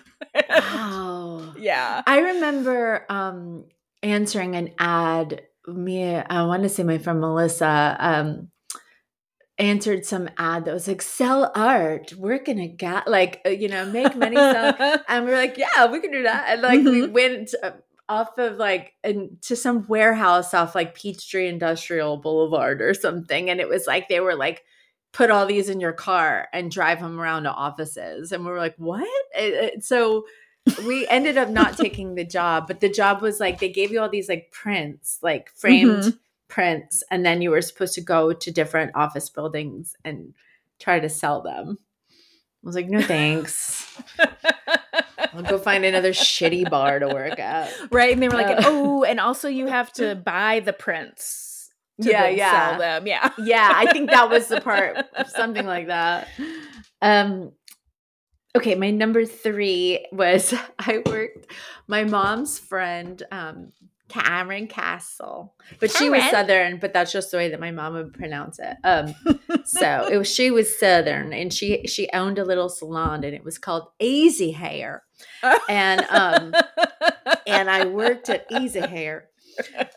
Wow. 0.51 1.55
yeah. 1.59 2.03
I 2.07 2.19
remember 2.21 3.05
um 3.09 3.65
answering 4.03 4.57
an 4.57 4.71
ad. 4.79 5.43
Me, 5.67 6.15
I 6.15 6.45
want 6.45 6.63
to 6.63 6.69
say 6.69 6.85
my 6.85 6.99
friend 6.99 7.21
Melissa 7.21 7.97
um 7.99 8.49
answered 9.59 10.05
some 10.05 10.29
ad 10.37 10.65
that 10.67 10.75
was 10.75 10.87
like 10.89 11.03
sell 11.03 11.51
art, 11.55 12.13
we're 12.19 12.43
gonna 12.43 12.69
get 12.69 13.09
like 13.09 13.41
uh, 13.47 13.51
you 13.51 13.69
know 13.69 13.87
make 13.87 14.15
money 14.17 14.37
sell. 14.37 14.75
and 15.09 15.25
we 15.25 15.31
were 15.31 15.37
like, 15.37 15.57
yeah, 15.57 15.87
we 15.91 16.01
can 16.01 16.13
do 16.13 16.23
that. 16.25 16.47
And 16.49 16.63
like 16.63 16.81
we 16.85 17.03
Mhm. 17.03 17.13
went 17.13 17.55
uh, 17.63 17.73
off 18.09 18.37
of 18.39 18.57
like 18.59 18.95
and 19.03 19.41
to 19.43 19.57
some 19.57 19.87
warehouse 19.89 20.55
off 20.55 20.75
like 20.75 20.95
Peachtree 20.95 21.49
Industrial 21.49 22.17
Boulevard 22.17 22.81
or 22.83 22.95
something, 22.95 23.51
and 23.51 23.61
it 23.61 23.69
was 23.69 23.87
like 23.87 24.09
they 24.09 24.21
were 24.21 24.35
like 24.37 24.63
put 25.13 25.31
all 25.31 25.47
these 25.47 25.71
in 25.71 25.81
your 25.81 25.95
car 25.95 26.47
and 26.53 26.71
drive 26.71 27.01
them 27.01 27.19
around 27.19 27.45
to 27.45 27.51
offices, 27.51 28.33
and 28.33 28.45
we 28.45 28.51
were 28.51 28.59
like, 28.59 28.75
what? 28.77 29.09
It- 29.35 29.55
it- 29.55 29.85
so 29.85 30.27
we 30.87 31.07
ended 31.09 31.39
up 31.39 31.49
not 31.49 31.77
taking 31.79 32.15
the 32.17 32.25
job, 32.25 32.67
but 32.67 32.81
the 32.81 32.89
job 32.91 33.23
was 33.23 33.41
like 33.41 33.59
they 33.61 33.71
gave 33.71 33.91
you 33.93 34.01
all 34.01 34.09
these 34.11 34.29
like 34.29 34.51
prints, 34.51 35.19
like 35.23 35.49
framed 35.55 36.19
prints, 36.49 37.03
and 37.11 37.25
then 37.25 37.43
you 37.43 37.51
were 37.51 37.63
supposed 37.63 37.95
to 37.95 38.01
go 38.01 38.33
to 38.33 38.51
different 38.51 38.93
office 38.95 39.29
buildings 39.29 39.95
and 40.05 40.35
try 40.79 41.01
to 41.01 41.09
sell 41.09 41.43
them. 41.43 41.79
I 42.13 42.67
was 42.67 42.75
like, 42.75 42.89
no 42.89 43.01
thanks. 43.03 43.87
I'll 45.35 45.43
go 45.43 45.59
find 45.59 45.85
another 45.85 46.11
shitty 46.13 46.69
bar 46.71 46.99
to 46.99 47.09
work 47.09 47.39
at. 47.39 47.73
right, 47.91 48.13
and 48.13 48.23
they 48.23 48.29
were 48.29 48.35
like, 48.35 48.57
Uh. 48.59 48.63
"Oh, 48.65 49.05
and 49.05 49.21
also 49.21 49.49
you 49.49 49.67
have 49.67 49.93
to 49.95 50.15
buy 50.15 50.61
the 50.61 50.73
prints 50.73 51.71
to 52.03 52.09
Yeah, 52.11 52.29
yeah. 52.29 52.71
sell 52.71 52.79
them." 52.79 53.07
Yeah. 53.07 53.31
Yeah, 53.39 53.71
I 53.75 53.93
think 53.93 54.11
that 54.11 54.31
was 54.31 54.49
the 54.49 54.61
part, 54.61 54.97
something 55.29 55.67
like 55.67 55.89
that. 55.89 56.29
Um, 57.03 57.53
okay, 58.57 58.75
my 58.75 58.91
number 58.91 59.25
three 59.27 60.07
was 60.11 60.55
I 60.79 61.03
worked 61.07 61.53
my 61.87 62.05
mom's 62.05 62.59
friend, 62.59 63.23
um, 63.31 63.73
Karen 64.09 64.67
Castle, 64.69 65.55
but 65.81 65.91
she 65.91 66.09
was 66.11 66.23
Southern, 66.31 66.79
but 66.79 66.93
that's 66.93 67.13
just 67.13 67.31
the 67.31 67.37
way 67.37 67.51
that 67.51 67.61
my 67.61 67.71
mom 67.71 67.95
would 67.95 68.13
pronounce 68.13 68.59
it. 68.59 68.77
Um, 68.85 69.15
so 69.65 70.09
it 70.11 70.17
was 70.17 70.33
she 70.33 70.51
was 70.51 70.79
Southern, 70.79 71.33
and 71.33 71.53
she 71.53 71.87
she 71.87 72.09
owned 72.13 72.39
a 72.39 72.45
little 72.45 72.69
salon, 72.69 73.25
and 73.25 73.35
it 73.35 73.45
was 73.45 73.59
called 73.59 73.89
Easy 73.99 74.53
Hair, 74.53 75.03
and 75.69 76.03
um, 76.03 76.55
and 77.47 77.69
I 77.71 77.87
worked 77.87 78.29
at 78.29 78.47
Easy 78.51 78.81
Hair, 78.81 79.29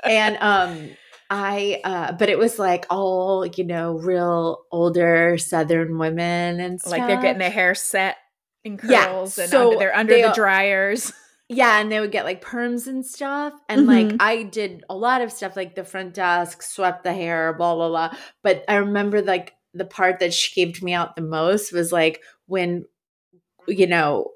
and 0.04 0.38
um, 0.38 0.90
I 1.30 1.82
uh, 1.84 2.12
but 2.14 2.30
it 2.30 2.40
was 2.40 2.58
like 2.58 2.86
all 2.90 3.46
you 3.46 3.64
know, 3.64 3.94
real 3.94 4.66
older 4.72 5.38
Southern 5.38 5.98
women 6.00 6.60
and 6.60 6.80
stuff. 6.82 6.92
like 6.92 7.08
they're 7.08 7.22
getting 7.22 7.40
their 7.40 7.52
hair 7.52 7.76
set 7.76 8.18
in 8.64 8.80
Yeah, 8.84 9.06
curls 9.06 9.38
and 9.38 9.50
so 9.50 9.68
under, 9.68 9.78
they're 9.78 9.96
under 9.96 10.14
they 10.14 10.22
the 10.24 10.34
dryers. 10.34 11.14
Yeah, 11.52 11.80
and 11.80 11.92
they 11.92 12.00
would 12.00 12.12
get 12.12 12.26
like 12.26 12.44
perms 12.44 12.86
and 12.86 13.04
stuff. 13.04 13.54
And 13.68 13.88
like 13.88 14.08
Mhm. 14.08 14.18
I 14.20 14.44
did 14.44 14.84
a 14.90 14.96
lot 14.96 15.22
of 15.22 15.32
stuff 15.32 15.56
like 15.56 15.74
the 15.76 15.84
front 15.84 16.14
desk, 16.14 16.62
swept 16.62 17.04
the 17.04 17.14
hair, 17.14 17.54
blah, 17.54 17.74
blah, 17.76 17.90
blah. 17.90 18.16
But 18.44 18.64
I 18.68 18.76
remember 18.76 19.22
like 19.24 19.56
the 19.74 19.86
part 19.86 20.20
that 20.20 20.34
shaved 20.34 20.84
me 20.84 20.94
out 20.94 21.16
the 21.16 21.24
most 21.24 21.74
was 21.74 21.92
like 21.92 22.22
when, 22.46 22.86
you 23.68 23.88
know, 23.88 24.32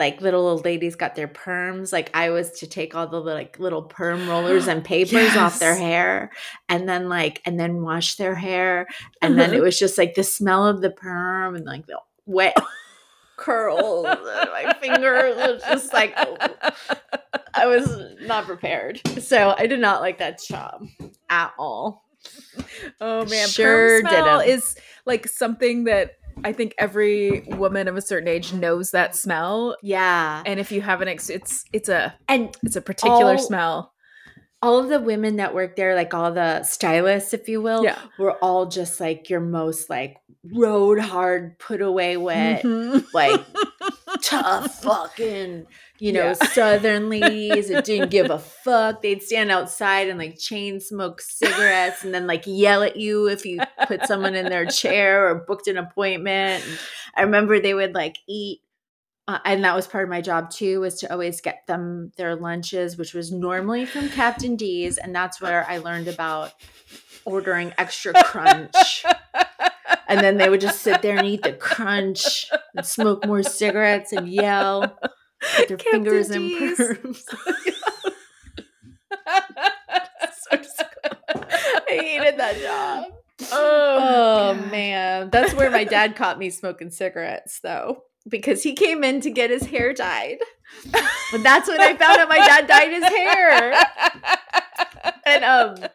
like 0.00 0.20
little 0.20 0.46
old 0.48 0.64
ladies 0.64 0.96
got 0.96 1.14
their 1.14 1.28
perms. 1.28 1.92
Like 1.92 2.10
I 2.14 2.30
was 2.30 2.50
to 2.60 2.66
take 2.66 2.94
all 2.94 3.06
the 3.08 3.20
like 3.20 3.58
little 3.60 3.82
perm 3.82 4.28
rollers 4.28 4.68
and 4.68 4.84
papers 4.86 5.36
off 5.36 5.58
their 5.60 5.76
hair 5.76 6.30
and 6.68 6.88
then 6.88 7.08
like, 7.08 7.40
and 7.44 7.58
then 7.58 7.82
wash 7.82 8.16
their 8.16 8.34
hair. 8.34 8.86
And 9.22 9.38
then 9.38 9.54
it 9.54 9.62
was 9.62 9.78
just 9.78 9.98
like 9.98 10.14
the 10.14 10.24
smell 10.24 10.66
of 10.66 10.80
the 10.80 10.90
perm 10.90 11.54
and 11.56 11.64
like 11.64 11.86
the 11.86 11.98
wet 12.26 12.56
curls 13.36 14.06
and 14.06 14.50
my 14.50 14.74
fingers 14.80 15.36
was 15.36 15.62
just 15.62 15.92
like 15.92 16.14
I 17.54 17.66
was 17.66 17.96
not 18.22 18.44
prepared. 18.46 19.00
So 19.20 19.54
I 19.56 19.66
did 19.66 19.80
not 19.80 20.00
like 20.00 20.18
that 20.18 20.40
job 20.42 20.84
at 21.30 21.52
all. 21.58 22.04
Oh 23.00 23.24
man, 23.26 23.48
Sure 23.48 24.00
perm 24.02 24.08
smell 24.10 24.38
didn't. 24.40 24.54
is 24.54 24.76
like 25.06 25.28
something 25.28 25.84
that 25.84 26.12
I 26.42 26.52
think 26.52 26.74
every 26.78 27.42
woman 27.48 27.86
of 27.86 27.96
a 27.96 28.00
certain 28.02 28.28
age 28.28 28.52
knows 28.52 28.90
that 28.90 29.14
smell. 29.14 29.76
Yeah. 29.82 30.42
And 30.44 30.58
if 30.58 30.72
you 30.72 30.80
haven't, 30.80 31.08
ex- 31.08 31.30
it's 31.30 31.64
it's 31.72 31.88
a 31.88 32.14
And 32.28 32.56
it's 32.62 32.76
a 32.76 32.80
particular 32.82 33.32
All- 33.32 33.38
smell. 33.38 33.93
All 34.64 34.78
of 34.78 34.88
the 34.88 35.00
women 35.00 35.36
that 35.36 35.54
worked 35.54 35.76
there, 35.76 35.94
like 35.94 36.14
all 36.14 36.32
the 36.32 36.62
stylists, 36.62 37.34
if 37.34 37.48
you 37.48 37.60
will, 37.60 37.84
Yeah. 37.84 37.98
were 38.18 38.32
all 38.42 38.66
just 38.66 38.98
like 39.00 39.28
your 39.28 39.40
most 39.40 39.90
like 39.90 40.16
road 40.52 40.98
hard, 40.98 41.58
put 41.58 41.80
away 41.82 42.16
wet, 42.16 42.62
Mhm. 42.62 43.04
like 43.12 43.40
tough 44.22 44.82
fucking, 44.82 45.66
you 45.98 46.12
know, 46.12 46.26
Yeah. 46.28 46.32
southern 46.34 47.08
ladies 47.08 47.68
that 47.68 47.84
didn't 47.84 48.10
give 48.10 48.30
a 48.30 48.38
fuck. 48.64 49.02
They'd 49.02 49.22
stand 49.22 49.50
outside 49.50 50.08
and 50.08 50.18
like 50.18 50.38
chain 50.38 50.80
smoke 50.80 51.20
cigarettes 51.20 52.04
and 52.04 52.14
then 52.14 52.26
like 52.26 52.44
yell 52.46 52.82
at 52.82 52.96
you 52.96 53.28
if 53.28 53.44
you 53.44 53.60
put 53.86 54.06
someone 54.06 54.34
in 54.34 54.46
their 54.46 54.66
chair 54.66 55.28
or 55.28 55.44
booked 55.46 55.66
an 55.68 55.76
appointment. 55.78 56.64
And 56.66 56.78
I 57.16 57.22
remember 57.22 57.58
they 57.60 57.74
would 57.74 57.94
like 57.94 58.16
eat. 58.26 58.60
Uh, 59.26 59.38
and 59.46 59.64
that 59.64 59.74
was 59.74 59.86
part 59.86 60.04
of 60.04 60.10
my 60.10 60.20
job 60.20 60.50
too, 60.50 60.80
was 60.80 61.00
to 61.00 61.10
always 61.10 61.40
get 61.40 61.66
them 61.66 62.12
their 62.16 62.36
lunches, 62.36 62.98
which 62.98 63.14
was 63.14 63.32
normally 63.32 63.86
from 63.86 64.08
Captain 64.10 64.54
D's, 64.54 64.98
and 64.98 65.14
that's 65.14 65.40
where 65.40 65.66
I 65.66 65.78
learned 65.78 66.08
about 66.08 66.52
ordering 67.24 67.72
extra 67.78 68.12
crunch. 68.24 69.04
And 70.06 70.20
then 70.20 70.36
they 70.36 70.50
would 70.50 70.60
just 70.60 70.82
sit 70.82 71.00
there 71.00 71.16
and 71.16 71.26
eat 71.26 71.42
the 71.42 71.54
crunch 71.54 72.50
and 72.76 72.84
smoke 72.84 73.26
more 73.26 73.42
cigarettes 73.42 74.12
and 74.12 74.28
yell 74.28 74.98
with 75.58 75.68
their 75.68 75.78
Captain 75.78 76.04
fingers 76.04 76.30
in 76.30 76.42
D's. 76.42 76.78
perms. 76.78 77.22
So. 80.50 80.84
I 81.56 81.82
hated 81.88 82.38
that 82.38 82.60
job. 82.60 83.12
Oh 83.52 84.54
God. 84.54 84.70
man, 84.70 85.30
that's 85.30 85.54
where 85.54 85.70
my 85.70 85.84
dad 85.84 86.16
caught 86.16 86.38
me 86.38 86.50
smoking 86.50 86.90
cigarettes 86.90 87.60
though, 87.60 88.02
because 88.28 88.62
he 88.62 88.74
came 88.74 89.04
in 89.04 89.20
to 89.20 89.30
get 89.30 89.50
his 89.50 89.66
hair 89.66 89.92
dyed. 89.92 90.38
But 91.30 91.42
that's 91.42 91.68
when 91.68 91.80
I 91.80 91.94
found 91.96 92.18
out 92.20 92.28
my 92.28 92.38
dad 92.38 92.66
dyed 92.66 92.92
his 92.92 93.04
hair. 93.04 93.74
And 95.26 95.44
um 95.44 95.88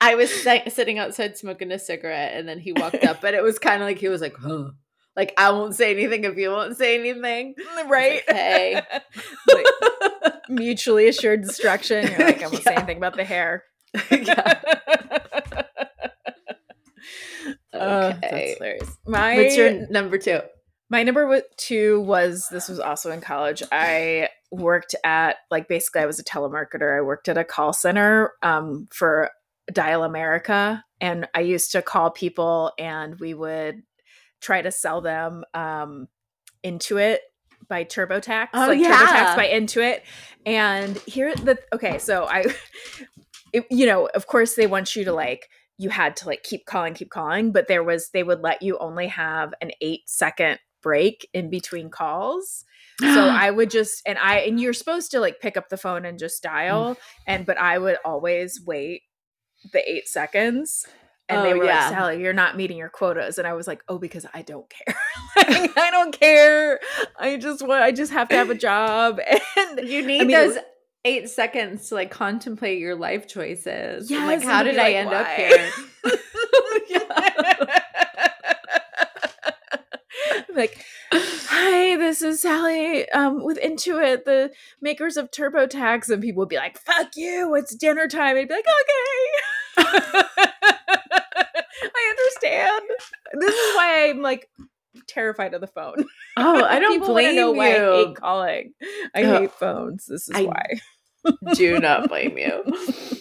I 0.00 0.14
was 0.14 0.30
sitting 0.68 0.98
outside 0.98 1.36
smoking 1.36 1.70
a 1.72 1.78
cigarette 1.78 2.32
and 2.34 2.48
then 2.48 2.58
he 2.58 2.72
walked 2.72 3.04
up 3.04 3.20
but 3.20 3.34
it 3.34 3.42
was 3.42 3.58
kind 3.58 3.82
of 3.82 3.88
like 3.88 3.98
he 3.98 4.08
was 4.08 4.20
like, 4.20 4.34
"Huh." 4.36 4.70
Like 5.16 5.34
I 5.36 5.50
won't 5.50 5.74
say 5.74 5.90
anything 5.92 6.24
if 6.24 6.36
you 6.36 6.50
won't 6.50 6.76
say 6.76 6.98
anything. 6.98 7.54
right? 7.86 8.22
Hey. 8.26 8.80
like, 9.52 9.66
mutually 10.48 11.06
assured 11.08 11.42
destruction. 11.42 12.08
You're 12.08 12.18
like, 12.26 12.42
I 12.42 12.46
won't 12.46 12.62
say 12.62 12.74
anything 12.74 12.96
about 12.96 13.16
the 13.16 13.24
hair. 13.24 13.64
Yeah. 14.10 14.60
Okay. 17.74 18.18
that's 18.20 18.58
hilarious. 18.58 18.98
My 19.06 19.36
What's 19.36 19.56
your 19.56 19.88
number 19.88 20.18
2? 20.18 20.40
My 20.92 21.02
number 21.02 21.40
two 21.56 22.02
was 22.02 22.48
this 22.50 22.68
was 22.68 22.78
also 22.78 23.10
in 23.10 23.22
college. 23.22 23.62
I 23.72 24.28
worked 24.50 24.94
at 25.02 25.36
like 25.50 25.66
basically 25.66 26.02
I 26.02 26.06
was 26.06 26.18
a 26.18 26.24
telemarketer. 26.24 26.94
I 26.94 27.00
worked 27.00 27.30
at 27.30 27.38
a 27.38 27.44
call 27.44 27.72
center 27.72 28.32
um, 28.42 28.88
for 28.92 29.30
Dial 29.72 30.04
America, 30.04 30.84
and 31.00 31.26
I 31.34 31.40
used 31.40 31.72
to 31.72 31.80
call 31.80 32.10
people, 32.10 32.72
and 32.78 33.18
we 33.18 33.32
would 33.32 33.82
try 34.42 34.60
to 34.60 34.70
sell 34.70 35.00
them 35.00 35.44
um 35.54 36.08
Intuit 36.62 37.18
by 37.68 37.84
TurboTax, 37.84 38.48
Oh, 38.52 38.66
like 38.66 38.78
yeah. 38.78 38.92
TurboTax 38.94 39.36
by 39.36 39.46
Intuit. 39.48 40.00
And 40.44 40.98
here 41.06 41.34
the 41.34 41.58
okay, 41.72 41.96
so 41.98 42.26
I 42.26 42.44
it, 43.54 43.64
you 43.70 43.86
know, 43.86 44.10
of 44.14 44.26
course 44.26 44.56
they 44.56 44.66
want 44.66 44.94
you 44.94 45.06
to 45.06 45.12
like 45.14 45.48
you 45.78 45.88
had 45.88 46.16
to 46.16 46.26
like 46.26 46.42
keep 46.42 46.66
calling, 46.66 46.92
keep 46.92 47.08
calling, 47.08 47.50
but 47.50 47.66
there 47.66 47.82
was 47.82 48.10
they 48.10 48.22
would 48.22 48.42
let 48.42 48.60
you 48.60 48.76
only 48.76 49.06
have 49.06 49.54
an 49.62 49.70
8 49.80 50.00
second 50.04 50.58
break 50.82 51.28
in 51.32 51.50
between 51.50 51.90
calls. 51.90 52.64
So 53.00 53.06
I 53.28 53.50
would 53.50 53.70
just 53.70 54.02
and 54.06 54.18
I 54.18 54.40
and 54.40 54.60
you're 54.60 54.72
supposed 54.72 55.10
to 55.12 55.20
like 55.20 55.40
pick 55.40 55.56
up 55.56 55.68
the 55.68 55.76
phone 55.76 56.04
and 56.04 56.18
just 56.18 56.42
mm. 56.42 56.50
dial 56.50 56.96
and 57.26 57.46
but 57.46 57.58
I 57.58 57.78
would 57.78 57.96
always 58.04 58.60
wait 58.64 59.02
the 59.72 59.88
8 59.88 60.08
seconds 60.08 60.86
and 61.28 61.38
oh, 61.38 61.42
they 61.44 61.52
Oh, 61.52 61.58
were 61.58 61.64
yeah. 61.64 61.86
like, 61.86 61.94
Sally, 61.94 62.22
you're 62.22 62.32
not 62.32 62.56
meeting 62.56 62.76
your 62.76 62.88
quotas. 62.88 63.38
And 63.38 63.46
I 63.46 63.52
was 63.54 63.66
like, 63.66 63.82
oh, 63.88 63.98
because 63.98 64.26
I 64.34 64.42
don't 64.42 64.68
care. 64.68 64.96
Like, 65.34 65.76
I 65.78 65.90
don't 65.90 66.12
care. 66.12 66.78
I 67.18 67.38
just 67.38 67.66
want, 67.66 67.82
I 67.82 67.90
just 67.90 68.12
have 68.12 68.28
to 68.28 68.34
have 68.36 68.50
a 68.50 68.54
job. 68.54 69.18
And 69.56 69.88
You 69.88 70.06
need 70.06 70.26
mean, 70.26 70.36
those 70.36 70.58
eight 71.04 71.30
seconds 71.30 71.88
to 71.88 71.94
like 71.94 72.10
contemplate 72.10 72.78
your 72.78 72.94
life 72.94 73.26
choices. 73.26 74.10
Yes, 74.10 74.26
like 74.26 74.42
how 74.42 74.62
did 74.62 74.76
I 74.76 74.82
like, 74.82 74.94
end 74.94 75.08
up 75.08 75.26
why? 75.26 75.70
like, 80.56 80.84
hi, 81.12 81.96
this 81.96 82.22
is 82.22 82.40
Sally 82.42 83.08
um, 83.10 83.44
with 83.44 83.58
Intuit, 83.60 84.24
the 84.24 84.50
makers 84.80 85.16
of 85.16 85.30
TurboTax. 85.30 86.08
And 86.10 86.22
people 86.22 86.40
would 86.40 86.48
be 86.48 86.56
like, 86.56 86.78
fuck 86.78 87.08
you, 87.16 87.54
it's 87.54 87.74
dinner 87.74 88.08
time. 88.08 88.36
I'd 88.36 88.48
be 88.48 88.54
like, 88.54 88.64
okay. 89.78 90.22
I 91.94 92.14
understand. 92.18 92.84
This 93.40 93.54
is 93.54 93.76
why 93.76 94.08
I'm 94.10 94.22
like 94.22 94.48
terrified 95.08 95.54
of 95.54 95.60
the 95.60 95.66
phone. 95.66 96.04
oh, 96.36 96.64
I 96.64 96.78
don't 96.80 97.04
blame 97.04 97.36
know 97.36 97.52
you. 97.52 97.58
why 97.58 97.76
I 97.76 97.96
hate 98.06 98.16
calling. 98.16 98.72
I 99.14 99.22
Ugh. 99.24 99.40
hate 99.42 99.52
phones. 99.52 100.06
This 100.06 100.28
is 100.28 100.34
I- 100.36 100.42
why. 100.44 100.80
do 101.54 101.78
not 101.78 102.08
blame 102.08 102.36
you. 102.38 102.64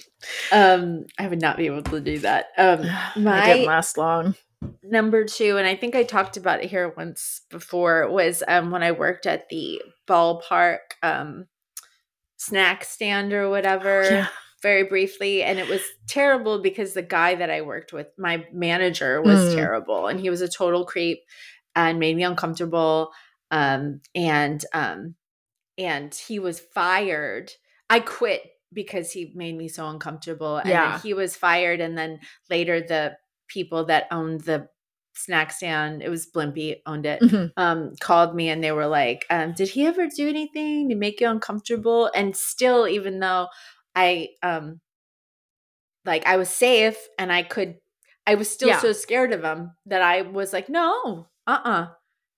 Um, 0.51 1.05
I 1.17 1.27
would 1.27 1.41
not 1.41 1.57
be 1.57 1.65
able 1.65 1.81
to 1.81 1.99
do 1.99 2.19
that. 2.19 2.49
Um, 2.55 2.81
I 3.15 3.19
my 3.19 3.45
didn't 3.47 3.65
last 3.65 3.97
long. 3.97 4.35
Number 4.83 5.25
two, 5.25 5.57
and 5.57 5.67
I 5.67 5.75
think 5.75 5.95
I 5.95 6.03
talked 6.03 6.37
about 6.37 6.63
it 6.63 6.69
here 6.69 6.93
once 6.95 7.41
before, 7.49 8.09
was 8.09 8.43
um 8.47 8.71
when 8.71 8.83
I 8.83 8.91
worked 8.91 9.25
at 9.25 9.49
the 9.49 9.81
ballpark 10.07 10.79
um 11.03 11.47
snack 12.37 12.83
stand 12.83 13.33
or 13.33 13.49
whatever. 13.49 14.03
Yeah. 14.11 14.27
Very 14.61 14.83
briefly, 14.83 15.41
and 15.41 15.57
it 15.57 15.67
was 15.67 15.81
terrible 16.07 16.61
because 16.61 16.93
the 16.93 17.01
guy 17.01 17.33
that 17.33 17.49
I 17.49 17.61
worked 17.61 17.93
with, 17.93 18.07
my 18.19 18.45
manager, 18.53 19.19
was 19.19 19.39
Mm. 19.39 19.55
terrible, 19.55 20.05
and 20.05 20.19
he 20.19 20.29
was 20.29 20.41
a 20.41 20.47
total 20.47 20.85
creep 20.85 21.19
and 21.75 21.97
made 21.99 22.15
me 22.15 22.23
uncomfortable. 22.23 23.11
Um, 23.49 24.01
and 24.13 24.63
um, 24.73 25.15
and 25.77 26.13
he 26.13 26.39
was 26.39 26.59
fired. 26.59 27.51
I 27.89 27.99
quit 28.01 28.43
because 28.73 29.11
he 29.11 29.33
made 29.35 29.57
me 29.57 29.67
so 29.67 29.87
uncomfortable. 29.89 30.57
And 30.57 30.69
Yeah. 30.69 30.99
he 30.99 31.13
was 31.13 31.35
fired. 31.35 31.81
And 31.81 31.97
then 31.97 32.19
later 32.49 32.81
the 32.81 33.17
people 33.53 33.85
that 33.85 34.07
owned 34.11 34.41
the 34.41 34.67
snack 35.15 35.51
stand, 35.51 36.01
it 36.01 36.09
was 36.09 36.27
Blimpie 36.31 36.81
owned 36.85 37.05
it, 37.05 37.23
Mhm. 37.23 37.51
um, 37.57 37.93
called 37.99 38.35
me 38.35 38.49
and 38.49 38.63
they 38.63 38.71
were 38.71 38.87
like, 38.87 39.25
um, 39.29 39.53
did 39.53 39.69
he 39.69 39.85
ever 39.85 40.07
do 40.07 40.27
anything 40.29 40.89
to 40.89 40.95
make 40.95 41.21
you 41.21 41.27
uncomfortable? 41.29 42.09
And 42.15 42.35
still, 42.35 42.87
even 42.87 43.19
though 43.19 43.47
I 43.95 44.29
um 44.43 44.79
like 46.05 46.25
I 46.25 46.37
was 46.37 46.49
safe 46.49 46.97
and 47.17 47.31
I 47.31 47.43
could 47.43 47.77
I 48.27 48.35
was 48.35 48.49
still 48.49 48.69
Yeah. 48.69 48.79
so 48.79 48.91
scared 48.93 49.33
of 49.33 49.43
him 49.43 49.71
that 49.87 50.01
I 50.01 50.21
was 50.21 50.53
like, 50.53 50.69
no, 50.69 51.27
uh-uh. 51.47 51.87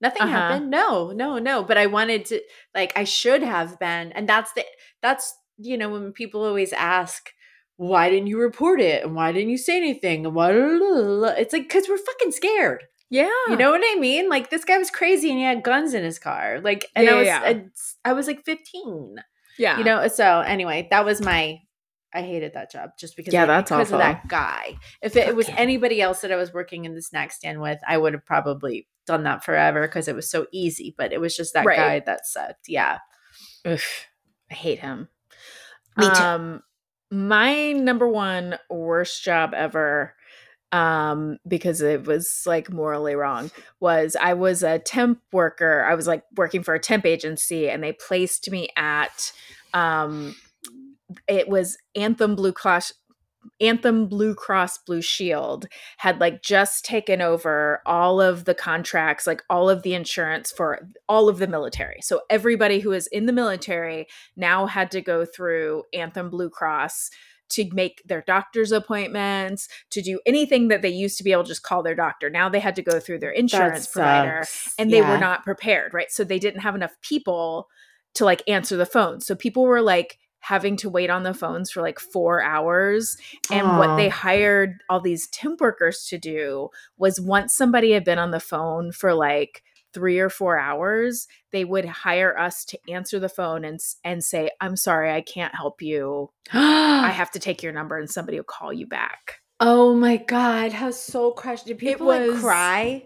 Nothing 0.01 0.23
Uh-huh. 0.23 0.31
happened. 0.33 0.69
No, 0.69 1.11
no, 1.11 1.37
no. 1.39 1.63
But 1.63 1.77
I 1.77 1.85
wanted 1.87 2.25
to 2.25 2.41
like 2.75 2.91
I 2.97 3.03
should 3.05 3.41
have 3.43 3.79
been. 3.79 4.11
And 4.13 4.27
that's 4.27 4.51
the 4.53 4.65
that's 5.01 5.33
you 5.57 5.77
know, 5.77 5.89
when 5.89 6.11
people 6.13 6.43
always 6.43 6.73
ask, 6.73 7.31
why 7.77 8.09
didn't 8.09 8.27
you 8.27 8.39
report 8.39 8.79
it? 8.81 9.03
And 9.03 9.15
why 9.15 9.31
didn't 9.31 9.49
you 9.49 9.57
say 9.57 9.77
anything? 9.77 10.25
And 10.25 10.35
why 10.35 10.51
it's 10.53 11.53
like 11.53 11.63
because 11.63 11.87
we're 11.89 11.97
fucking 11.97 12.31
scared. 12.31 12.83
Yeah. 13.09 13.29
You 13.49 13.55
know 13.57 13.71
what 13.71 13.81
I 13.83 13.99
mean? 13.99 14.29
Like 14.29 14.49
this 14.49 14.65
guy 14.65 14.77
was 14.77 14.89
crazy 14.89 15.29
and 15.29 15.37
he 15.37 15.43
had 15.45 15.63
guns 15.63 15.93
in 15.93 16.03
his 16.03 16.17
car. 16.19 16.59
Like 16.63 16.87
and 16.95 17.05
Yeah, 17.05 17.13
I 17.13 17.15
was 17.17 17.27
yeah. 17.27 17.41
I, 17.43 18.09
I 18.09 18.13
was 18.13 18.27
like 18.27 18.43
15 18.45 19.15
yeah. 19.59 19.77
you 19.77 19.83
know 19.83 20.07
so 20.07 20.39
anyway 20.41 20.87
that 20.89 21.05
was 21.05 21.21
my 21.21 21.59
i 22.11 22.21
hated 22.23 22.53
that 22.55 22.71
job 22.71 22.89
just 22.99 23.15
because 23.15 23.33
Yeah, 23.35 23.43
of- 23.43 23.49
that's 23.49 23.69
because 23.69 23.87
awful. 23.89 23.95
of 23.97 23.99
that 24.01 24.27
guy 24.27 24.77
if 25.03 25.15
it, 25.15 25.35
was 25.35 25.47
Okay. 25.47 25.55
anybody 25.61 26.01
else 26.01 26.21
that 26.21 26.31
i 26.31 26.35
was 26.35 26.51
working 26.51 26.85
in 26.85 26.95
the 26.95 27.03
snack 27.03 27.31
stand 27.31 27.61
with 27.61 27.77
i 27.87 27.95
would 27.95 28.13
have 28.13 28.25
probably 28.25 28.87
done 29.05 29.23
that 29.25 29.43
forever 29.43 29.81
because 29.87 30.07
it 30.07 30.15
was 30.15 30.27
so 30.27 30.47
easy 30.51 30.95
but 30.97 31.13
it 31.13 31.21
was 31.21 31.35
just 31.37 31.53
that 31.53 31.65
Right. 31.67 31.77
guy 31.77 31.99
that 31.99 32.25
sucked 32.25 32.67
yeah 32.67 32.97
Oof, 33.67 34.07
I 34.49 34.55
hate 34.55 34.79
him. 34.79 35.07
Me 35.95 36.05
too. 36.07 36.11
Um, 36.23 36.61
my 37.13 37.71
number 37.73 38.07
one 38.07 38.57
worst 38.69 39.23
job 39.23 39.53
ever, 39.53 40.15
um, 40.71 41.37
because 41.47 41.81
it 41.81 42.07
was 42.07 42.43
like 42.47 42.71
morally 42.71 43.13
wrong, 43.13 43.51
was 43.79 44.17
I 44.19 44.33
was 44.33 44.63
a 44.63 44.79
temp 44.79 45.21
worker. 45.31 45.85
I 45.87 45.93
was 45.93 46.07
like 46.07 46.23
working 46.35 46.63
for 46.63 46.73
a 46.73 46.79
temp 46.79 47.05
agency, 47.05 47.69
and 47.69 47.83
they 47.83 47.93
placed 47.93 48.49
me 48.49 48.69
at, 48.75 49.31
um, 49.75 50.35
it 51.27 51.47
was 51.47 51.77
Anthem 51.95 52.35
Blue 52.35 52.51
Cross. 52.51 52.93
Anthem 53.59 54.07
Blue 54.07 54.35
Cross 54.35 54.79
Blue 54.79 55.01
Shield 55.01 55.67
had 55.97 56.19
like 56.19 56.41
just 56.41 56.85
taken 56.85 57.21
over 57.21 57.81
all 57.85 58.21
of 58.21 58.45
the 58.45 58.55
contracts, 58.55 59.27
like 59.27 59.41
all 59.49 59.69
of 59.69 59.83
the 59.83 59.93
insurance 59.93 60.51
for 60.51 60.87
all 61.07 61.29
of 61.29 61.39
the 61.39 61.47
military. 61.47 61.99
So 62.01 62.21
everybody 62.29 62.79
who 62.79 62.91
is 62.91 63.07
in 63.07 63.25
the 63.25 63.33
military 63.33 64.07
now 64.35 64.65
had 64.65 64.91
to 64.91 65.01
go 65.01 65.25
through 65.25 65.83
Anthem 65.93 66.29
Blue 66.29 66.49
Cross 66.49 67.09
to 67.49 67.69
make 67.71 68.01
their 68.05 68.21
doctor's 68.21 68.71
appointments, 68.71 69.67
to 69.91 70.01
do 70.01 70.19
anything 70.25 70.69
that 70.69 70.81
they 70.81 70.89
used 70.89 71.17
to 71.19 71.23
be 71.23 71.31
able 71.31 71.43
to 71.43 71.49
just 71.49 71.61
call 71.61 71.83
their 71.83 71.93
doctor. 71.93 72.29
Now 72.29 72.49
they 72.49 72.59
had 72.59 72.75
to 72.77 72.81
go 72.81 72.99
through 72.99 73.19
their 73.19 73.31
insurance 73.31 73.87
provider 73.87 74.45
and 74.79 74.91
they 74.91 75.01
were 75.01 75.19
not 75.19 75.43
prepared, 75.43 75.93
right? 75.93 76.11
So 76.11 76.23
they 76.23 76.39
didn't 76.39 76.61
have 76.61 76.73
enough 76.73 76.95
people 77.01 77.67
to 78.15 78.25
like 78.25 78.41
answer 78.47 78.75
the 78.75 78.85
phone. 78.85 79.21
So 79.21 79.35
people 79.35 79.63
were 79.63 79.81
like 79.81 80.17
having 80.43 80.77
to 80.77 80.89
wait 80.89 81.09
on 81.09 81.23
the 81.23 81.33
phones 81.33 81.71
for 81.71 81.81
like 81.81 81.99
4 81.99 82.41
hours 82.41 83.17
and 83.51 83.77
what 83.77 83.95
they 83.95 84.09
hired 84.09 84.75
all 84.89 85.01
these 85.01 85.27
temp 85.27 85.61
workers 85.61 86.05
to 86.09 86.17
do 86.17 86.69
was 86.97 87.19
once 87.19 87.53
somebody 87.53 87.91
had 87.91 88.03
been 88.03 88.19
on 88.19 88.31
the 88.31 88.39
phone 88.39 88.91
for 88.91 89.13
like 89.13 89.63
three 89.93 90.19
or 90.19 90.29
four 90.29 90.57
hours, 90.57 91.27
they 91.51 91.63
would 91.63 91.85
hire 91.85 92.35
us 92.35 92.65
to 92.65 92.79
answer 92.89 93.19
the 93.19 93.29
phone 93.29 93.63
and 93.63 93.79
and 94.03 94.23
say, 94.23 94.49
"I'm 94.59 94.75
sorry, 94.75 95.11
I 95.11 95.21
can't 95.21 95.53
help 95.53 95.83
you. 95.83 96.31
I 96.51 97.11
have 97.15 97.29
to 97.31 97.39
take 97.39 97.61
your 97.61 97.73
number, 97.73 97.99
and 97.99 98.09
somebody 98.09 98.37
will 98.37 98.43
call 98.43 98.73
you 98.73 98.87
back." 98.87 99.39
oh 99.59 99.93
my 99.93 100.17
god 100.17 100.73
how 100.73 100.89
soul 100.89 101.31
crushed 101.31 101.67
did 101.67 101.77
people 101.77 102.07
like 102.07 102.29
cry 102.41 103.03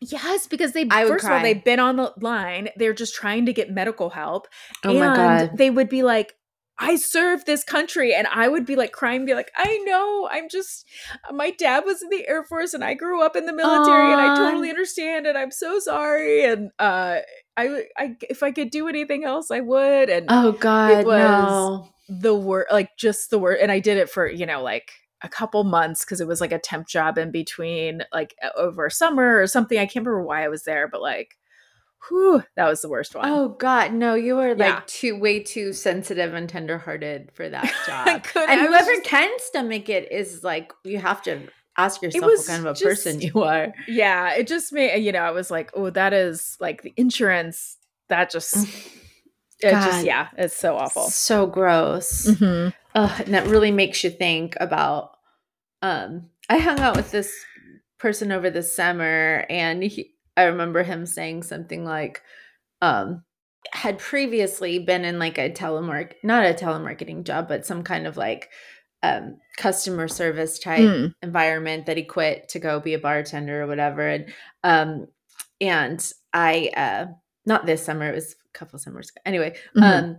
Yes, 0.00 0.46
because 0.46 0.72
they 0.72 0.86
I 0.90 1.06
first 1.06 1.24
of 1.24 1.30
all 1.30 1.40
they've 1.40 1.64
been 1.64 1.80
on 1.80 1.96
the 1.96 2.12
line. 2.20 2.68
They're 2.76 2.92
just 2.92 3.14
trying 3.14 3.46
to 3.46 3.52
get 3.52 3.70
medical 3.70 4.10
help, 4.10 4.48
oh 4.84 4.90
and 4.90 4.98
my 4.98 5.16
god 5.16 5.56
they 5.56 5.70
would 5.70 5.88
be 5.88 6.02
like. 6.02 6.34
I 6.78 6.96
serve 6.96 7.44
this 7.44 7.62
country 7.62 8.14
and 8.14 8.26
I 8.26 8.48
would 8.48 8.66
be 8.66 8.74
like 8.74 8.92
crying, 8.92 9.24
be 9.24 9.34
like, 9.34 9.52
I 9.56 9.78
know, 9.84 10.28
I'm 10.30 10.48
just, 10.48 10.86
my 11.32 11.50
dad 11.52 11.84
was 11.84 12.02
in 12.02 12.08
the 12.08 12.28
Air 12.28 12.42
Force 12.44 12.74
and 12.74 12.82
I 12.82 12.94
grew 12.94 13.22
up 13.24 13.36
in 13.36 13.46
the 13.46 13.52
military 13.52 14.12
and 14.12 14.20
I 14.20 14.34
totally 14.36 14.70
understand 14.70 15.26
and 15.26 15.38
I'm 15.38 15.52
so 15.52 15.78
sorry. 15.78 16.44
And, 16.44 16.70
uh, 16.78 17.18
I, 17.56 17.84
I, 17.96 18.16
if 18.28 18.42
I 18.42 18.50
could 18.50 18.70
do 18.70 18.88
anything 18.88 19.24
else, 19.24 19.52
I 19.52 19.60
would. 19.60 20.10
And 20.10 20.26
oh 20.28 20.52
god 20.52 20.90
it 21.00 21.06
was- 21.06 21.20
no 21.20 21.88
the 22.08 22.34
word, 22.34 22.66
like 22.70 22.96
just 22.98 23.30
the 23.30 23.38
word. 23.38 23.58
And 23.60 23.72
I 23.72 23.78
did 23.78 23.96
it 23.96 24.10
for, 24.10 24.28
you 24.28 24.44
know, 24.44 24.62
like 24.62 24.92
a 25.22 25.28
couple 25.28 25.64
months 25.64 26.04
because 26.04 26.20
it 26.20 26.26
was 26.26 26.40
like 26.40 26.52
a 26.52 26.58
temp 26.58 26.86
job 26.86 27.16
in 27.16 27.30
between, 27.30 28.02
like 28.12 28.34
over 28.56 28.90
summer 28.90 29.40
or 29.40 29.46
something. 29.46 29.78
I 29.78 29.86
can't 29.86 30.04
remember 30.04 30.22
why 30.22 30.44
I 30.44 30.48
was 30.48 30.64
there, 30.64 30.86
but 30.88 31.00
like, 31.00 31.36
whew, 32.08 32.42
that 32.56 32.68
was 32.68 32.80
the 32.82 32.88
worst 32.88 33.14
one. 33.14 33.28
Oh 33.28 33.48
God, 33.50 33.92
no! 33.92 34.14
You 34.14 34.36
were 34.36 34.50
like 34.54 34.58
Yeah. 34.74 34.82
too 34.86 35.18
way 35.18 35.40
too 35.42 35.72
sensitive 35.72 36.34
and 36.34 36.48
tenderhearted 36.48 37.30
for 37.32 37.48
that 37.48 37.72
job. 37.86 38.24
couldn't- 38.24 38.50
and 38.50 38.60
I 38.60 38.66
whoever 38.66 38.92
just- 38.92 39.04
can 39.04 39.30
stomach 39.38 39.88
it 39.88 40.10
is 40.12 40.42
like 40.44 40.72
you 40.84 40.98
have 40.98 41.22
to 41.22 41.48
ask 41.76 42.02
yourself 42.02 42.24
what 42.24 42.46
kind 42.46 42.60
of 42.66 42.66
a 42.66 42.74
just- 42.78 42.84
person 42.84 43.20
you 43.20 43.42
are. 43.42 43.72
yeah 43.88 44.32
it 44.34 44.46
just 44.46 44.72
made 44.72 44.96
you 45.00 45.10
know 45.10 45.18
i 45.18 45.32
was 45.32 45.50
like 45.50 45.72
oh 45.74 45.90
that 45.90 46.12
is 46.12 46.56
like 46.60 46.82
the 46.82 46.92
insurance 46.96 47.76
that 48.08 48.30
just 48.30 48.54
it 49.60 49.70
God. 49.72 49.84
just 49.84 50.04
yeah 50.06 50.28
it's 50.38 50.54
so 50.56 50.76
awful 50.76 51.08
So 51.10 51.46
gross. 51.46 52.26
Mhm. 52.26 52.72
Ugh, 52.94 53.20
and 53.24 53.34
that 53.34 53.48
really 53.48 53.72
makes 53.72 54.04
you 54.04 54.10
think 54.10 54.56
about. 54.60 55.10
Um, 55.82 56.30
I 56.48 56.58
hung 56.58 56.78
out 56.78 56.94
with 56.96 57.10
this 57.10 57.34
person 57.98 58.30
over 58.30 58.50
the 58.50 58.62
summer, 58.62 59.44
and 59.50 59.82
he, 59.82 60.13
I 60.36 60.44
remember 60.44 60.82
him 60.82 61.06
saying 61.06 61.44
something 61.44 61.84
like, 61.84 62.22
um, 62.80 63.24
had 63.72 63.98
previously 63.98 64.78
been 64.78 65.04
in 65.04 65.18
like 65.18 65.38
a 65.38 65.50
telemark, 65.50 66.12
not 66.22 66.44
a 66.44 66.54
telemarketing 66.54 67.24
job, 67.24 67.48
but 67.48 67.64
some 67.66 67.82
kind 67.82 68.06
of 68.06 68.16
like 68.16 68.50
um, 69.02 69.38
customer 69.56 70.08
service 70.08 70.58
type 70.58 70.88
Mm. 70.88 71.14
environment 71.22 71.86
that 71.86 71.96
he 71.96 72.04
quit 72.04 72.48
to 72.50 72.58
go 72.58 72.80
be 72.80 72.94
a 72.94 72.98
bartender 72.98 73.62
or 73.62 73.66
whatever. 73.66 74.06
And 74.06 74.32
um, 74.62 75.06
and 75.60 76.12
I 76.32 76.70
uh, 76.76 77.06
not 77.46 77.66
this 77.66 77.82
summer, 77.84 78.08
it 78.10 78.14
was 78.14 78.32
a 78.32 78.58
couple 78.58 78.78
summers 78.78 79.10
ago. 79.10 79.20
Anyway, 79.24 79.56
Mhm. 79.76 79.82
um, 79.82 80.18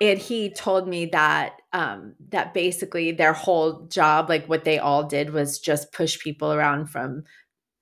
and 0.00 0.18
he 0.18 0.50
told 0.50 0.88
me 0.88 1.06
that 1.06 1.60
um, 1.72 2.14
that 2.30 2.54
basically 2.54 3.12
their 3.12 3.32
whole 3.32 3.86
job, 3.86 4.28
like 4.28 4.46
what 4.46 4.64
they 4.64 4.78
all 4.78 5.04
did, 5.04 5.32
was 5.32 5.58
just 5.60 5.92
push 5.92 6.18
people 6.18 6.52
around 6.52 6.86
from 6.86 7.24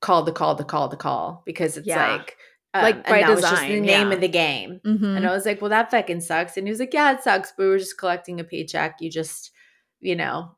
call 0.00 0.22
the 0.22 0.32
call 0.32 0.54
the 0.54 0.64
call 0.64 0.88
the 0.88 0.96
call 0.96 1.42
because 1.46 1.76
it's 1.76 1.86
Yeah. 1.86 2.12
like 2.16 2.36
um, 2.72 2.82
Like, 2.84 3.06
by 3.08 3.28
was 3.28 3.40
just 3.40 3.62
the 3.62 3.80
name 3.80 4.08
yeah. 4.08 4.14
of 4.14 4.20
the 4.20 4.28
game. 4.28 4.80
Mhm. 4.86 5.16
And 5.16 5.26
I 5.26 5.32
was 5.32 5.44
like, 5.44 5.60
well, 5.60 5.70
that 5.70 5.90
fucking 5.90 6.20
sucks. 6.20 6.56
And 6.56 6.66
he 6.66 6.70
was 6.70 6.78
like, 6.78 6.94
yeah, 6.94 7.12
it 7.12 7.22
sucks, 7.22 7.52
but 7.56 7.64
we 7.64 7.68
were 7.68 7.78
just 7.78 7.98
collecting 7.98 8.38
a 8.38 8.44
paycheck. 8.44 8.96
You 9.00 9.10
just, 9.10 9.50
you 9.98 10.14
know, 10.14 10.56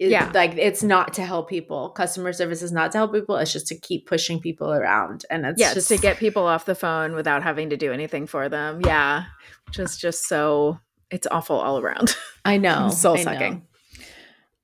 it- 0.00 0.10
Yeah. 0.10 0.28
like 0.34 0.56
it's 0.58 0.82
not 0.82 1.14
to 1.14 1.22
help 1.24 1.48
people. 1.48 1.90
Customer 1.90 2.32
service 2.32 2.62
is 2.62 2.72
not 2.72 2.90
to 2.92 2.98
help 2.98 3.12
people. 3.12 3.36
It's 3.36 3.52
just 3.52 3.68
to 3.68 3.78
keep 3.78 4.08
pushing 4.08 4.40
people 4.40 4.72
around. 4.72 5.24
And 5.30 5.46
it's 5.46 5.60
yeah, 5.60 5.72
just 5.72 5.86
to 5.88 5.98
get 5.98 6.16
people 6.16 6.44
off 6.46 6.64
the 6.64 6.74
phone 6.74 7.14
without 7.14 7.44
having 7.44 7.70
to 7.70 7.76
do 7.76 7.92
anything 7.92 8.26
for 8.26 8.48
them. 8.48 8.80
Yeah, 8.84 9.26
just 9.70 10.00
just 10.00 10.26
so 10.26 10.80
it's 11.12 11.28
awful 11.30 11.56
all 11.60 11.78
around. 11.78 12.16
I 12.44 12.56
know. 12.66 12.90
Soul 12.90 13.18
sucking. 13.18 13.64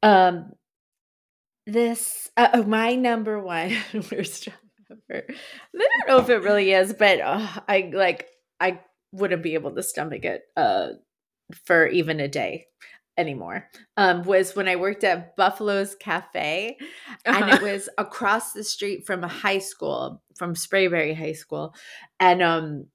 Um, 0.02 0.50
this 1.72 2.30
uh, 2.36 2.48
oh, 2.54 2.62
my 2.64 2.94
number 2.94 3.38
one 3.38 3.76
worst 4.12 4.44
job 4.44 4.54
ever. 5.10 5.24
I 5.28 5.34
don't 5.78 6.08
know 6.08 6.18
if 6.18 6.30
it 6.30 6.42
really 6.42 6.72
is, 6.72 6.92
but 6.92 7.20
uh, 7.20 7.46
I 7.68 7.90
like 7.94 8.26
I 8.60 8.80
wouldn't 9.12 9.42
be 9.42 9.54
able 9.54 9.74
to 9.74 9.82
stomach 9.82 10.24
it 10.24 10.42
uh 10.56 10.88
for 11.64 11.86
even 11.86 12.20
a 12.20 12.28
day 12.28 12.66
anymore. 13.16 13.68
Um, 13.96 14.22
was 14.22 14.54
when 14.54 14.68
I 14.68 14.76
worked 14.76 15.04
at 15.04 15.36
Buffalo's 15.36 15.94
Cafe, 15.96 16.76
and 17.24 17.44
Uh-huh. 17.44 17.56
it 17.56 17.62
was 17.62 17.88
across 17.98 18.52
the 18.52 18.64
street 18.64 19.06
from 19.06 19.24
a 19.24 19.28
high 19.28 19.58
school, 19.58 20.22
from 20.36 20.54
Sprayberry 20.54 21.16
High 21.16 21.32
School, 21.32 21.74
and 22.20 22.42
um, 22.42 22.86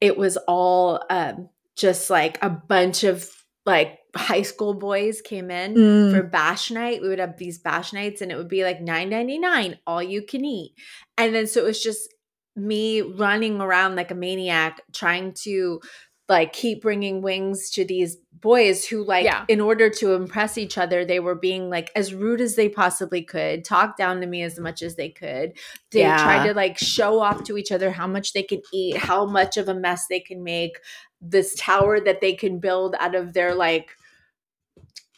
it 0.00 0.16
was 0.16 0.36
all 0.48 1.02
um 1.10 1.48
just 1.76 2.10
like 2.10 2.38
a 2.42 2.50
bunch 2.50 3.04
of 3.04 3.28
like 3.64 3.98
high 4.16 4.42
school 4.42 4.74
boys 4.74 5.20
came 5.22 5.50
in 5.50 5.74
Mm. 5.74 6.14
for 6.14 6.22
bash 6.22 6.70
night. 6.70 7.00
We 7.00 7.08
would 7.08 7.18
have 7.20 7.38
these 7.38 7.58
bash 7.58 7.92
nights 7.92 8.20
and 8.20 8.30
it 8.32 8.36
would 8.36 8.48
be 8.48 8.64
like 8.64 8.80
nine 8.80 9.08
ninety 9.10 9.38
nine, 9.38 9.78
all 9.86 10.02
you 10.02 10.22
can 10.22 10.44
eat. 10.44 10.74
And 11.16 11.34
then 11.34 11.46
so 11.46 11.60
it 11.60 11.64
was 11.66 11.82
just 11.82 12.12
me 12.56 13.00
running 13.00 13.60
around 13.60 13.96
like 13.96 14.10
a 14.10 14.14
maniac 14.14 14.80
trying 14.92 15.32
to 15.32 15.80
like 16.28 16.52
keep 16.52 16.82
bringing 16.82 17.20
wings 17.20 17.68
to 17.70 17.84
these 17.84 18.16
boys 18.32 18.84
who 18.86 19.04
like 19.04 19.24
Yeah. 19.24 19.44
in 19.48 19.60
order 19.60 19.90
to 19.90 20.12
impress 20.14 20.56
each 20.58 20.78
other 20.78 21.04
they 21.04 21.18
were 21.20 21.34
being 21.34 21.68
like 21.70 21.90
as 21.96 22.14
rude 22.14 22.40
as 22.40 22.54
they 22.56 22.68
possibly 22.68 23.22
could 23.22 23.64
talk 23.64 23.96
down 23.96 24.20
to 24.20 24.26
me 24.26 24.42
as 24.42 24.58
much 24.58 24.82
as 24.82 24.96
they 24.96 25.08
could 25.08 25.52
they 25.90 26.00
Yeah. 26.00 26.22
tried 26.22 26.46
to 26.48 26.54
like 26.54 26.78
show 26.78 27.20
off 27.20 27.42
to 27.44 27.56
each 27.58 27.72
other 27.72 27.90
how 27.90 28.06
much 28.06 28.32
they 28.34 28.42
can 28.42 28.60
eat 28.72 28.96
how 28.96 29.26
much 29.26 29.56
of 29.56 29.68
a 29.68 29.74
mess 29.74 30.06
they 30.08 30.20
can 30.20 30.42
make 30.42 30.78
this 31.22 31.54
tower 31.54 32.00
that 32.00 32.20
they 32.20 32.34
can 32.34 32.58
build 32.58 32.94
out 32.98 33.14
of 33.14 33.32
their 33.32 33.54
like 33.54 33.90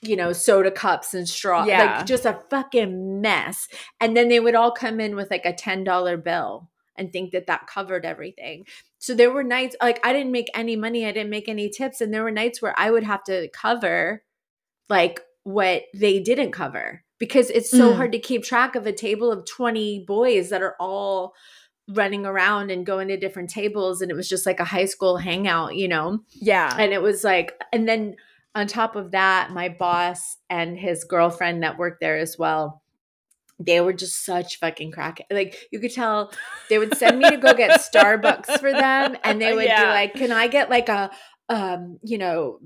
you 0.02 0.16
know 0.16 0.32
soda 0.32 0.70
cups 0.70 1.14
and 1.14 1.28
straw 1.28 1.64
Yeah. 1.64 1.96
like 1.98 2.06
just 2.06 2.26
a 2.26 2.38
fucking 2.50 3.20
mess 3.22 3.68
and 4.00 4.16
then 4.16 4.28
they 4.28 4.38
would 4.38 4.54
all 4.54 4.70
come 4.70 5.00
in 5.00 5.16
with 5.16 5.30
like 5.30 5.46
a 5.46 5.52
$10 5.52 6.22
bill 6.22 6.68
and 6.96 7.10
think 7.12 7.32
that 7.32 7.46
that 7.46 7.66
covered 7.66 8.04
everything 8.04 8.66
so 8.98 9.14
there 9.14 9.30
were 9.32 9.42
nights 9.42 9.74
like 9.82 9.98
i 10.06 10.12
didn't 10.12 10.30
make 10.32 10.48
any 10.54 10.76
money 10.76 11.06
i 11.06 11.12
didn't 11.12 11.30
make 11.30 11.48
any 11.48 11.70
tips 11.70 12.00
and 12.02 12.12
there 12.12 12.22
were 12.22 12.30
nights 12.30 12.60
where 12.60 12.78
i 12.78 12.90
would 12.90 13.02
have 13.04 13.24
to 13.24 13.48
cover 13.48 14.22
like 14.90 15.20
what 15.44 15.84
they 15.94 16.20
didn't 16.20 16.52
cover 16.52 17.02
because 17.18 17.48
it's 17.50 17.70
so 17.70 17.92
Mm. 17.92 17.96
hard 17.96 18.12
to 18.12 18.18
keep 18.18 18.44
track 18.44 18.74
of 18.74 18.86
a 18.86 18.92
table 18.92 19.32
of 19.32 19.46
20 19.46 20.04
boys 20.06 20.50
that 20.50 20.62
are 20.62 20.76
all 20.78 21.32
running 21.88 22.24
around 22.24 22.70
and 22.70 22.86
going 22.86 23.08
to 23.08 23.16
different 23.16 23.50
tables 23.50 24.00
and 24.00 24.10
it 24.10 24.14
was 24.14 24.28
just 24.28 24.46
like 24.46 24.60
a 24.60 24.64
high 24.64 24.86
school 24.86 25.16
hangout 25.16 25.74
you 25.74 25.88
know? 25.88 26.20
Yeah, 26.32 26.74
and 26.78 26.92
it 26.92 27.02
was 27.02 27.24
like 27.24 27.60
and 27.72 27.88
then 27.88 28.16
on 28.54 28.66
top 28.66 28.96
of 28.96 29.10
that 29.12 29.50
my 29.50 29.68
boss 29.68 30.38
and 30.48 30.78
his 30.78 31.04
girlfriend 31.04 31.62
that 31.62 31.78
worked 31.78 32.00
there 32.00 32.18
as 32.18 32.38
well 32.38 32.82
they 33.60 33.80
were 33.80 33.92
just 33.92 34.24
such 34.24 34.58
fucking 34.58 34.90
crack 34.90 35.20
like 35.30 35.68
you 35.70 35.78
could 35.78 35.92
tell 35.92 36.32
they 36.68 36.78
would 36.78 36.96
send 36.96 37.18
me 37.20 37.30
to 37.30 37.36
go 37.36 37.54
get 37.54 37.80
starbucks 37.94 38.58
for 38.58 38.72
them 38.72 39.16
and 39.22 39.40
they 39.40 39.52
would 39.54 39.64
be 39.64 39.68
like 39.68 40.12
can 40.14 40.32
i 40.32 40.48
get 40.48 40.68
like 40.68 40.88
a 40.88 41.08
um 41.48 41.98
you 42.02 42.18
know 42.18 42.58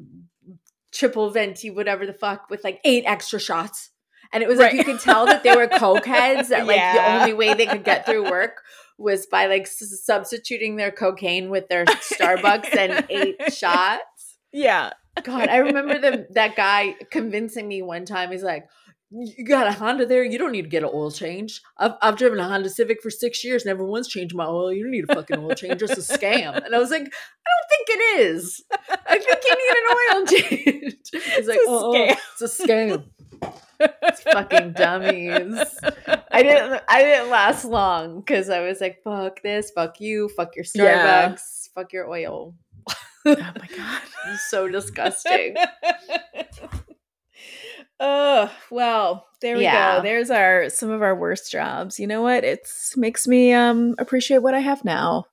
triple 0.92 1.30
venti 1.30 1.70
whatever 1.70 2.06
the 2.06 2.12
fuck 2.12 2.48
with 2.50 2.64
like 2.64 2.80
eight 2.84 3.04
extra 3.06 3.38
shots? 3.38 3.90
And 4.32 4.42
it 4.42 4.48
was 4.48 4.58
like 4.58 4.74
you 4.74 4.84
could 4.84 5.00
tell 5.00 5.24
that 5.26 5.42
they 5.42 5.56
were 5.56 5.68
coke 5.78 6.04
heads 6.04 6.50
that 6.50 6.66
like 6.66 6.76
the 6.76 7.12
only 7.14 7.32
way 7.32 7.54
they 7.54 7.66
could 7.66 7.84
get 7.84 8.04
through 8.04 8.30
work 8.30 8.62
was 8.98 9.26
by 9.26 9.46
like 9.46 9.62
s- 9.62 10.02
substituting 10.04 10.76
their 10.76 10.90
cocaine 10.90 11.48
with 11.50 11.68
their 11.68 11.84
starbucks 11.86 12.76
and 12.76 13.06
eight 13.08 13.36
shots 13.52 14.02
yeah. 14.52 14.90
God, 15.24 15.48
I 15.48 15.56
remember 15.58 15.98
the, 15.98 16.26
that 16.30 16.54
guy 16.56 16.94
convincing 17.10 17.66
me 17.66 17.82
one 17.82 18.04
time. 18.04 18.30
He's 18.30 18.42
like, 18.44 18.68
"You 19.10 19.44
got 19.44 19.66
a 19.66 19.72
Honda 19.72 20.06
there? 20.06 20.22
You 20.22 20.38
don't 20.38 20.52
need 20.52 20.62
to 20.62 20.68
get 20.68 20.84
an 20.84 20.90
oil 20.94 21.10
change. 21.10 21.60
I've 21.76 21.94
I've 22.00 22.16
driven 22.16 22.38
a 22.38 22.48
Honda 22.48 22.70
Civic 22.70 23.02
for 23.02 23.10
six 23.10 23.44
years, 23.44 23.64
never 23.66 23.84
once 23.84 24.06
changed 24.06 24.34
my 24.36 24.46
oil. 24.46 24.72
You 24.72 24.84
don't 24.84 24.92
need 24.92 25.10
a 25.10 25.14
fucking 25.14 25.38
oil 25.38 25.54
change. 25.54 25.82
It's 25.82 26.10
a 26.10 26.18
scam." 26.18 26.64
And 26.64 26.74
I 26.74 26.78
was 26.78 26.90
like, 26.90 27.02
"I 27.02 27.50
don't 27.50 27.68
think 27.68 27.88
it 27.88 28.20
is. 28.20 28.64
I 28.88 29.18
think 29.18 29.42
you 29.44 29.56
need 29.56 29.76
an 29.76 29.96
oil 29.98 30.26
change." 30.84 30.96
He's 31.36 31.48
like, 31.48 31.58
a 31.58 31.62
"Oh, 31.66 31.92
scam." 31.94 32.16
it's 32.32 32.60
a 32.60 32.62
scam." 32.66 33.04
Fucking 34.32 34.72
dummies. 34.72 35.58
I 36.30 36.42
didn't. 36.42 36.82
I 36.88 37.02
didn't 37.02 37.30
last 37.30 37.64
long 37.64 38.20
because 38.20 38.50
I 38.50 38.60
was 38.60 38.80
like, 38.80 39.02
"Fuck 39.04 39.42
this. 39.42 39.70
Fuck 39.70 40.00
you. 40.00 40.28
Fuck 40.30 40.56
your 40.56 40.64
Starbucks. 40.64 40.76
Yeah. 40.76 41.36
Fuck 41.74 41.92
your 41.92 42.08
oil." 42.08 42.54
Oh 42.88 42.94
my 43.36 43.68
god. 43.76 44.02
So 44.48 44.68
disgusting. 44.68 45.54
oh 48.00 48.50
well, 48.70 49.26
there 49.40 49.56
we 49.56 49.64
Yeah. 49.64 49.96
go. 49.96 50.02
There's 50.02 50.30
our 50.30 50.68
some 50.70 50.90
of 50.90 51.02
our 51.02 51.14
worst 51.14 51.50
jobs. 51.50 51.98
You 51.98 52.06
know 52.06 52.22
what? 52.22 52.44
It's 52.44 52.96
makes 52.96 53.26
me 53.26 53.52
um 53.52 53.94
appreciate 53.98 54.38
what 54.38 54.54
I 54.54 54.60
have 54.60 54.84
now. 54.84 55.24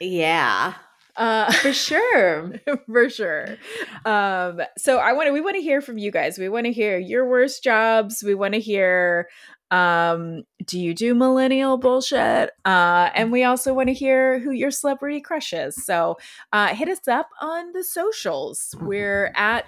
Yeah, 0.00 0.74
Uh, 1.16 1.52
for 1.52 1.72
sure. 1.72 2.52
for 2.86 3.10
sure. 3.10 3.56
Um, 4.04 4.62
so 4.78 4.98
I 4.98 5.12
want 5.12 5.26
to 5.28 5.32
we 5.32 5.40
want 5.40 5.56
to 5.56 5.62
hear 5.62 5.80
from 5.80 5.98
you 5.98 6.10
guys. 6.10 6.38
We 6.38 6.48
want 6.48 6.66
to 6.66 6.72
hear 6.72 6.98
your 6.98 7.28
worst 7.28 7.62
jobs. 7.62 8.22
We 8.22 8.34
want 8.34 8.54
to 8.54 8.60
hear 8.60 9.28
um 9.70 10.42
do 10.66 10.78
you 10.78 10.94
do 10.94 11.14
millennial 11.14 11.78
bullshit? 11.78 12.50
Uh 12.64 13.10
and 13.14 13.32
we 13.32 13.44
also 13.44 13.72
want 13.74 13.88
to 13.88 13.94
hear 13.94 14.38
who 14.38 14.50
your 14.50 14.70
celebrity 14.70 15.20
crush 15.20 15.52
is. 15.52 15.74
So 15.84 16.16
uh 16.52 16.68
hit 16.68 16.88
us 16.88 17.06
up 17.08 17.28
on 17.40 17.72
the 17.72 17.84
socials. 17.84 18.74
We're 18.80 19.32
at 19.36 19.66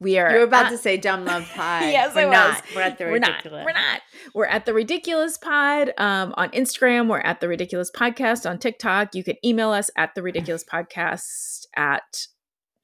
we 0.00 0.18
are 0.18 0.30
You 0.32 0.38
were 0.38 0.44
about 0.44 0.66
at- 0.66 0.70
to 0.72 0.78
say 0.78 0.96
dumb 0.96 1.24
love 1.24 1.48
pie. 1.54 1.90
Yes, 1.90 2.14
we're 2.14 2.22
I 2.32 2.48
was. 2.50 2.62
We're 2.74 2.82
at 2.82 2.98
the 2.98 3.04
we're 3.04 3.18
not. 3.18 3.30
ridiculous. 3.30 3.64
We're 3.66 3.72
not. 3.72 4.00
We're 4.34 4.46
at 4.46 4.66
the 4.66 4.74
Ridiculist 4.74 5.42
Pod 5.42 5.92
um, 5.98 6.34
on 6.36 6.50
Instagram. 6.50 7.08
We're 7.08 7.18
at 7.20 7.40
the 7.40 7.48
Ridiculist 7.48 7.94
Podcast 7.94 8.48
on 8.48 8.58
TikTok. 8.58 9.14
You 9.14 9.22
can 9.24 9.36
email 9.44 9.70
us 9.70 9.90
at 9.96 10.14
the 10.14 10.22
Ridiculist 10.22 10.68
Podcast 10.68 11.66
at 11.76 12.26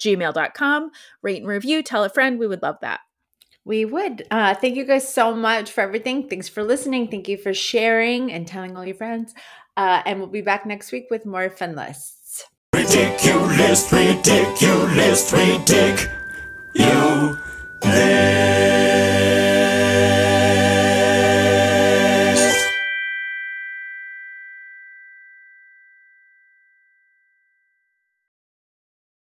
gmail.com. 0.01 0.91
Rate 1.23 1.39
and 1.39 1.49
review. 1.49 1.83
Tell 1.83 2.05
a 2.05 2.11
friend. 2.11 2.39
We 2.39 2.47
would 2.47 2.63
love 2.63 2.77
that. 2.83 3.01
We 3.65 3.85
would. 3.85 4.25
Uh, 4.31 4.55
thank 4.55 4.77
you 4.77 4.85
guys 4.85 5.13
so 5.13 5.35
much 5.35 5.73
for 5.73 5.81
everything. 5.81 6.29
Thanks 6.29 6.49
for 6.49 6.63
listening. 6.63 7.09
Thank 7.09 7.29
you 7.29 7.37
for 7.37 7.53
sharing 7.53 8.31
and 8.31 8.47
telling 8.47 8.77
all 8.77 8.85
your 8.85 8.95
friends. 8.95 9.35
Uh, 9.77 10.03
and 10.07 10.19
we'll 10.21 10.29
be 10.29 10.41
back 10.43 10.67
next 10.67 10.93
week 10.93 11.07
with 11.11 11.27
more 11.27 11.51
fun 11.51 11.75
lists. 11.75 12.45
Ridiculous, 12.75 13.91
ridiculous, 13.93 15.33
ridic. 15.33 16.26
eu 16.79 17.37
dei. 17.81 18.76